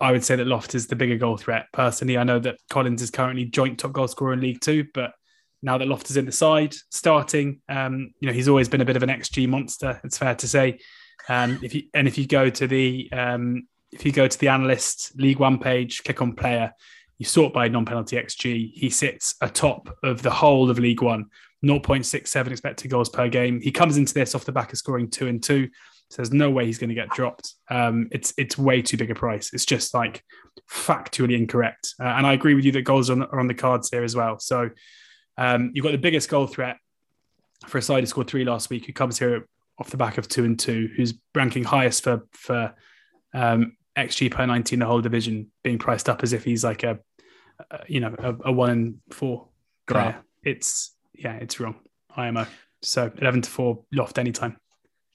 I 0.00 0.12
would 0.12 0.24
say 0.24 0.36
that 0.36 0.46
Loft 0.46 0.74
is 0.74 0.86
the 0.86 0.96
bigger 0.96 1.16
goal 1.16 1.36
threat. 1.36 1.66
Personally, 1.72 2.18
I 2.18 2.24
know 2.24 2.38
that 2.38 2.58
Collins 2.70 3.02
is 3.02 3.10
currently 3.10 3.44
joint 3.44 3.78
top 3.78 3.92
goal 3.92 4.06
scorer 4.08 4.34
in 4.34 4.40
League 4.40 4.60
Two, 4.60 4.86
but 4.94 5.12
now 5.62 5.78
that 5.78 5.88
Loft 5.88 6.10
is 6.10 6.16
in 6.16 6.26
the 6.26 6.32
side, 6.32 6.74
starting. 6.90 7.60
Um, 7.68 8.12
you 8.20 8.28
know, 8.28 8.32
he's 8.32 8.48
always 8.48 8.68
been 8.68 8.80
a 8.80 8.84
bit 8.84 8.96
of 8.96 9.02
an 9.02 9.08
XG 9.08 9.48
monster. 9.48 10.00
It's 10.04 10.18
fair 10.18 10.34
to 10.34 10.48
say. 10.48 10.78
Um, 11.28 11.58
if 11.62 11.74
you 11.74 11.82
and 11.94 12.08
if 12.08 12.16
you 12.16 12.26
go 12.26 12.48
to 12.48 12.66
the 12.66 13.08
um, 13.12 13.66
if 13.92 14.04
you 14.04 14.12
go 14.12 14.28
to 14.28 14.38
the 14.38 14.48
analyst 14.48 15.12
League 15.18 15.38
One 15.38 15.58
page, 15.58 16.02
click 16.04 16.22
on 16.22 16.34
player, 16.34 16.72
you 17.18 17.26
sort 17.26 17.52
by 17.52 17.68
non-penalty 17.68 18.16
XG. 18.16 18.72
He 18.72 18.90
sits 18.90 19.34
atop 19.40 19.88
of 20.02 20.22
the 20.22 20.30
whole 20.30 20.70
of 20.70 20.78
League 20.78 21.02
One, 21.02 21.26
0.67 21.64 22.50
expected 22.50 22.90
goals 22.90 23.08
per 23.08 23.28
game. 23.28 23.60
He 23.60 23.72
comes 23.72 23.96
into 23.96 24.14
this 24.14 24.34
off 24.34 24.44
the 24.44 24.52
back 24.52 24.72
of 24.72 24.78
scoring 24.78 25.10
two 25.10 25.26
and 25.26 25.42
two. 25.42 25.68
So 26.10 26.16
there's 26.16 26.32
no 26.32 26.50
way 26.50 26.64
he's 26.64 26.78
going 26.78 26.88
to 26.88 26.94
get 26.94 27.10
dropped. 27.10 27.54
Um, 27.70 28.08
it's 28.12 28.32
it's 28.38 28.56
way 28.56 28.80
too 28.80 28.96
big 28.96 29.10
a 29.10 29.14
price. 29.14 29.52
It's 29.52 29.66
just 29.66 29.92
like 29.92 30.22
factually 30.70 31.36
incorrect. 31.36 31.94
Uh, 32.00 32.04
and 32.04 32.26
I 32.26 32.32
agree 32.32 32.54
with 32.54 32.64
you 32.64 32.72
that 32.72 32.82
goals 32.82 33.10
are 33.10 33.14
on, 33.14 33.22
are 33.24 33.40
on 33.40 33.46
the 33.46 33.54
cards 33.54 33.90
here 33.90 34.04
as 34.04 34.16
well. 34.16 34.38
So 34.38 34.70
um, 35.38 35.70
you've 35.72 35.84
got 35.84 35.92
the 35.92 35.98
biggest 35.98 36.28
goal 36.28 36.46
threat 36.46 36.76
for 37.66 37.78
a 37.78 37.82
side 37.82 38.00
who 38.00 38.06
scored 38.06 38.28
three 38.28 38.44
last 38.44 38.68
week, 38.70 38.86
who 38.86 38.92
comes 38.92 39.18
here 39.18 39.46
off 39.78 39.90
the 39.90 39.96
back 39.96 40.18
of 40.18 40.28
two 40.28 40.44
and 40.44 40.58
two, 40.58 40.90
who's 40.96 41.14
ranking 41.34 41.64
highest 41.64 42.02
for 42.02 42.26
for 42.32 42.74
um, 43.32 43.76
xG 43.96 44.30
per 44.30 44.44
ninety 44.44 44.74
in 44.74 44.80
the 44.80 44.86
whole 44.86 45.00
division, 45.00 45.50
being 45.62 45.78
priced 45.78 46.08
up 46.08 46.22
as 46.22 46.32
if 46.32 46.44
he's 46.44 46.64
like 46.64 46.82
a, 46.82 46.98
a 47.70 47.80
you 47.86 48.00
know 48.00 48.14
a, 48.18 48.48
a, 48.48 48.52
one 48.52 48.70
and 48.70 48.98
four 49.10 49.48
player. 49.86 50.18
It's 50.42 50.94
yeah, 51.14 51.34
it's 51.36 51.60
wrong. 51.60 51.76
IMO. 52.16 52.46
So 52.82 53.12
eleven 53.18 53.40
to 53.42 53.50
four 53.50 53.84
loft 53.92 54.18
anytime. 54.18 54.56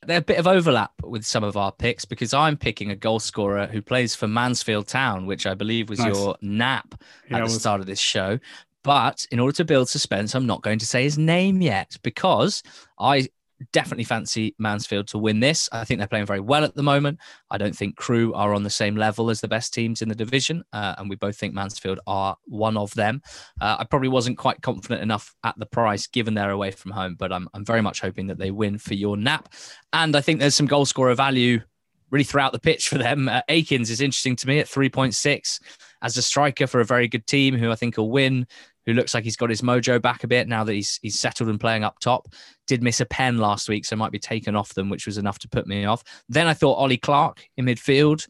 They're 0.06 0.18
a 0.18 0.22
bit 0.22 0.38
of 0.38 0.48
overlap 0.48 0.92
with 1.02 1.26
some 1.26 1.46
of 1.46 1.56
our 1.56 1.72
picks 1.72 2.04
because 2.04 2.34
I'm 2.34 2.58
picking 2.58 2.92
a 2.92 2.96
goal 2.96 3.20
scorer 3.20 3.68
who 3.68 3.82
plays 3.82 4.16
for 4.16 4.28
Mansfield 4.28 4.88
Town, 4.88 5.26
which 5.26 5.46
I 5.46 5.54
believe 5.54 5.90
was 5.90 6.00
nice. 6.00 6.14
your 6.14 6.36
nap 6.42 6.96
yeah, 7.30 7.38
at 7.38 7.46
the 7.46 7.50
start 7.50 7.80
of 7.80 7.88
this 7.88 8.00
show. 8.00 8.40
But 8.84 9.26
in 9.32 9.40
order 9.40 9.56
to 9.58 9.66
build 9.66 9.90
suspense, 9.90 10.36
I'm 10.36 10.46
not 10.46 10.62
going 10.62 10.80
to 10.80 10.86
say 10.86 11.04
his 11.04 11.18
name 11.18 11.62
yet 11.62 11.98
because 12.04 12.64
I 13.00 13.30
definitely 13.72 14.04
fancy 14.04 14.56
Mansfield 14.60 15.08
to 15.08 15.18
win 15.18 15.40
this. 15.40 15.70
I 15.72 15.86
think 15.86 16.00
they're 16.00 16.08
playing 16.08 16.26
very 16.26 16.40
well 16.40 16.64
at 16.64 16.76
the 16.76 16.84
moment. 16.84 17.20
I 17.50 17.58
don't 17.58 17.76
think 17.76 17.96
Crewe 17.96 18.34
are 18.34 18.54
on 18.54 18.64
the 18.64 18.70
same 18.70 18.96
level 18.96 19.30
as 19.30 19.42
the 19.42 19.48
best 19.48 19.74
teams 19.74 20.02
in 20.02 20.10
the 20.10 20.16
division, 20.16 20.64
uh, 20.74 20.96
and 20.98 21.10
we 21.10 21.16
both 21.16 21.38
think 21.38 21.54
Mansfield 21.54 22.00
are 22.08 22.36
one 22.46 22.78
of 22.78 22.94
them. 22.96 23.22
Uh, 23.62 23.78
I 23.80 23.86
probably 23.86 24.10
wasn't 24.10 24.38
quite 24.38 24.62
confident 24.62 25.02
enough 25.02 25.34
at 25.44 25.58
the 25.58 25.66
price 25.66 26.08
given 26.08 26.34
they're 26.34 26.50
away 26.50 26.72
from 26.72 26.92
home, 26.92 27.16
but 27.18 27.32
I'm, 27.32 27.48
I'm 27.54 27.66
very 27.66 27.82
much 27.82 28.02
hoping 28.02 28.28
that 28.28 28.38
they 28.38 28.52
win 28.52 28.78
for 28.78 28.96
your 28.96 29.18
nap. 29.18 29.54
And 29.94 30.16
I 30.16 30.22
think 30.22 30.40
there's 30.40 30.56
some 30.56 30.68
goal 30.68 30.86
scorer 30.86 31.16
value 31.16 31.62
really 32.10 32.24
throughout 32.24 32.52
the 32.52 32.60
pitch 32.60 32.90
for 32.90 32.98
them. 32.98 33.28
Uh, 33.28 33.42
Akins 33.50 33.90
is 33.90 34.02
interesting 34.02 34.36
to 34.36 34.48
me 34.48 34.60
at 34.60 34.68
3.6 34.68 35.60
as 36.04 36.18
a 36.18 36.22
striker 36.22 36.68
for 36.68 36.80
a 36.80 36.86
very 36.86 37.08
good 37.08 37.26
team 37.26 37.58
who 37.58 37.72
I 37.72 37.76
think 37.76 37.98
will 37.98 38.12
win 38.12 38.46
who 38.86 38.94
looks 38.94 39.14
like 39.14 39.24
he's 39.24 39.36
got 39.36 39.50
his 39.50 39.62
mojo 39.62 40.02
back 40.02 40.24
a 40.24 40.28
bit 40.28 40.48
now 40.48 40.64
that 40.64 40.74
he's 40.74 41.00
he's 41.02 41.20
settled 41.20 41.50
and 41.50 41.60
playing 41.60 41.84
up 41.84 42.00
top. 42.00 42.28
Did 42.68 42.84
miss 42.84 43.02
a 43.02 43.06
pen 43.06 43.38
last 43.38 43.68
week, 43.68 43.86
so 43.86 43.96
might 43.96 44.12
be 44.12 44.20
taken 44.20 44.56
off 44.56 44.74
them, 44.74 44.90
which 44.90 45.06
was 45.06 45.18
enough 45.18 45.40
to 45.40 45.50
put 45.50 45.68
me 45.68 45.86
off. 45.86 46.04
Then 46.30 46.48
I 46.48 46.54
thought 46.54 46.76
Ollie 46.76 46.98
Clarke 46.98 47.48
in 47.58 47.66
midfield 47.66 48.28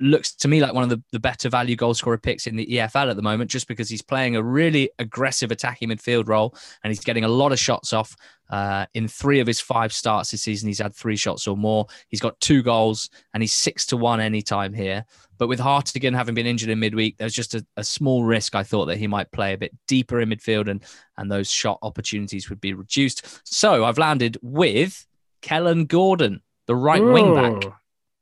looks 0.00 0.32
to 0.32 0.48
me 0.48 0.60
like 0.60 0.72
one 0.72 0.82
of 0.82 0.90
the, 0.90 1.02
the 1.12 1.20
better 1.20 1.48
value 1.48 1.76
goal 1.76 1.94
scorer 1.94 2.18
picks 2.18 2.46
in 2.46 2.56
the 2.56 2.66
EFL 2.66 3.10
at 3.10 3.16
the 3.16 3.22
moment, 3.22 3.50
just 3.50 3.68
because 3.68 3.88
he's 3.88 4.02
playing 4.02 4.36
a 4.36 4.42
really 4.42 4.90
aggressive 4.98 5.50
attacking 5.50 5.90
midfield 5.90 6.28
role 6.28 6.54
and 6.82 6.90
he's 6.90 7.04
getting 7.04 7.24
a 7.24 7.28
lot 7.28 7.52
of 7.52 7.58
shots 7.58 7.92
off. 7.92 8.16
Uh, 8.48 8.84
in 8.94 9.06
three 9.06 9.38
of 9.38 9.46
his 9.46 9.60
five 9.60 9.92
starts 9.92 10.32
this 10.32 10.42
season, 10.42 10.66
he's 10.66 10.80
had 10.80 10.94
three 10.94 11.14
shots 11.14 11.46
or 11.46 11.56
more. 11.56 11.86
He's 12.08 12.20
got 12.20 12.40
two 12.40 12.62
goals 12.62 13.08
and 13.32 13.42
he's 13.42 13.52
six 13.52 13.86
to 13.86 13.96
one 13.96 14.20
anytime 14.20 14.72
here. 14.72 15.04
But 15.38 15.48
with 15.48 15.60
Hartigan 15.60 16.14
having 16.14 16.34
been 16.34 16.46
injured 16.46 16.68
in 16.68 16.80
midweek, 16.80 17.16
there's 17.16 17.32
just 17.32 17.54
a, 17.54 17.64
a, 17.76 17.84
small 17.84 18.24
risk, 18.24 18.54
I 18.54 18.62
thought, 18.62 18.86
that 18.86 18.98
he 18.98 19.06
might 19.06 19.30
play 19.30 19.52
a 19.52 19.58
bit 19.58 19.72
deeper 19.86 20.20
in 20.20 20.30
midfield 20.30 20.68
and, 20.68 20.82
and 21.16 21.30
those 21.30 21.50
shot 21.50 21.78
opportunities 21.82 22.50
would 22.50 22.60
be 22.60 22.74
reduced. 22.74 23.40
So 23.44 23.84
I've 23.84 23.98
landed 23.98 24.36
with 24.42 25.06
Kellan 25.40 25.86
Gordon, 25.86 26.42
the 26.66 26.76
right 26.76 27.00
Ooh. 27.00 27.12
wing 27.12 27.34
back 27.34 27.72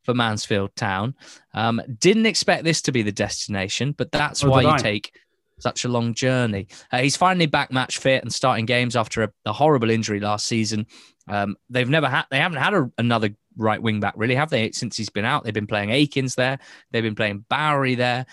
for 0.08 0.14
Mansfield 0.14 0.74
Town. 0.74 1.14
Um, 1.52 1.82
didn't 1.98 2.24
expect 2.24 2.64
this 2.64 2.80
to 2.80 2.92
be 2.92 3.02
the 3.02 3.12
destination, 3.12 3.92
but 3.92 4.10
that's 4.10 4.42
why 4.42 4.62
you 4.62 4.70
I? 4.70 4.78
take 4.78 5.12
such 5.58 5.84
a 5.84 5.88
long 5.88 6.14
journey. 6.14 6.66
Uh, 6.90 7.00
he's 7.00 7.14
finally 7.14 7.44
back 7.44 7.70
match 7.70 7.98
fit 7.98 8.22
and 8.22 8.32
starting 8.32 8.64
games 8.64 8.96
after 8.96 9.24
a, 9.24 9.28
a 9.44 9.52
horrible 9.52 9.90
injury 9.90 10.18
last 10.18 10.46
season. 10.46 10.86
Um, 11.28 11.56
they've 11.68 11.90
never 11.90 12.08
had, 12.08 12.24
they 12.30 12.38
haven't 12.38 12.56
had 12.56 12.72
a, 12.72 12.90
another 12.96 13.36
right 13.58 13.82
wing 13.82 14.00
back, 14.00 14.14
really, 14.16 14.34
have 14.34 14.48
they? 14.48 14.72
Since 14.72 14.96
he's 14.96 15.10
been 15.10 15.26
out, 15.26 15.44
they've 15.44 15.52
been 15.52 15.66
playing 15.66 15.90
Akins 15.90 16.36
there, 16.36 16.58
they've 16.90 17.02
been 17.02 17.14
playing 17.14 17.44
Bowery 17.50 17.94
there. 17.94 18.24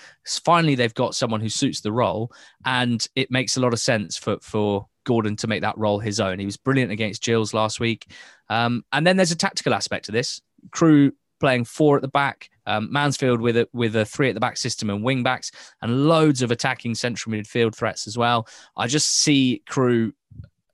Finally, 0.45 0.75
they've 0.75 0.93
got 0.93 1.13
someone 1.13 1.41
who 1.41 1.49
suits 1.49 1.81
the 1.81 1.91
role, 1.91 2.31
and 2.63 3.05
it 3.17 3.31
makes 3.31 3.57
a 3.57 3.59
lot 3.59 3.73
of 3.73 3.81
sense 3.81 4.15
for 4.15 4.37
for 4.41 4.87
Gordon 5.03 5.35
to 5.35 5.47
make 5.47 5.59
that 5.59 5.77
role 5.77 5.99
his 5.99 6.21
own. 6.21 6.39
He 6.39 6.45
was 6.45 6.55
brilliant 6.55 6.93
against 6.93 7.21
Gills 7.21 7.53
last 7.53 7.81
week, 7.81 8.09
um, 8.47 8.85
and 8.93 9.05
then 9.05 9.17
there's 9.17 9.31
a 9.31 9.35
tactical 9.35 9.73
aspect 9.73 10.05
to 10.05 10.13
this. 10.13 10.41
Crewe 10.71 11.11
playing 11.39 11.65
four 11.65 11.95
at 11.95 12.01
the 12.01 12.07
back, 12.07 12.49
um, 12.65 12.91
Mansfield 12.91 13.41
with 13.41 13.57
a 13.57 13.67
with 13.73 13.95
a 13.95 14.05
three 14.05 14.29
at 14.29 14.33
the 14.33 14.41
back 14.41 14.57
system 14.57 14.89
and 14.89 15.03
wing 15.03 15.23
backs, 15.23 15.51
and 15.81 16.07
loads 16.07 16.41
of 16.41 16.51
attacking 16.51 16.95
central 16.95 17.33
midfield 17.33 17.75
threats 17.75 18.07
as 18.07 18.17
well. 18.17 18.47
I 18.77 18.87
just 18.87 19.09
see 19.09 19.61
Crewe 19.67 20.13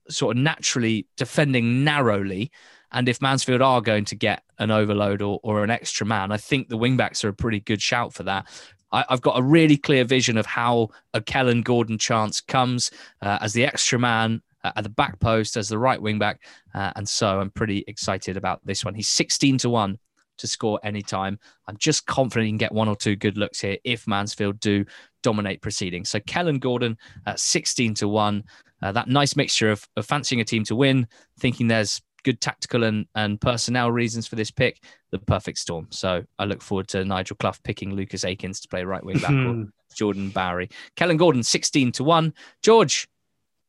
sort 0.08 0.36
of 0.36 0.42
naturally 0.42 1.06
defending 1.16 1.84
narrowly 1.84 2.50
and 2.92 3.08
if 3.08 3.20
Mansfield 3.20 3.62
are 3.62 3.80
going 3.80 4.04
to 4.06 4.14
get 4.14 4.42
an 4.58 4.70
overload 4.70 5.22
or, 5.22 5.40
or 5.42 5.64
an 5.64 5.70
extra 5.70 6.06
man, 6.06 6.30
I 6.30 6.36
think 6.36 6.68
the 6.68 6.78
wingbacks 6.78 7.24
are 7.24 7.28
a 7.28 7.34
pretty 7.34 7.60
good 7.60 7.80
shout 7.80 8.12
for 8.12 8.22
that. 8.24 8.46
I, 8.92 9.04
have 9.08 9.22
got 9.22 9.38
a 9.38 9.42
really 9.42 9.78
clear 9.78 10.04
vision 10.04 10.36
of 10.36 10.44
how 10.44 10.90
a 11.14 11.22
Kellan 11.22 11.62
Gordon 11.62 11.96
chance 11.96 12.42
comes 12.42 12.90
uh, 13.22 13.38
as 13.40 13.54
the 13.54 13.64
extra 13.64 13.98
man 13.98 14.42
uh, 14.62 14.72
at 14.76 14.84
the 14.84 14.90
back 14.90 15.18
post 15.18 15.56
as 15.56 15.70
the 15.70 15.78
right 15.78 15.98
wingback. 15.98 16.36
Uh, 16.74 16.92
and 16.96 17.08
so 17.08 17.40
I'm 17.40 17.50
pretty 17.50 17.84
excited 17.88 18.36
about 18.36 18.60
this 18.66 18.84
one. 18.84 18.94
He's 18.94 19.08
16 19.08 19.58
to 19.58 19.70
1 19.70 19.98
to 20.42 20.46
score 20.46 20.78
anytime. 20.82 21.38
I'm 21.66 21.76
just 21.78 22.06
confident 22.06 22.46
he 22.46 22.50
can 22.50 22.58
get 22.58 22.72
one 22.72 22.88
or 22.88 22.96
two 22.96 23.16
good 23.16 23.38
looks 23.38 23.60
here 23.60 23.78
if 23.84 24.06
Mansfield 24.06 24.60
do 24.60 24.84
dominate 25.22 25.62
proceedings. 25.62 26.10
So 26.10 26.20
Kellan 26.20 26.58
Gordon 26.58 26.98
at 27.26 27.40
16 27.40 27.94
to 27.94 28.08
1. 28.08 28.44
Uh, 28.82 28.92
that 28.92 29.08
nice 29.08 29.36
mixture 29.36 29.70
of, 29.70 29.86
of 29.96 30.04
fancying 30.04 30.40
a 30.40 30.44
team 30.44 30.64
to 30.64 30.74
win, 30.74 31.06
thinking 31.38 31.68
there's 31.68 32.02
good 32.24 32.40
tactical 32.40 32.84
and, 32.84 33.06
and 33.14 33.40
personnel 33.40 33.90
reasons 33.90 34.26
for 34.26 34.36
this 34.36 34.50
pick, 34.50 34.82
the 35.10 35.18
perfect 35.18 35.58
storm. 35.58 35.86
So 35.90 36.24
I 36.38 36.44
look 36.44 36.62
forward 36.62 36.88
to 36.88 37.04
Nigel 37.04 37.36
Clough 37.36 37.54
picking 37.62 37.94
Lucas 37.94 38.24
Akins 38.24 38.60
to 38.60 38.68
play 38.68 38.84
right 38.84 39.04
wing 39.04 39.18
back 39.18 39.30
or 39.30 39.52
hmm. 39.52 39.64
Jordan 39.94 40.30
Bowery. 40.30 40.68
Kellan 40.96 41.16
Gordon, 41.16 41.42
16 41.42 41.92
to 41.92 42.04
1. 42.04 42.34
George, 42.62 43.08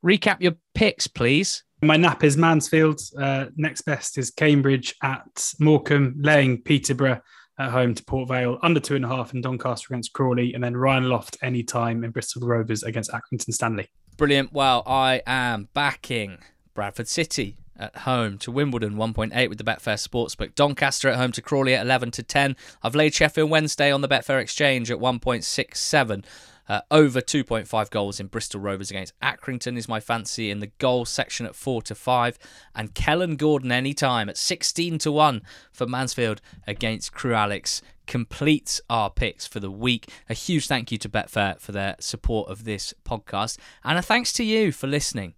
recap 0.03 0.41
your 0.41 0.53
picks, 0.73 1.07
please. 1.07 1.63
My 1.83 1.97
nap 1.97 2.23
is 2.23 2.37
Mansfield. 2.37 3.01
Uh, 3.19 3.47
next 3.57 3.81
best 3.81 4.17
is 4.17 4.31
Cambridge 4.31 4.95
at 5.03 5.53
Morecambe, 5.59 6.15
laying 6.17 6.61
Peterborough 6.61 7.21
at 7.59 7.71
home 7.71 7.93
to 7.93 8.03
Port 8.05 8.29
Vale, 8.29 8.57
under 8.61 8.79
two 8.79 8.95
and 8.95 9.03
a 9.03 9.07
half, 9.09 9.33
and 9.33 9.43
Doncaster 9.43 9.93
against 9.93 10.13
Crawley, 10.13 10.53
and 10.53 10.63
then 10.63 10.77
Ryan 10.77 11.09
Loft 11.09 11.37
anytime 11.41 12.05
in 12.05 12.11
Bristol 12.11 12.47
Rovers 12.47 12.83
against 12.83 13.11
Accrington 13.11 13.53
Stanley. 13.53 13.89
Brilliant. 14.15 14.53
Well, 14.53 14.83
I 14.87 15.21
am 15.27 15.67
backing 15.73 16.37
Bradford 16.73 17.09
City 17.09 17.57
at 17.77 17.95
home 17.97 18.37
to 18.37 18.51
Wimbledon 18.51 18.95
1.8 18.95 19.49
with 19.49 19.57
the 19.57 19.63
Betfair 19.63 19.97
Sportsbook. 19.97 20.55
Doncaster 20.55 21.09
at 21.09 21.17
home 21.17 21.33
to 21.33 21.41
Crawley 21.41 21.75
at 21.75 21.85
11 21.85 22.11
to 22.11 22.23
10. 22.23 22.55
I've 22.81 22.95
laid 22.95 23.13
Sheffield 23.13 23.49
Wednesday 23.49 23.91
on 23.91 24.01
the 24.01 24.07
Betfair 24.07 24.39
Exchange 24.41 24.89
at 24.89 24.99
1.67. 24.99 26.23
Uh, 26.67 26.81
over 26.89 27.19
2.5 27.19 27.89
goals 27.89 28.19
in 28.19 28.27
Bristol 28.27 28.61
Rovers 28.61 28.89
against 28.89 29.19
Accrington 29.19 29.77
is 29.77 29.89
my 29.89 29.99
fancy 29.99 30.49
in 30.49 30.59
the 30.59 30.71
goal 30.77 31.05
section 31.05 31.45
at 31.45 31.55
4 31.55 31.81
to 31.83 31.95
5 31.95 32.39
and 32.73 32.93
Kellan 32.93 33.35
Gordon 33.35 33.71
anytime 33.71 34.29
at 34.29 34.37
16 34.37 34.97
to 34.99 35.11
1 35.11 35.41
for 35.71 35.85
Mansfield 35.85 36.41
against 36.65 37.13
Crewe 37.13 37.33
Alex 37.33 37.81
completes 38.07 38.81
our 38.89 39.09
picks 39.09 39.45
for 39.45 39.59
the 39.59 39.71
week. 39.71 40.09
A 40.29 40.33
huge 40.33 40.67
thank 40.67 40.91
you 40.91 40.97
to 40.99 41.09
Betfair 41.09 41.59
for 41.59 41.71
their 41.71 41.95
support 41.99 42.49
of 42.49 42.63
this 42.63 42.93
podcast 43.05 43.57
and 43.83 43.97
a 43.97 44.01
thanks 44.01 44.31
to 44.33 44.43
you 44.43 44.71
for 44.71 44.87
listening 44.87 45.33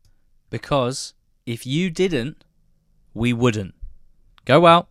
because 0.50 1.14
if 1.46 1.66
you 1.66 1.90
didn't, 1.90 2.44
we 3.14 3.34
wouldn't. 3.34 3.76
Go 4.46 4.60
well. 4.60 4.90